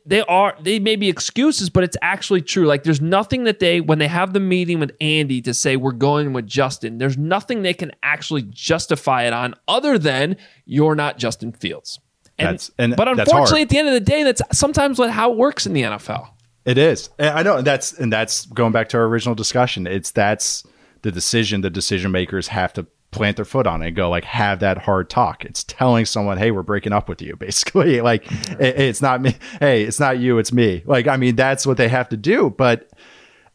they 0.05 0.21
are 0.21 0.55
they 0.61 0.79
may 0.79 0.95
be 0.95 1.09
excuses, 1.09 1.69
but 1.69 1.83
it's 1.83 1.97
actually 2.01 2.41
true. 2.41 2.65
Like 2.65 2.83
there's 2.83 3.01
nothing 3.01 3.43
that 3.43 3.59
they 3.59 3.81
when 3.81 3.99
they 3.99 4.07
have 4.07 4.33
the 4.33 4.39
meeting 4.39 4.79
with 4.79 4.91
Andy 4.99 5.41
to 5.41 5.53
say 5.53 5.75
we're 5.75 5.91
going 5.91 6.33
with 6.33 6.47
Justin, 6.47 6.97
there's 6.97 7.17
nothing 7.17 7.61
they 7.61 7.73
can 7.73 7.91
actually 8.03 8.43
justify 8.43 9.23
it 9.23 9.33
on 9.33 9.55
other 9.67 9.97
than 9.97 10.37
you're 10.65 10.95
not 10.95 11.17
Justin 11.17 11.51
Fields. 11.51 11.99
And, 12.37 12.55
that's, 12.55 12.71
and 12.77 12.95
but 12.95 13.07
unfortunately, 13.07 13.61
at 13.61 13.69
the 13.69 13.77
end 13.77 13.87
of 13.87 13.93
the 13.93 13.99
day, 13.99 14.23
that's 14.23 14.41
sometimes 14.51 14.99
what 14.99 15.09
how 15.09 15.31
it 15.31 15.37
works 15.37 15.65
in 15.65 15.73
the 15.73 15.83
NFL. 15.83 16.29
It 16.65 16.77
is. 16.77 17.09
I 17.19 17.43
know 17.43 17.57
and 17.57 17.67
that's 17.67 17.93
and 17.93 18.11
that's 18.11 18.45
going 18.47 18.71
back 18.71 18.89
to 18.89 18.97
our 18.97 19.05
original 19.05 19.35
discussion. 19.35 19.87
It's 19.87 20.11
that's 20.11 20.63
the 21.03 21.11
decision 21.11 21.61
the 21.61 21.69
decision 21.69 22.11
makers 22.11 22.47
have 22.47 22.73
to 22.73 22.87
plant 23.15 23.37
their 23.37 23.45
foot 23.45 23.65
on 23.65 23.81
it 23.81 23.87
and 23.87 23.95
go 23.95 24.09
like 24.09 24.25
have 24.25 24.59
that 24.59 24.77
hard 24.77 25.09
talk. 25.09 25.45
It's 25.45 25.63
telling 25.63 26.05
someone, 26.05 26.37
"Hey, 26.37 26.51
we're 26.51 26.63
breaking 26.63 26.93
up 26.93 27.09
with 27.09 27.21
you." 27.21 27.35
Basically, 27.39 28.01
like 28.09 28.29
it, 28.59 28.79
it's 28.79 29.01
not 29.01 29.21
me. 29.21 29.35
Hey, 29.59 29.83
it's 29.83 29.99
not 29.99 30.19
you, 30.19 30.37
it's 30.37 30.51
me. 30.51 30.83
Like 30.85 31.07
I 31.07 31.17
mean, 31.17 31.35
that's 31.35 31.65
what 31.65 31.77
they 31.77 31.87
have 31.87 32.09
to 32.09 32.17
do. 32.17 32.53
But 32.55 32.89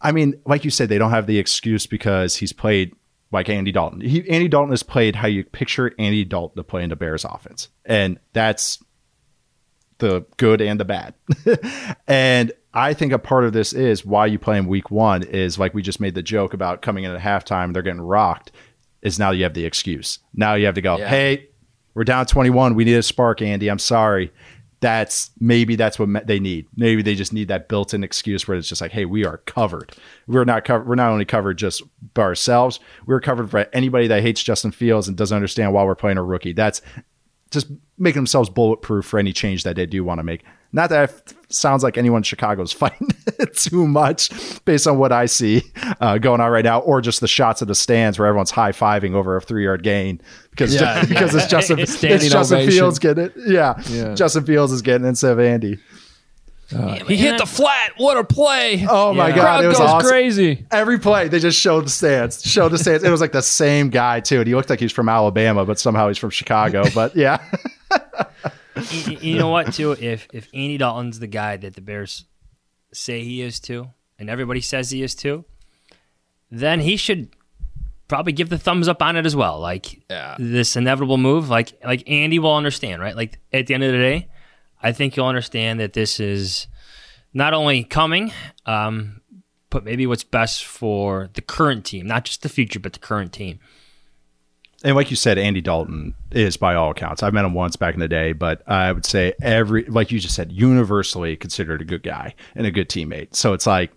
I 0.00 0.12
mean, 0.12 0.40
like 0.46 0.64
you 0.64 0.70
said, 0.70 0.88
they 0.88 0.98
don't 0.98 1.10
have 1.10 1.26
the 1.26 1.38
excuse 1.38 1.86
because 1.86 2.36
he's 2.36 2.52
played 2.52 2.94
like 3.32 3.48
Andy 3.48 3.70
Dalton. 3.70 4.00
He, 4.00 4.28
Andy 4.28 4.48
Dalton 4.48 4.70
has 4.70 4.82
played 4.82 5.14
how 5.14 5.28
you 5.28 5.44
picture 5.44 5.94
Andy 5.98 6.24
Dalton 6.24 6.56
to 6.56 6.64
play 6.64 6.82
in 6.82 6.90
the 6.90 6.96
Bears 6.96 7.24
offense, 7.24 7.68
and 7.84 8.18
that's 8.32 8.82
the 9.98 10.24
good 10.38 10.60
and 10.60 10.80
the 10.80 10.84
bad. 10.84 11.14
and 12.08 12.52
I 12.72 12.94
think 12.94 13.12
a 13.12 13.18
part 13.18 13.44
of 13.44 13.52
this 13.52 13.72
is 13.72 14.06
why 14.06 14.26
you 14.26 14.38
play 14.38 14.56
in 14.56 14.66
week 14.66 14.90
one 14.90 15.22
is 15.22 15.58
like 15.58 15.74
we 15.74 15.82
just 15.82 16.00
made 16.00 16.14
the 16.14 16.22
joke 16.22 16.54
about 16.54 16.82
coming 16.82 17.04
in 17.04 17.10
at 17.10 17.20
halftime, 17.20 17.72
they're 17.74 17.82
getting 17.82 18.00
rocked 18.00 18.52
is 19.02 19.18
now 19.18 19.30
you 19.30 19.44
have 19.44 19.54
the 19.54 19.64
excuse. 19.64 20.18
Now 20.34 20.54
you 20.54 20.66
have 20.66 20.74
to 20.74 20.82
go, 20.82 20.98
yeah. 20.98 21.08
hey, 21.08 21.48
we're 21.94 22.04
down 22.04 22.26
21. 22.26 22.74
We 22.74 22.84
need 22.84 22.94
a 22.94 23.02
spark, 23.02 23.42
Andy. 23.42 23.68
I'm 23.68 23.78
sorry. 23.78 24.32
That's 24.80 25.30
maybe 25.38 25.76
that's 25.76 25.98
what 25.98 26.26
they 26.26 26.40
need. 26.40 26.66
Maybe 26.74 27.02
they 27.02 27.14
just 27.14 27.34
need 27.34 27.48
that 27.48 27.68
built-in 27.68 28.02
excuse 28.02 28.48
where 28.48 28.56
it's 28.56 28.68
just 28.68 28.80
like, 28.80 28.92
hey, 28.92 29.04
we 29.04 29.26
are 29.26 29.38
covered. 29.38 29.92
We're 30.26 30.44
not 30.44 30.64
covered. 30.64 30.88
We're 30.88 30.94
not 30.94 31.10
only 31.10 31.26
covered 31.26 31.58
just 31.58 31.82
by 32.14 32.22
ourselves. 32.22 32.80
We're 33.04 33.20
covered 33.20 33.50
for 33.50 33.66
anybody 33.74 34.06
that 34.06 34.22
hates 34.22 34.42
Justin 34.42 34.70
Fields 34.70 35.06
and 35.06 35.18
doesn't 35.18 35.36
understand 35.36 35.74
why 35.74 35.84
we're 35.84 35.94
playing 35.94 36.16
a 36.16 36.22
rookie. 36.22 36.52
That's 36.52 36.80
just 37.50 37.68
making 37.98 38.20
themselves 38.20 38.48
bulletproof 38.48 39.04
for 39.04 39.18
any 39.18 39.32
change 39.32 39.64
that 39.64 39.76
they 39.76 39.86
do 39.86 40.04
want 40.04 40.18
to 40.18 40.22
make. 40.22 40.44
Not 40.72 40.90
that 40.90 41.10
it 41.10 41.34
sounds 41.48 41.82
like 41.82 41.98
anyone 41.98 42.20
in 42.20 42.22
Chicago 42.22 42.62
is 42.62 42.72
fighting 42.72 43.08
too 43.54 43.88
much 43.88 44.30
based 44.64 44.86
on 44.86 44.98
what 44.98 45.10
I 45.10 45.26
see 45.26 45.62
uh, 46.00 46.18
going 46.18 46.40
on 46.40 46.50
right 46.50 46.64
now, 46.64 46.80
or 46.80 47.00
just 47.00 47.20
the 47.20 47.28
shots 47.28 47.60
of 47.60 47.68
the 47.68 47.74
stands 47.74 48.18
where 48.18 48.28
everyone's 48.28 48.52
high 48.52 48.72
fiving 48.72 49.14
over 49.14 49.36
a 49.36 49.40
three 49.40 49.64
yard 49.64 49.82
gain 49.82 50.20
because 50.50 50.74
yeah, 50.74 51.04
because 51.08 51.34
yeah. 51.34 51.40
it's 51.40 51.50
Justin 51.50 51.78
it's, 51.80 52.02
it's 52.04 52.28
Justin 52.28 52.68
Fields 52.68 52.98
getting 52.98 53.24
it. 53.24 53.32
Yeah, 53.36 53.82
yeah, 53.88 54.14
Justin 54.14 54.44
Fields 54.44 54.72
is 54.72 54.82
getting 54.82 55.04
it 55.04 55.08
instead 55.10 55.32
of 55.32 55.40
Andy. 55.40 55.78
Uh, 56.74 57.04
he 57.04 57.16
hit 57.16 57.38
the 57.38 57.46
flat. 57.46 57.92
What 57.96 58.16
a 58.16 58.24
play! 58.24 58.87
Oh 58.88 59.12
my 59.12 59.30
god, 59.30 59.40
Crowd 59.40 59.64
it 59.64 59.68
was 59.68 59.78
goes 59.78 59.88
awesome. 59.88 60.09
crazy. 60.09 60.66
Every 60.70 60.98
play, 60.98 61.28
they 61.28 61.40
just 61.40 61.59
showed 61.59 61.87
the 61.87 61.90
stands, 61.90 62.42
showed 62.42 62.68
the 62.68 62.78
stands. 62.78 63.02
It 63.02 63.11
was 63.11 63.20
like 63.20 63.33
the 63.33 63.42
same 63.42 63.90
guy 63.90 64.20
too, 64.20 64.38
and 64.38 64.46
he 64.46 64.54
looked 64.54 64.70
like 64.70 64.80
he's 64.80 64.92
from 64.92 65.09
Alabama, 65.09 65.64
but 65.64 65.78
somehow 65.78 66.09
he's 66.09 66.18
from 66.18 66.30
Chicago. 66.30 66.85
But 66.94 67.16
yeah, 67.16 67.42
you, 68.90 69.18
you 69.20 69.38
know 69.38 69.48
what? 69.48 69.72
Too, 69.72 69.92
if 69.92 70.28
if 70.33 70.48
Andy 70.54 70.78
Dalton's 70.78 71.18
the 71.18 71.26
guy 71.26 71.56
that 71.56 71.74
the 71.74 71.80
Bears 71.80 72.24
say 72.92 73.22
he 73.22 73.42
is 73.42 73.59
too, 73.59 73.88
and 74.18 74.30
everybody 74.30 74.61
says 74.61 74.90
he 74.90 75.02
is 75.02 75.14
too, 75.14 75.44
then 76.50 76.80
he 76.80 76.96
should 76.96 77.30
probably 78.06 78.33
give 78.33 78.48
the 78.48 78.59
thumbs 78.59 78.88
up 78.88 79.02
on 79.02 79.16
it 79.16 79.26
as 79.26 79.35
well. 79.35 79.59
Like 79.61 80.02
yeah. 80.11 80.37
this 80.38 80.76
inevitable 80.76 81.18
move, 81.18 81.48
like 81.48 81.72
like 81.85 82.09
Andy 82.09 82.38
will 82.38 82.54
understand, 82.54 83.02
right? 83.02 83.16
Like 83.16 83.38
at 83.52 83.66
the 83.66 83.74
end 83.74 83.85
of 83.85 83.92
the 83.92 83.98
day, 83.98 84.28
I 84.82 84.92
think 84.92 85.16
you'll 85.16 85.26
understand 85.26 85.80
that 85.80 85.92
this 85.92 86.20
is 86.20 86.66
not 87.32 87.54
only 87.54 87.84
coming, 87.84 88.32
um, 88.66 89.20
but 89.68 89.84
maybe 89.84 90.06
what's 90.06 90.24
best 90.24 90.64
for 90.64 91.28
the 91.34 91.42
current 91.42 91.84
team, 91.84 92.06
not 92.06 92.24
just 92.24 92.42
the 92.42 92.48
future, 92.48 92.80
but 92.80 92.92
the 92.92 92.98
current 92.98 93.32
team 93.32 93.60
and 94.82 94.96
like 94.96 95.10
you 95.10 95.16
said, 95.16 95.36
Andy 95.36 95.60
Dalton 95.60 96.14
is 96.30 96.56
by 96.56 96.74
all 96.74 96.90
accounts. 96.90 97.22
I've 97.22 97.34
met 97.34 97.44
him 97.44 97.52
once 97.52 97.76
back 97.76 97.94
in 97.94 98.00
the 98.00 98.08
day, 98.08 98.32
but 98.32 98.66
I 98.66 98.92
would 98.92 99.04
say 99.04 99.34
every, 99.42 99.84
like 99.84 100.10
you 100.10 100.18
just 100.18 100.34
said, 100.34 100.52
universally 100.52 101.36
considered 101.36 101.82
a 101.82 101.84
good 101.84 102.02
guy 102.02 102.34
and 102.54 102.66
a 102.66 102.70
good 102.70 102.88
teammate. 102.88 103.34
So 103.34 103.52
it's 103.52 103.66
like, 103.66 103.92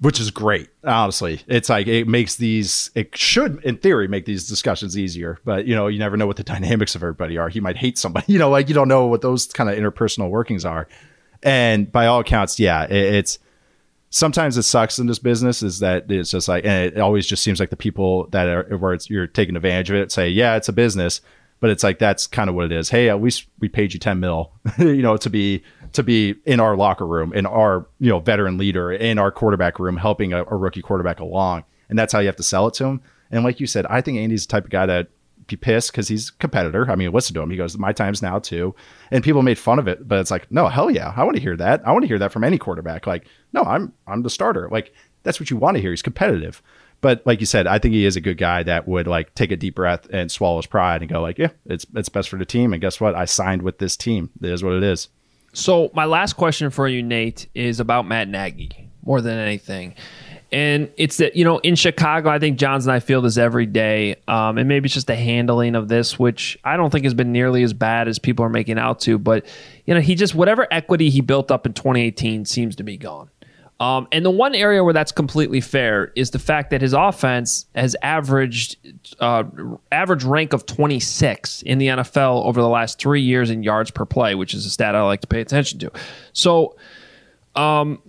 which 0.00 0.20
is 0.20 0.30
great, 0.30 0.68
honestly. 0.84 1.40
It's 1.48 1.68
like 1.68 1.86
it 1.86 2.06
makes 2.06 2.36
these, 2.36 2.90
it 2.94 3.16
should, 3.16 3.62
in 3.64 3.78
theory, 3.78 4.06
make 4.06 4.26
these 4.26 4.48
discussions 4.48 4.96
easier. 4.96 5.38
But 5.44 5.66
you 5.66 5.74
know, 5.74 5.88
you 5.88 5.98
never 5.98 6.16
know 6.16 6.26
what 6.26 6.36
the 6.36 6.44
dynamics 6.54 6.94
of 6.94 7.02
everybody 7.02 7.36
are. 7.36 7.48
He 7.48 7.60
might 7.60 7.76
hate 7.76 7.98
somebody, 7.98 8.32
you 8.32 8.38
know, 8.38 8.50
like 8.50 8.68
you 8.68 8.74
don't 8.74 8.88
know 8.88 9.06
what 9.06 9.22
those 9.22 9.46
kind 9.46 9.68
of 9.68 9.76
interpersonal 9.76 10.30
workings 10.30 10.64
are. 10.64 10.88
And 11.42 11.90
by 11.90 12.06
all 12.06 12.20
accounts, 12.20 12.58
yeah, 12.58 12.84
it, 12.84 13.14
it's 13.14 13.38
sometimes 14.10 14.56
it 14.56 14.62
sucks 14.62 14.98
in 14.98 15.06
this 15.06 15.18
business 15.18 15.62
is 15.62 15.80
that 15.80 16.10
it's 16.10 16.30
just 16.30 16.48
like, 16.48 16.64
and 16.64 16.86
it 16.86 16.98
always 16.98 17.26
just 17.26 17.42
seems 17.42 17.60
like 17.60 17.70
the 17.70 17.76
people 17.76 18.26
that 18.28 18.48
are 18.48 18.76
where 18.78 18.94
it's, 18.94 19.10
you're 19.10 19.26
taking 19.26 19.56
advantage 19.56 19.90
of 19.90 19.96
it 19.96 20.12
say, 20.12 20.28
yeah, 20.28 20.56
it's 20.56 20.68
a 20.68 20.72
business, 20.72 21.20
but 21.60 21.70
it's 21.70 21.82
like 21.82 21.98
that's 21.98 22.26
kind 22.26 22.48
of 22.48 22.54
what 22.54 22.66
it 22.66 22.72
is. 22.72 22.90
Hey, 22.90 23.08
at 23.08 23.22
least 23.22 23.46
we 23.58 23.68
paid 23.68 23.92
you 23.92 24.00
ten 24.00 24.20
mil, 24.20 24.52
you 24.78 25.02
know, 25.02 25.16
to 25.16 25.30
be 25.30 25.62
to 25.92 26.02
be 26.02 26.34
in 26.44 26.60
our 26.60 26.76
locker 26.76 27.06
room, 27.06 27.32
in 27.32 27.46
our 27.46 27.86
you 27.98 28.08
know 28.08 28.20
veteran 28.20 28.58
leader, 28.58 28.92
in 28.92 29.18
our 29.18 29.30
quarterback 29.30 29.78
room, 29.78 29.96
helping 29.96 30.32
a, 30.32 30.44
a 30.44 30.56
rookie 30.56 30.82
quarterback 30.82 31.20
along, 31.20 31.64
and 31.88 31.98
that's 31.98 32.12
how 32.12 32.18
you 32.18 32.26
have 32.26 32.36
to 32.36 32.42
sell 32.42 32.66
it 32.68 32.74
to 32.74 32.84
him. 32.84 33.00
And 33.30 33.44
like 33.44 33.60
you 33.60 33.66
said, 33.66 33.86
I 33.86 34.00
think 34.00 34.18
Andy's 34.18 34.46
the 34.46 34.50
type 34.50 34.64
of 34.64 34.70
guy 34.70 34.86
that 34.86 35.08
be 35.48 35.56
pissed 35.56 35.90
because 35.90 36.08
he's 36.08 36.28
a 36.28 36.32
competitor. 36.34 36.90
I 36.90 36.94
mean, 36.94 37.10
listen 37.10 37.34
to 37.34 37.40
him. 37.40 37.50
He 37.50 37.56
goes, 37.56 37.76
"My 37.76 37.92
time's 37.92 38.22
now 38.22 38.38
too," 38.38 38.74
and 39.10 39.24
people 39.24 39.42
made 39.42 39.58
fun 39.58 39.78
of 39.78 39.88
it. 39.88 40.06
But 40.06 40.20
it's 40.20 40.30
like, 40.30 40.50
no, 40.52 40.68
hell 40.68 40.90
yeah, 40.90 41.12
I 41.16 41.24
want 41.24 41.36
to 41.36 41.42
hear 41.42 41.56
that. 41.56 41.86
I 41.86 41.92
want 41.92 42.02
to 42.04 42.08
hear 42.08 42.18
that 42.18 42.32
from 42.32 42.44
any 42.44 42.58
quarterback. 42.58 43.06
Like, 43.06 43.26
no, 43.52 43.62
I'm 43.62 43.92
I'm 44.06 44.22
the 44.22 44.30
starter. 44.30 44.68
Like 44.70 44.94
that's 45.22 45.40
what 45.40 45.50
you 45.50 45.56
want 45.56 45.76
to 45.76 45.80
hear. 45.80 45.90
He's 45.90 46.02
competitive. 46.02 46.62
But 47.00 47.24
like 47.24 47.40
you 47.40 47.46
said, 47.46 47.66
I 47.66 47.78
think 47.78 47.94
he 47.94 48.04
is 48.04 48.16
a 48.16 48.20
good 48.20 48.38
guy 48.38 48.62
that 48.64 48.88
would 48.88 49.06
like 49.06 49.34
take 49.34 49.52
a 49.52 49.56
deep 49.56 49.76
breath 49.76 50.08
and 50.10 50.30
swallow 50.30 50.56
his 50.56 50.66
pride 50.66 51.00
and 51.00 51.10
go 51.10 51.20
like, 51.20 51.38
yeah, 51.38 51.50
it's 51.66 51.86
it's 51.94 52.08
best 52.08 52.28
for 52.28 52.36
the 52.36 52.44
team. 52.44 52.72
And 52.72 52.82
guess 52.82 53.00
what? 53.00 53.14
I 53.14 53.24
signed 53.24 53.62
with 53.62 53.78
this 53.78 53.96
team. 53.96 54.30
It 54.42 54.50
is 54.50 54.64
what 54.64 54.74
it 54.74 54.82
is. 54.82 55.08
So 55.52 55.90
my 55.94 56.04
last 56.04 56.34
question 56.34 56.70
for 56.70 56.88
you, 56.88 57.02
Nate, 57.02 57.48
is 57.54 57.80
about 57.80 58.06
Matt 58.06 58.28
Nagy 58.28 58.88
more 59.04 59.20
than 59.20 59.38
anything. 59.38 59.94
And 60.50 60.90
it's 60.96 61.18
that, 61.18 61.36
you 61.36 61.44
know, 61.44 61.58
in 61.58 61.74
Chicago, 61.74 62.30
I 62.30 62.38
think 62.38 62.58
Jahns 62.58 62.82
and 62.82 62.92
I 62.92 63.00
feel 63.00 63.20
this 63.20 63.36
every 63.36 63.66
day. 63.66 64.16
Um, 64.26 64.56
and 64.56 64.66
maybe 64.66 64.86
it's 64.86 64.94
just 64.94 65.06
the 65.06 65.16
handling 65.16 65.74
of 65.74 65.88
this, 65.88 66.18
which 66.18 66.58
I 66.64 66.76
don't 66.76 66.90
think 66.90 67.04
has 67.04 67.14
been 67.14 67.32
nearly 67.32 67.62
as 67.62 67.74
bad 67.74 68.08
as 68.08 68.18
people 68.18 68.44
are 68.44 68.50
making 68.50 68.78
out 68.78 69.00
to. 69.00 69.18
But, 69.18 69.46
you 69.84 69.94
know, 69.94 70.00
he 70.00 70.14
just, 70.14 70.34
whatever 70.34 70.66
equity 70.70 71.10
he 71.10 71.20
built 71.20 71.50
up 71.50 71.66
in 71.66 71.74
2018 71.74 72.46
seems 72.46 72.76
to 72.76 72.82
be 72.82 72.96
gone. 72.96 73.30
Um, 73.80 74.08
and 74.10 74.24
the 74.24 74.30
one 74.30 74.56
area 74.56 74.82
where 74.82 74.92
that's 74.92 75.12
completely 75.12 75.60
fair 75.60 76.10
is 76.16 76.32
the 76.32 76.38
fact 76.40 76.70
that 76.70 76.80
his 76.80 76.92
offense 76.92 77.66
has 77.76 77.94
averaged 78.02 78.76
uh, 79.20 79.44
average 79.92 80.24
rank 80.24 80.52
of 80.52 80.66
26 80.66 81.62
in 81.62 81.78
the 81.78 81.86
NFL 81.86 82.44
over 82.44 82.60
the 82.60 82.68
last 82.68 82.98
three 82.98 83.22
years 83.22 83.50
in 83.50 83.62
yards 83.62 83.92
per 83.92 84.04
play, 84.04 84.34
which 84.34 84.52
is 84.52 84.66
a 84.66 84.70
stat 84.70 84.96
I 84.96 85.02
like 85.02 85.20
to 85.20 85.28
pay 85.28 85.40
attention 85.40 85.78
to. 85.78 85.92
So, 86.32 86.76
um, 87.54 88.02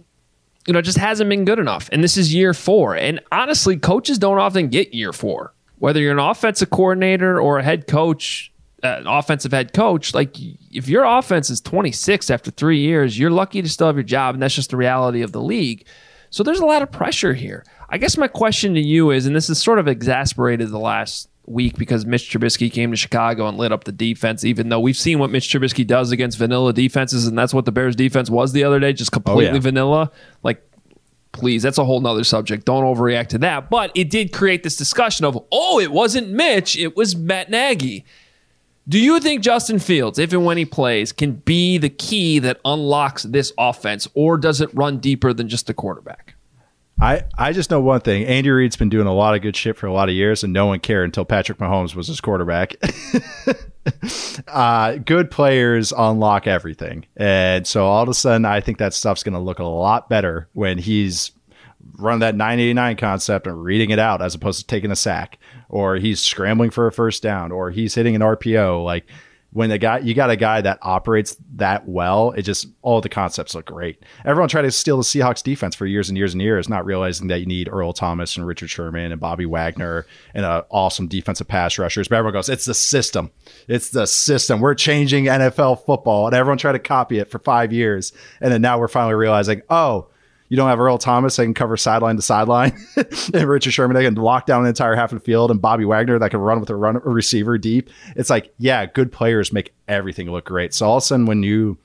you 0.65 0.73
know, 0.73 0.79
it 0.79 0.83
just 0.83 0.97
hasn't 0.97 1.29
been 1.29 1.45
good 1.45 1.59
enough. 1.59 1.87
And 1.91 2.03
this 2.03 2.17
is 2.17 2.33
year 2.33 2.55
four. 2.55 2.95
And 2.95 3.19
honestly, 3.31 3.77
coaches 3.77 4.17
don't 4.17 4.39
often 4.39 4.69
get 4.69 4.93
year 4.93 5.13
four. 5.13 5.53
Whether 5.77 6.01
you're 6.01 6.11
an 6.11 6.19
offensive 6.19 6.71
coordinator 6.71 7.39
or 7.39 7.59
a 7.59 7.63
head 7.63 7.85
coach, 7.85 8.51
an 8.83 9.07
offensive 9.07 9.51
head 9.51 9.73
coach, 9.73 10.13
like 10.13 10.35
if 10.71 10.87
your 10.87 11.03
offense 11.03 11.49
is 11.49 11.61
26 11.61 12.29
after 12.29 12.51
three 12.51 12.79
years, 12.79 13.17
you're 13.17 13.31
lucky 13.31 13.61
to 13.61 13.69
still 13.69 13.87
have 13.87 13.95
your 13.95 14.03
job, 14.03 14.35
and 14.35 14.41
that's 14.41 14.55
just 14.55 14.71
the 14.71 14.77
reality 14.77 15.21
of 15.21 15.31
the 15.31 15.41
league. 15.41 15.85
So 16.29 16.43
there's 16.43 16.59
a 16.59 16.65
lot 16.65 16.81
of 16.81 16.91
pressure 16.91 17.33
here. 17.33 17.65
I 17.89 17.97
guess 17.97 18.17
my 18.17 18.27
question 18.27 18.73
to 18.75 18.79
you 18.79 19.11
is, 19.11 19.25
and 19.25 19.35
this 19.35 19.49
is 19.49 19.61
sort 19.61 19.79
of 19.79 19.87
exasperated 19.87 20.69
the 20.69 20.79
last 20.79 21.29
week 21.49 21.77
because 21.77 22.05
Mitch 22.05 22.31
Trubisky 22.31 22.71
came 22.71 22.91
to 22.91 22.97
Chicago 22.97 23.47
and 23.47 23.57
lit 23.57 23.71
up 23.71 23.83
the 23.83 23.91
defense, 23.91 24.43
even 24.45 24.69
though 24.69 24.79
we've 24.79 24.97
seen 24.97 25.19
what 25.19 25.31
Mitch 25.31 25.49
Trubisky 25.51 25.85
does 25.85 26.11
against 26.11 26.37
vanilla 26.37 26.71
defenses, 26.71 27.25
and 27.25 27.37
that's 27.37 27.53
what 27.53 27.65
the 27.65 27.71
Bears 27.71 27.95
defense 27.95 28.29
was 28.29 28.53
the 28.53 28.63
other 28.63 28.79
day, 28.79 28.93
just 28.93 29.11
oh, 29.11 29.15
completely 29.15 29.47
oh, 29.47 29.53
yeah. 29.55 29.59
vanilla. 29.59 30.11
Like, 30.43 30.63
please, 31.31 31.63
that's 31.63 31.77
a 31.77 31.85
whole 31.85 31.99
nother 31.99 32.23
subject. 32.23 32.65
Don't 32.65 32.83
overreact 32.83 33.29
to 33.29 33.37
that. 33.39 33.69
But 33.69 33.91
it 33.95 34.09
did 34.09 34.31
create 34.31 34.63
this 34.63 34.75
discussion 34.75 35.25
of, 35.25 35.43
oh, 35.51 35.79
it 35.79 35.91
wasn't 35.91 36.29
Mitch, 36.29 36.77
it 36.77 36.95
was 36.95 37.15
Matt 37.15 37.49
Nagy. 37.49 38.05
Do 38.89 38.97
you 38.97 39.19
think 39.19 39.43
Justin 39.43 39.77
Fields, 39.77 40.17
if 40.17 40.33
and 40.33 40.43
when 40.43 40.57
he 40.57 40.65
plays, 40.65 41.11
can 41.11 41.33
be 41.33 41.77
the 41.77 41.89
key 41.91 42.39
that 42.39 42.59
unlocks 42.65 43.21
this 43.21 43.53
offense, 43.55 44.07
or 44.15 44.35
does 44.35 44.61
it 44.61 44.71
run 44.73 44.97
deeper 44.97 45.31
than 45.31 45.47
just 45.47 45.67
the 45.67 45.75
quarterback? 45.75 46.33
I, 46.99 47.21
I 47.37 47.53
just 47.53 47.69
know 47.69 47.79
one 47.81 48.01
thing. 48.01 48.25
Andy 48.25 48.49
Reid's 48.49 48.75
been 48.75 48.89
doing 48.89 49.05
a 49.05 49.13
lot 49.13 49.35
of 49.35 49.43
good 49.43 49.55
shit 49.55 49.77
for 49.77 49.85
a 49.85 49.93
lot 49.93 50.09
of 50.09 50.15
years, 50.15 50.43
and 50.43 50.51
no 50.51 50.65
one 50.65 50.79
cared 50.79 51.05
until 51.05 51.23
Patrick 51.23 51.59
Mahomes 51.59 51.93
was 51.93 52.07
his 52.07 52.19
quarterback. 52.19 52.77
uh, 54.47 54.95
good 54.95 55.29
players 55.29 55.93
unlock 55.95 56.47
everything. 56.47 57.05
And 57.15 57.67
so 57.67 57.85
all 57.85 58.01
of 58.01 58.09
a 58.09 58.15
sudden, 58.15 58.43
I 58.43 58.59
think 58.59 58.79
that 58.79 58.95
stuff's 58.95 59.21
going 59.21 59.33
to 59.33 59.39
look 59.39 59.59
a 59.59 59.65
lot 59.65 60.09
better 60.09 60.49
when 60.53 60.79
he's 60.79 61.31
running 61.99 62.21
that 62.21 62.35
989 62.35 62.95
concept 62.97 63.45
and 63.45 63.63
reading 63.63 63.91
it 63.91 63.99
out 63.99 64.21
as 64.23 64.33
opposed 64.33 64.61
to 64.61 64.65
taking 64.65 64.89
a 64.89 64.95
sack 64.95 65.37
or 65.69 65.95
he's 65.95 66.19
scrambling 66.19 66.71
for 66.71 66.87
a 66.87 66.91
first 66.91 67.23
down, 67.23 67.51
or 67.51 67.71
he's 67.71 67.95
hitting 67.95 68.15
an 68.15 68.21
RPO. 68.21 68.83
Like 68.83 69.05
when 69.51 69.69
the 69.69 69.77
guy 69.77 69.99
you 69.99 70.13
got 70.13 70.29
a 70.29 70.35
guy 70.35 70.61
that 70.61 70.77
operates 70.81 71.35
that 71.55 71.87
well, 71.87 72.31
it 72.31 72.43
just 72.43 72.67
all 72.81 73.01
the 73.01 73.09
concepts 73.09 73.55
look 73.55 73.65
great. 73.65 74.03
Everyone 74.23 74.49
tried 74.49 74.63
to 74.63 74.71
steal 74.71 74.97
the 74.97 75.03
Seahawks 75.03 75.41
defense 75.41 75.75
for 75.75 75.85
years 75.87 76.09
and 76.09 76.17
years 76.17 76.33
and 76.33 76.41
years, 76.41 76.69
not 76.69 76.85
realizing 76.85 77.27
that 77.27 77.39
you 77.39 77.45
need 77.47 77.67
Earl 77.67 77.93
Thomas 77.93 78.37
and 78.37 78.45
Richard 78.45 78.69
Sherman 78.69 79.11
and 79.11 79.19
Bobby 79.19 79.45
Wagner 79.45 80.05
and 80.33 80.45
an 80.45 80.63
awesome 80.69 81.07
defensive 81.07 81.47
pass 81.47 81.79
rushers. 81.79 82.07
But 82.07 82.17
everyone 82.17 82.33
goes, 82.33 82.49
it's 82.49 82.65
the 82.65 82.75
system. 82.75 83.31
It's 83.67 83.89
the 83.89 84.05
system. 84.05 84.59
We're 84.59 84.75
changing 84.75 85.25
NFL 85.25 85.85
football. 85.85 86.27
And 86.27 86.35
everyone 86.35 86.59
tried 86.59 86.73
to 86.73 86.79
copy 86.79 87.17
it 87.17 87.31
for 87.31 87.39
five 87.39 87.73
years. 87.73 88.13
And 88.41 88.51
then 88.51 88.61
now 88.61 88.77
we're 88.77 88.87
finally 88.87 89.15
realizing, 89.15 89.63
oh, 89.69 90.09
you 90.49 90.57
don't 90.57 90.67
have 90.67 90.79
Earl 90.79 90.97
Thomas 90.97 91.35
that 91.35 91.43
can 91.43 91.53
cover 91.53 91.77
sideline 91.77 92.15
to 92.15 92.21
sideline, 92.21 92.77
and 93.33 93.47
Richard 93.47 93.71
Sherman 93.71 93.95
that 93.95 94.03
can 94.03 94.15
lock 94.15 94.45
down 94.45 94.63
the 94.63 94.69
entire 94.69 94.95
half 94.95 95.11
of 95.11 95.19
the 95.19 95.23
field, 95.23 95.51
and 95.51 95.61
Bobby 95.61 95.85
Wagner 95.85 96.19
that 96.19 96.31
can 96.31 96.39
run 96.39 96.59
with 96.59 96.69
a 96.69 96.75
run 96.75 96.95
a 96.97 96.99
receiver 96.99 97.57
deep. 97.57 97.89
It's 98.15 98.29
like, 98.29 98.53
yeah, 98.57 98.85
good 98.87 99.11
players 99.11 99.53
make 99.53 99.73
everything 99.87 100.29
look 100.31 100.45
great. 100.45 100.73
So 100.73 100.87
all 100.87 100.97
of 100.97 101.03
a 101.03 101.05
sudden, 101.05 101.27
when 101.27 101.43
you 101.43 101.77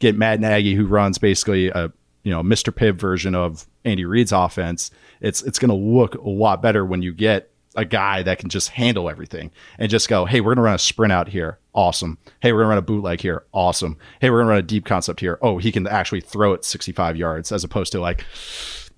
get 0.00 0.16
Matt 0.16 0.40
Nagy, 0.40 0.74
who 0.74 0.86
runs 0.86 1.18
basically 1.18 1.68
a 1.68 1.92
you 2.24 2.32
know 2.32 2.42
Mr. 2.42 2.72
Pibb 2.72 2.96
version 2.98 3.34
of 3.34 3.66
Andy 3.84 4.04
Reid's 4.04 4.32
offense, 4.32 4.90
it's 5.20 5.42
it's 5.42 5.58
going 5.58 5.70
to 5.70 5.74
look 5.74 6.14
a 6.14 6.28
lot 6.28 6.60
better 6.60 6.84
when 6.84 7.02
you 7.02 7.12
get 7.12 7.50
a 7.78 7.84
guy 7.84 8.24
that 8.24 8.40
can 8.40 8.48
just 8.48 8.70
handle 8.70 9.08
everything 9.08 9.52
and 9.78 9.88
just 9.88 10.08
go, 10.08 10.24
hey, 10.24 10.40
we're 10.40 10.56
to 10.56 10.60
run 10.60 10.74
a 10.74 10.78
sprint 10.78 11.12
out 11.12 11.28
here. 11.28 11.58
Awesome. 11.72 12.18
Hey, 12.40 12.52
we're 12.52 12.62
to 12.62 12.66
run 12.66 12.76
a 12.76 12.82
bootleg 12.82 13.20
here. 13.20 13.44
Awesome. 13.52 13.96
Hey, 14.20 14.30
we're 14.30 14.40
to 14.40 14.48
run 14.48 14.58
a 14.58 14.62
deep 14.62 14.84
concept 14.84 15.20
here. 15.20 15.38
Oh, 15.40 15.58
he 15.58 15.70
can 15.70 15.86
actually 15.86 16.20
throw 16.20 16.54
it 16.54 16.64
65 16.64 17.16
yards 17.16 17.52
as 17.52 17.62
opposed 17.62 17.92
to 17.92 18.00
like, 18.00 18.26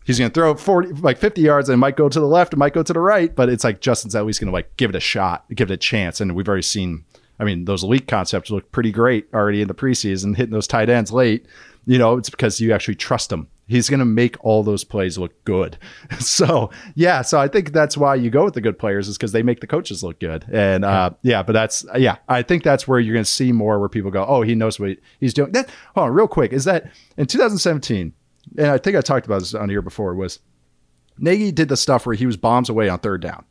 he's 0.07 0.17
to 0.17 0.31
throw 0.31 0.53
it 0.53 0.61
40, 0.61 0.95
like 0.95 1.19
50 1.19 1.43
yards 1.43 1.69
and 1.69 1.75
it 1.75 1.77
might 1.77 1.97
go 1.97 2.09
to 2.09 2.19
the 2.19 2.27
left, 2.27 2.55
it 2.55 2.57
might 2.57 2.73
go 2.73 2.83
to 2.83 2.93
the 2.95 3.01
right, 3.01 3.37
but 3.37 3.51
it's 3.51 3.65
like 3.65 3.83
Justin's 3.83 4.15
at 4.17 4.25
least 4.25 4.41
to 4.41 4.51
like 4.51 4.75
give 4.79 4.89
it 4.89 4.97
a 4.97 5.01
shot, 5.01 5.45
give 5.55 5.71
it 5.71 5.75
a 5.75 5.77
chance. 5.77 6.23
And 6.23 6.35
we've 6.35 6.49
already 6.49 6.63
seen, 6.63 7.05
I 7.39 7.45
mean, 7.45 7.67
those 7.67 7.85
elite 7.85 8.09
concepts 8.09 8.51
look 8.51 8.73
pretty 8.73 8.93
great 8.93 9.29
already 9.35 9.61
in 9.61 9.69
the 9.69 9.75
preseason, 9.75 10.35
hitting 10.37 10.55
those 10.55 10.67
tight 10.67 10.89
ends 10.89 11.13
late. 11.13 11.45
You 11.85 11.99
know, 11.99 12.17
it's 12.17 12.31
because 12.31 12.61
you 12.61 12.73
actually 12.73 12.95
trust 12.95 13.29
them 13.29 13.49
He's 13.71 13.89
going 13.89 14.01
to 14.01 14.05
make 14.05 14.37
all 14.45 14.63
those 14.63 14.83
plays 14.83 15.17
look 15.17 15.45
good. 15.45 15.79
So, 16.19 16.71
yeah, 16.95 17.23
so 17.23 17.39
I 17.39 17.49
think 17.49 17.73
that's 17.73 17.97
why 17.97 18.15
you 18.15 18.31
go 18.31 18.45
with 18.45 18.55
the 18.55 18.61
good 18.61 18.79
players 18.79 19.09
is 19.09 19.17
because 19.17 19.33
they 19.33 19.43
make 19.43 19.61
the 19.61 19.67
coaches 19.67 20.03
look 20.03 20.21
good. 20.21 20.45
And 20.51 20.85
uh, 20.85 21.11
yeah, 21.23 21.43
but 21.43 21.53
that's, 21.53 21.85
yeah, 21.97 22.17
I 22.29 22.43
think 22.43 22.63
that's 22.63 22.87
where 22.87 22.99
you're 22.99 23.15
going 23.15 23.25
to 23.25 23.31
see 23.31 23.53
more 23.53 23.79
where 23.79 23.89
people 23.89 24.11
go, 24.11 24.25
oh, 24.27 24.43
he 24.43 24.55
knows 24.55 24.79
what 24.79 24.99
he's 25.19 25.35
doing. 25.35 25.53
That, 25.53 25.69
hold 25.95 26.09
on, 26.09 26.15
real 26.15 26.29
quick, 26.29 26.53
is 26.53 26.65
that 26.65 26.91
in 27.17 27.27
2017, 27.27 28.13
and 28.59 28.67
I 28.67 28.79
think 28.79 28.97
I 28.97 29.01
talked 29.01 29.27
about 29.27 29.41
this 29.41 29.55
on 29.55 29.69
here 29.69 29.83
before, 29.83 30.15
was 30.15 30.41
Nagy 31.19 31.53
did 31.53 31.69
the 31.69 31.77
stuff 31.77 32.07
where 32.07 32.15
he 32.15 32.27
was 32.27 32.37
bombs 32.37 32.69
away 32.69 32.89
on 32.89 32.99
third 32.99 33.23
down. 33.23 33.45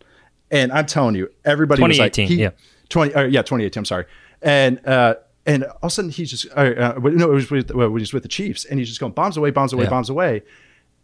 And 0.52 0.72
I'm 0.72 0.86
telling 0.86 1.16
you, 1.16 1.30
everybody 1.46 1.82
was 1.84 2.00
like, 2.00 2.16
he, 2.16 2.36
yeah. 2.36 2.52
20, 2.90 3.14
uh, 3.14 3.22
yeah, 3.24 3.42
2018, 3.42 3.82
I'm 3.82 3.86
sorry. 3.86 4.06
And, 4.42 4.86
uh, 4.86 5.16
and 5.46 5.64
all 5.64 5.78
of 5.84 5.88
a 5.88 5.90
sudden 5.90 6.12
he's 6.12 6.32
just 6.32 6.48
uh, 6.56 6.94
uh, 6.96 7.00
no, 7.02 7.32
it 7.32 7.34
was 7.34 7.50
with 7.50 7.72
well, 7.72 7.90
was 7.90 8.14
with 8.14 8.24
the 8.24 8.30
Chiefs, 8.30 8.66
and 8.66 8.80
he's 8.80 8.88
just 8.88 9.00
going 9.00 9.14
bombs 9.14 9.38
away, 9.38 9.52
bombs 9.52 9.74
away, 9.74 9.84
yeah. 9.84 9.90
bombs 9.90 10.10
away, 10.10 10.44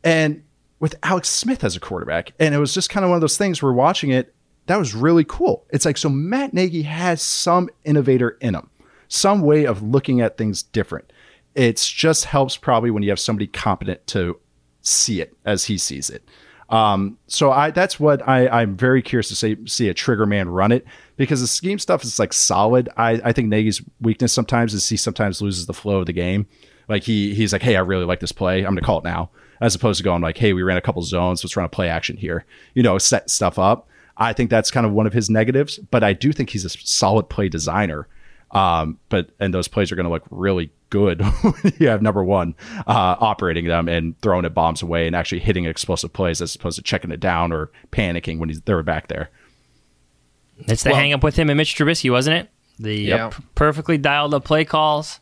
and 0.04 0.44
with 0.80 0.96
Alex 1.04 1.30
Smith 1.30 1.64
as 1.64 1.76
a 1.76 1.80
quarterback, 1.80 2.34
and 2.40 2.54
it 2.54 2.58
was 2.60 2.74
just 2.74 2.90
kind 2.90 3.04
of 3.04 3.10
one 3.10 3.18
of 3.18 3.22
those 3.22 3.38
things. 3.38 3.62
We're 3.62 3.74
watching 3.74 4.12
it. 4.12 4.34
That 4.68 4.78
was 4.78 4.96
really 4.96 5.24
cool. 5.24 5.66
It's 5.70 5.86
like 5.86 5.98
so 5.98 6.10
Matt 6.10 6.54
Nagy 6.54 6.84
has 6.84 7.22
some 7.22 7.70
innovator 7.84 8.32
in 8.42 8.56
him, 8.56 8.70
some 9.08 9.42
way 9.42 9.66
of 9.66 9.82
looking 9.82 10.22
at 10.22 10.38
things 10.38 10.64
different. 10.64 11.12
It 11.54 11.78
just 11.78 12.26
helps 12.26 12.58
probably 12.58 12.92
when 12.92 13.04
you 13.04 13.10
have 13.10 13.20
somebody 13.20 13.48
competent 13.48 14.06
to 14.08 14.40
see 14.82 15.22
it 15.22 15.36
as 15.46 15.66
he 15.66 15.78
sees 15.78 16.10
it. 16.10 16.28
Um, 16.70 17.18
so 17.28 17.52
I 17.52 17.72
that's 17.72 18.00
what 18.00 18.28
I, 18.28 18.48
I'm 18.48 18.76
very 18.76 19.02
curious 19.02 19.28
to 19.30 19.36
see 19.36 19.58
see 19.68 19.90
a 19.90 19.94
trigger 19.94 20.26
man 20.26 20.50
run 20.50 20.72
it 20.72 20.86
because 21.16 21.42
the 21.42 21.48
scheme 21.48 21.78
stuff 21.78 22.04
is 22.04 22.18
like 22.18 22.34
solid. 22.34 22.90
I, 22.98 23.22
I 23.24 23.32
think 23.34 23.50
Nagy's 23.50 23.82
weakness 24.02 24.34
sometimes 24.34 24.74
is 24.74 24.88
he 24.90 24.98
sometimes 24.98 25.42
loses 25.42 25.68
the 25.68 25.74
flow 25.74 26.00
of 26.00 26.08
the 26.08 26.14
game. 26.14 26.48
Like 26.88 27.04
he 27.04 27.36
he's 27.36 27.54
like, 27.54 27.62
hey, 27.62 27.76
I 27.76 27.82
really 27.82 28.06
like 28.06 28.20
this 28.20 28.32
play. 28.32 28.60
I'm 28.60 28.74
gonna 28.74 28.82
call 28.82 29.00
it 29.00 29.04
now, 29.04 29.30
as 29.62 29.76
opposed 29.76 29.98
to 29.98 30.04
going 30.04 30.22
like, 30.22 30.38
hey, 30.38 30.54
we 30.54 30.64
ran 30.64 30.78
a 30.78 30.82
couple 30.82 31.02
zones, 31.04 31.44
let's 31.44 31.56
run 31.56 31.66
a 31.66 31.70
play 31.70 31.88
action 31.88 32.18
here. 32.18 32.46
You 32.74 32.82
know, 32.82 32.98
set 32.98 33.30
stuff 33.30 33.60
up. 33.60 33.88
I 34.18 34.34
think 34.34 34.50
that's 34.50 34.72
kind 34.72 34.86
of 34.86 34.94
one 34.94 35.06
of 35.06 35.14
his 35.14 35.30
negatives, 35.30 35.78
but 35.78 36.04
I 36.04 36.14
do 36.14 36.32
think 36.32 36.50
he's 36.50 36.66
a 36.66 36.70
solid 36.70 37.30
play 37.30 37.50
designer. 37.50 38.08
Um, 38.56 39.00
but 39.10 39.32
and 39.40 39.54
those 39.54 39.68
plays 39.68 39.92
are 39.92 39.96
going 39.96 40.06
to 40.06 40.12
look 40.12 40.24
really 40.30 40.72
good 40.90 41.22
when 41.42 41.74
you 41.78 41.90
have 41.90 42.02
number 42.02 42.24
one 42.24 42.56
uh, 42.88 43.16
operating 43.20 43.66
them 43.66 43.90
and 43.90 44.20
throwing 44.22 44.46
it 44.46 44.54
bombs 44.54 44.82
away 44.82 45.08
and 45.08 45.16
actually 45.16 45.40
hitting 45.40 45.66
explosive 45.66 46.14
plays 46.14 46.42
as 46.42 46.56
opposed 46.56 46.78
to 46.78 46.82
checking 46.82 47.12
it 47.12 47.20
down 47.20 47.52
or 47.52 47.70
panicking 47.92 48.40
when 48.40 48.50
he's 48.50 48.62
they're 48.62 48.82
back 48.82 49.10
there. 49.10 49.30
It's 50.60 50.84
the 50.84 50.92
well, 50.92 51.00
hang 51.00 51.12
up 51.12 51.22
with 51.22 51.36
him 51.36 51.50
and 51.50 51.58
Mitch 51.58 51.76
Trubisky, 51.76 52.10
wasn't 52.10 52.38
it? 52.38 52.50
The 52.80 52.96
yep. 52.96 53.20
uh, 53.20 53.30
p- 53.30 53.44
perfectly 53.56 53.98
dialed 53.98 54.34
up 54.34 54.46
play 54.46 54.64
calls. 54.64 55.20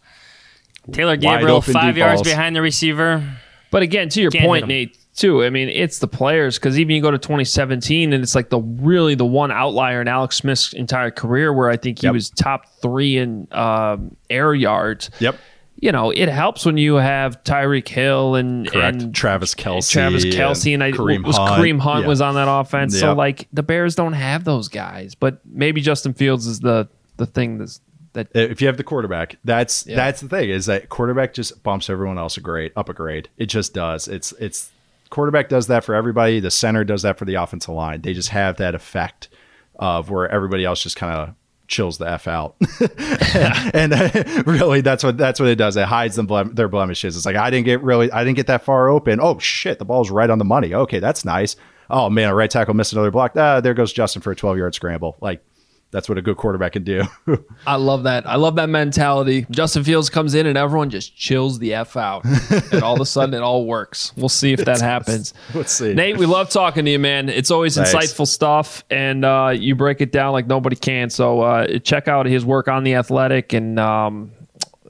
Taylor 0.92 1.18
Gabriel 1.18 1.62
five 1.62 1.98
yards 1.98 2.22
balls. 2.22 2.28
behind 2.28 2.56
the 2.56 2.62
receiver. 2.62 3.38
But 3.72 3.82
again, 3.82 4.10
to 4.10 4.22
your 4.22 4.30
Can't 4.30 4.46
point, 4.46 4.68
Nate, 4.68 4.98
too. 5.14 5.44
I 5.44 5.50
mean, 5.50 5.70
it's 5.70 6.00
the 6.00 6.08
players 6.08 6.58
because 6.58 6.80
even 6.80 6.96
you 6.96 7.02
go 7.02 7.12
to 7.12 7.18
2017 7.18 8.14
and 8.14 8.24
it's 8.24 8.36
like 8.36 8.50
the 8.50 8.60
really 8.60 9.16
the 9.16 9.26
one 9.26 9.52
outlier 9.52 10.02
in 10.02 10.08
Alex 10.08 10.38
Smith's 10.38 10.74
entire 10.74 11.12
career 11.12 11.54
where 11.54 11.70
I 11.70 11.78
think 11.78 12.00
he 12.02 12.08
yep. 12.08 12.14
was 12.14 12.30
top 12.30 12.66
three 12.82 13.18
in 13.18 13.48
um, 13.52 14.16
air 14.30 14.54
yards. 14.54 15.10
Yep 15.20 15.38
you 15.84 15.92
know, 15.92 16.12
it 16.12 16.30
helps 16.30 16.66
when 16.66 16.78
you 16.78 16.96
have 16.96 17.44
Tyreek 17.44 17.90
Hill 17.90 18.36
and, 18.36 18.72
Correct. 18.72 19.02
and 19.02 19.14
Travis 19.14 19.54
Kelce, 19.54 19.92
Travis 19.92 20.24
Kelce, 20.24 20.74
and, 20.74 20.82
I 20.82 20.94
Kareem 20.94 21.26
was 21.26 21.36
Hunt. 21.36 21.62
Kareem 21.62 21.78
Hunt 21.78 22.04
Yeah. 22.04 22.08
was 22.08 22.22
on 22.22 22.36
that 22.36 22.48
offense. 22.48 22.98
So 22.98 23.12
like 23.14 23.50
the 23.52 23.64
Bears 23.64 23.94
don't 23.94 24.14
have 24.14 24.46
those 24.46 24.70
guys, 24.70 25.14
but 25.14 25.42
maybe 25.46 25.82
Justin 25.82 26.14
Fields 26.14 26.48
is 26.48 26.62
the 26.62 26.88
the 27.18 27.26
thing 27.26 27.58
that's 27.58 27.82
that 28.14 28.30
if 28.34 28.62
you 28.62 28.68
have 28.68 28.78
the 28.78 28.86
quarterback, 28.86 29.36
that's 29.44 29.86
Yeah. 29.86 29.98
that's 29.98 30.22
the 30.22 30.30
thing 30.30 30.50
is 30.50 30.68
that 30.68 30.88
quarterback 30.88 31.34
just 31.34 31.62
bumps 31.64 31.90
everyone 31.90 32.18
else 32.18 32.38
a 32.38 32.42
grade 32.42 32.72
up 32.78 32.88
a 32.88 32.94
grade. 32.94 33.28
It 33.38 33.48
just 33.48 33.74
does. 33.74 34.08
It's 34.08 34.32
it's 34.40 34.72
quarterback 35.14 35.48
does 35.48 35.68
that 35.68 35.84
for 35.84 35.94
everybody. 35.94 36.40
The 36.40 36.50
center 36.50 36.84
does 36.84 37.04
that 37.04 37.20
for 37.20 37.26
the 37.26 37.36
offensive 37.36 37.74
line. 37.74 38.02
They 38.02 38.14
just 38.14 38.30
have 38.30 38.58
that 38.58 38.74
effect 38.74 39.30
of 39.76 40.10
where 40.10 40.28
everybody 40.28 40.66
else 40.66 40.82
just 40.82 40.96
kind 40.96 41.14
of 41.14 41.36
chills 41.68 42.00
the 42.00 42.10
f 42.10 42.28
out. 42.28 42.56
and 43.76 44.48
really, 44.48 44.82
that's 44.82 45.04
what 45.04 45.18
that's 45.18 45.40
what 45.40 45.50
it 45.50 45.56
does. 45.56 45.78
It 45.78 45.86
hides 45.86 46.16
them 46.16 46.28
blem- 46.28 46.56
their 46.56 46.68
blemishes. 46.68 47.16
It's 47.16 47.28
like 47.28 47.36
I 47.36 47.52
didn't 47.52 47.66
get 47.66 47.84
really, 47.84 48.12
I 48.12 48.24
didn't 48.24 48.38
get 48.38 48.48
that 48.48 48.64
far 48.64 48.90
open. 48.90 49.20
Oh 49.22 49.38
shit, 49.38 49.78
the 49.78 49.86
ball's 49.86 50.10
right 50.10 50.30
on 50.30 50.40
the 50.40 50.46
money. 50.46 50.74
Okay, 50.74 50.98
that's 51.00 51.24
nice. 51.24 51.56
Oh 51.92 52.10
man, 52.10 52.30
a 52.30 52.36
right 52.36 52.50
tackle 52.50 52.74
missed 52.74 52.94
another 52.94 53.12
block. 53.12 53.34
Ah, 53.36 53.62
there 53.62 53.76
goes 53.76 53.94
Justin 53.94 54.24
for 54.24 54.32
a 54.32 54.36
twelve 54.36 54.58
yard 54.58 54.74
scramble. 54.74 55.16
Like 55.22 55.46
that's 55.94 56.10
what 56.10 56.18
a 56.18 56.22
good 56.24 56.38
quarterback 56.38 56.74
can 56.74 56.84
do. 56.84 57.04
I 57.68 57.76
love 57.76 58.04
that. 58.04 58.28
I 58.28 58.36
love 58.36 58.56
that 58.56 58.68
mentality. 58.68 59.46
Justin 59.52 59.84
Fields 59.84 60.10
comes 60.10 60.34
in 60.34 60.48
and 60.48 60.58
everyone 60.58 60.90
just 60.90 61.16
chills 61.16 61.60
the 61.60 61.76
F 61.76 61.96
out. 61.96 62.26
and 62.74 62.82
all 62.82 62.96
of 62.96 63.00
a 63.00 63.06
sudden 63.06 63.36
it 63.36 63.42
all 63.42 63.66
works. 63.66 64.12
We'll 64.18 64.28
see 64.28 64.54
if 64.54 64.60
that 64.66 64.82
happens. 64.82 65.36
Let's 65.54 65.72
see. 65.72 65.94
Nate, 65.94 66.18
we 66.18 66.26
love 66.26 66.50
talking 66.50 66.84
to 66.86 66.92
you, 66.92 66.98
man. 66.98 67.30
It's 67.30 67.52
always 67.52 67.76
Thanks. 67.76 67.94
insightful 67.94 68.28
stuff 68.28 68.84
and 68.90 69.24
uh, 69.24 69.54
you 69.56 69.76
break 69.76 70.02
it 70.02 70.12
down 70.12 70.34
like 70.34 70.48
nobody 70.48 70.76
can. 70.76 71.12
So 71.12 71.42
uh, 71.42 71.78
check 71.80 72.08
out 72.08 72.26
his 72.26 72.44
work 72.44 72.68
on 72.68 72.84
the 72.84 72.96
athletic 72.96 73.54
and 73.54 73.80
um, 73.80 74.32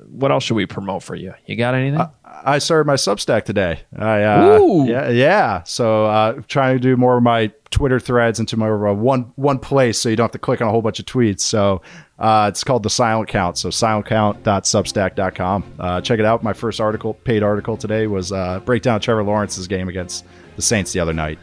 what 0.08 0.32
else 0.32 0.46
should 0.46 0.56
we 0.56 0.66
promote 0.66 1.04
for 1.04 1.16
you? 1.16 1.34
You 1.46 1.58
got 1.58 1.76
anything? 1.76 2.00
I 2.44 2.60
started 2.60 2.88
my 2.88 2.96
Substack 2.96 3.46
today. 3.46 3.82
I 3.98 4.24
uh, 4.24 4.60
Ooh. 4.60 4.86
yeah 4.86 5.10
yeah. 5.10 5.64
So 5.64 6.06
uh, 6.06 6.42
trying 6.48 6.76
to 6.76 6.80
do 6.80 6.98
more 6.98 7.18
of 7.18 7.24
my 7.24 7.52
Twitter 7.70 8.00
threads 8.00 8.40
into 8.40 8.58
my 8.58 8.68
a 8.68 8.94
one 8.94 9.32
one 9.36 9.60
place, 9.60 10.00
so 10.00 10.10
you 10.10 10.16
don't 10.16 10.26
have 10.26 10.32
to 10.32 10.40
click 10.40 10.62
on 10.62 10.68
a 10.68 10.72
whole 10.72 10.82
bunch 10.82 11.00
of 11.00 11.06
tweets. 11.06 11.42
So 11.42 11.82
uh, 12.20 12.48
it's 12.50 12.64
called 12.64 12.84
the 12.84 12.90
Silent 12.90 13.30
Count. 13.30 13.58
So 13.58 13.70
silentcount.substack.com. 13.70 15.74
Uh, 15.80 16.02
check 16.02 16.20
it 16.20 16.26
out. 16.26 16.44
My 16.44 16.54
first 16.54 16.80
article, 16.80 17.14
paid 17.14 17.44
article 17.44 17.78
today, 17.78 18.08
was 18.08 18.32
uh, 18.32 18.60
breakdown 18.62 18.98
of 18.98 19.02
Trevor 19.02 19.24
Lawrence's 19.24 19.68
game 19.68 19.90
against 19.90 20.26
the 20.56 20.62
Saints 20.62 20.94
the 20.94 21.00
other 21.00 21.14
night. 21.14 21.40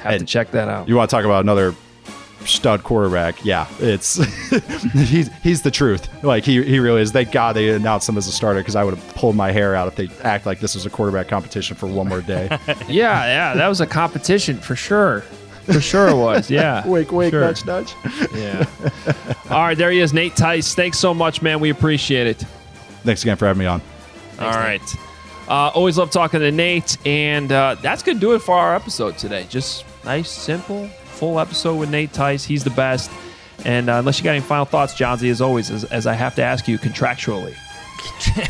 Have 0.00 0.20
to 0.20 0.26
check 0.26 0.50
that 0.52 0.68
out. 0.68 0.88
You 0.88 0.96
want 0.96 1.10
to 1.10 1.16
talk 1.16 1.24
about 1.24 1.42
another 1.42 1.74
stud 2.44 2.82
quarterback? 2.84 3.44
Yeah, 3.44 3.66
it's 3.78 4.16
he's 4.92 5.30
he's 5.42 5.62
the 5.62 5.70
truth. 5.70 6.08
Like 6.22 6.44
he 6.44 6.62
he 6.62 6.78
really 6.78 7.02
is. 7.02 7.12
Thank 7.12 7.32
God 7.32 7.54
they 7.56 7.70
announced 7.70 8.08
him 8.08 8.16
as 8.16 8.26
a 8.26 8.32
starter 8.32 8.60
because 8.60 8.76
I 8.76 8.84
would 8.84 8.94
have 8.94 9.14
pulled 9.14 9.36
my 9.36 9.50
hair 9.52 9.74
out 9.74 9.88
if 9.88 9.96
they 9.96 10.08
act 10.22 10.46
like 10.46 10.60
this 10.60 10.74
was 10.74 10.86
a 10.86 10.90
quarterback 10.90 11.28
competition 11.28 11.76
for 11.76 11.86
one 11.86 12.08
more 12.08 12.22
day. 12.22 12.48
yeah, 12.88 13.24
yeah, 13.26 13.54
that 13.54 13.68
was 13.68 13.80
a 13.80 13.86
competition 13.86 14.58
for 14.58 14.76
sure. 14.76 15.20
For 15.66 15.80
sure 15.82 16.08
it 16.08 16.16
was. 16.16 16.50
Yeah. 16.50 16.86
wink, 16.88 17.12
wake, 17.12 17.30
Sure. 17.30 17.42
nudge, 17.42 17.66
nudge. 17.66 17.92
Yeah. 18.34 18.64
All 19.50 19.58
right, 19.60 19.76
there 19.76 19.90
he 19.90 19.98
is, 20.00 20.14
Nate 20.14 20.34
Tice. 20.34 20.74
Thanks 20.74 20.98
so 20.98 21.12
much, 21.12 21.42
man. 21.42 21.60
We 21.60 21.68
appreciate 21.68 22.26
it. 22.26 22.38
Thanks 23.04 23.22
again 23.22 23.36
for 23.36 23.46
having 23.46 23.60
me 23.60 23.66
on. 23.66 23.82
All 24.40 24.50
right. 24.50 24.80
Uh, 25.46 25.68
always 25.74 25.98
love 25.98 26.10
talking 26.10 26.40
to 26.40 26.50
Nate, 26.52 26.96
and 27.06 27.52
uh, 27.52 27.76
that's 27.82 28.02
gonna 28.02 28.18
do 28.18 28.34
it 28.34 28.38
for 28.40 28.54
our 28.54 28.74
episode 28.74 29.18
today. 29.18 29.46
Just 29.50 29.84
nice, 30.04 30.30
simple, 30.30 30.88
full 31.18 31.38
episode 31.40 31.76
with 31.76 31.90
Nate 31.90 32.12
Tice. 32.12 32.44
He's 32.44 32.64
the 32.64 32.70
best. 32.70 33.10
And 33.64 33.90
uh, 33.90 33.94
unless 33.94 34.18
you 34.18 34.24
got 34.24 34.30
any 34.32 34.40
final 34.40 34.64
thoughts, 34.64 34.94
Jahnsy, 34.94 35.30
as 35.30 35.40
always, 35.40 35.70
as, 35.70 35.84
as 35.84 36.06
I 36.06 36.14
have 36.14 36.34
to 36.36 36.42
ask 36.42 36.68
you 36.68 36.78
contractually. 36.78 37.54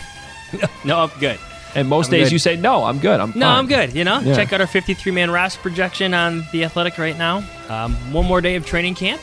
No, 0.82 1.00
I'm 1.00 1.10
good. 1.20 1.38
And 1.74 1.86
most 1.88 2.06
I'm 2.06 2.12
days 2.12 2.26
good. 2.28 2.32
you 2.32 2.38
say 2.38 2.56
no. 2.56 2.84
I'm 2.84 2.98
good. 2.98 3.20
I'm 3.20 3.30
No, 3.34 3.46
fine." 3.46 3.58
I'm 3.58 3.66
good. 3.66 3.94
You 3.94 4.02
know, 4.04 4.18
Yeah. 4.20 4.34
check 4.34 4.50
out 4.54 4.62
our 4.62 4.66
53 4.66 5.12
man 5.12 5.30
roster 5.30 5.60
projection 5.60 6.14
on 6.14 6.46
the 6.52 6.64
Athletic 6.64 6.96
right 6.96 7.18
now. 7.18 7.44
Um, 7.68 7.94
one 8.14 8.24
more 8.24 8.40
day 8.40 8.56
of 8.56 8.64
training 8.64 8.94
camp, 8.94 9.20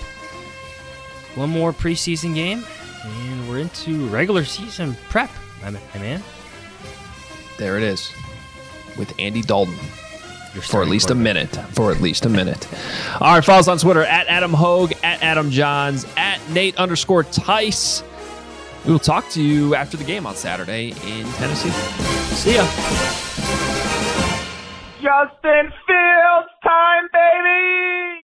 one 1.33 1.49
more 1.49 1.73
preseason 1.73 2.35
game, 2.35 2.63
and 3.03 3.49
we're 3.49 3.57
into 3.57 4.05
regular 4.09 4.45
season 4.45 4.95
prep. 5.09 5.31
My 5.63 5.71
ma- 5.71 5.79
my 5.95 6.01
man, 6.01 6.23
There 7.57 7.77
it 7.77 7.83
is, 7.83 8.11
with 8.97 9.11
Andy 9.17 9.41
Dalton. 9.41 9.73
Your 10.55 10.63
for 10.63 10.81
at 10.81 10.87
least 10.87 11.09
a 11.09 11.15
minute. 11.15 11.53
For 11.73 11.91
at 11.91 11.99
least 11.99 12.25
a 12.25 12.29
minute. 12.29 12.65
All 13.19 13.35
right, 13.35 13.43
follow 13.43 13.59
us 13.59 13.67
on 13.67 13.77
Twitter 13.77 14.03
at 14.03 14.27
Adam 14.27 14.53
Hoge, 14.53 14.93
at 15.03 15.21
Adam 15.21 15.51
Jahns, 15.51 16.07
at 16.17 16.39
Nate 16.49 16.77
underscore 16.77 17.23
Tice. 17.23 18.03
We 18.85 18.93
will 18.93 18.99
talk 18.99 19.27
to 19.31 19.43
you 19.43 19.75
after 19.75 19.97
the 19.97 20.05
game 20.05 20.25
on 20.25 20.35
Saturday 20.35 20.89
in 20.89 21.25
Tennessee. 21.33 21.71
See 22.35 22.55
ya. 22.55 22.63
Justin 25.01 25.73
Fields 25.85 26.49
time, 26.63 27.09
baby! 27.11 28.24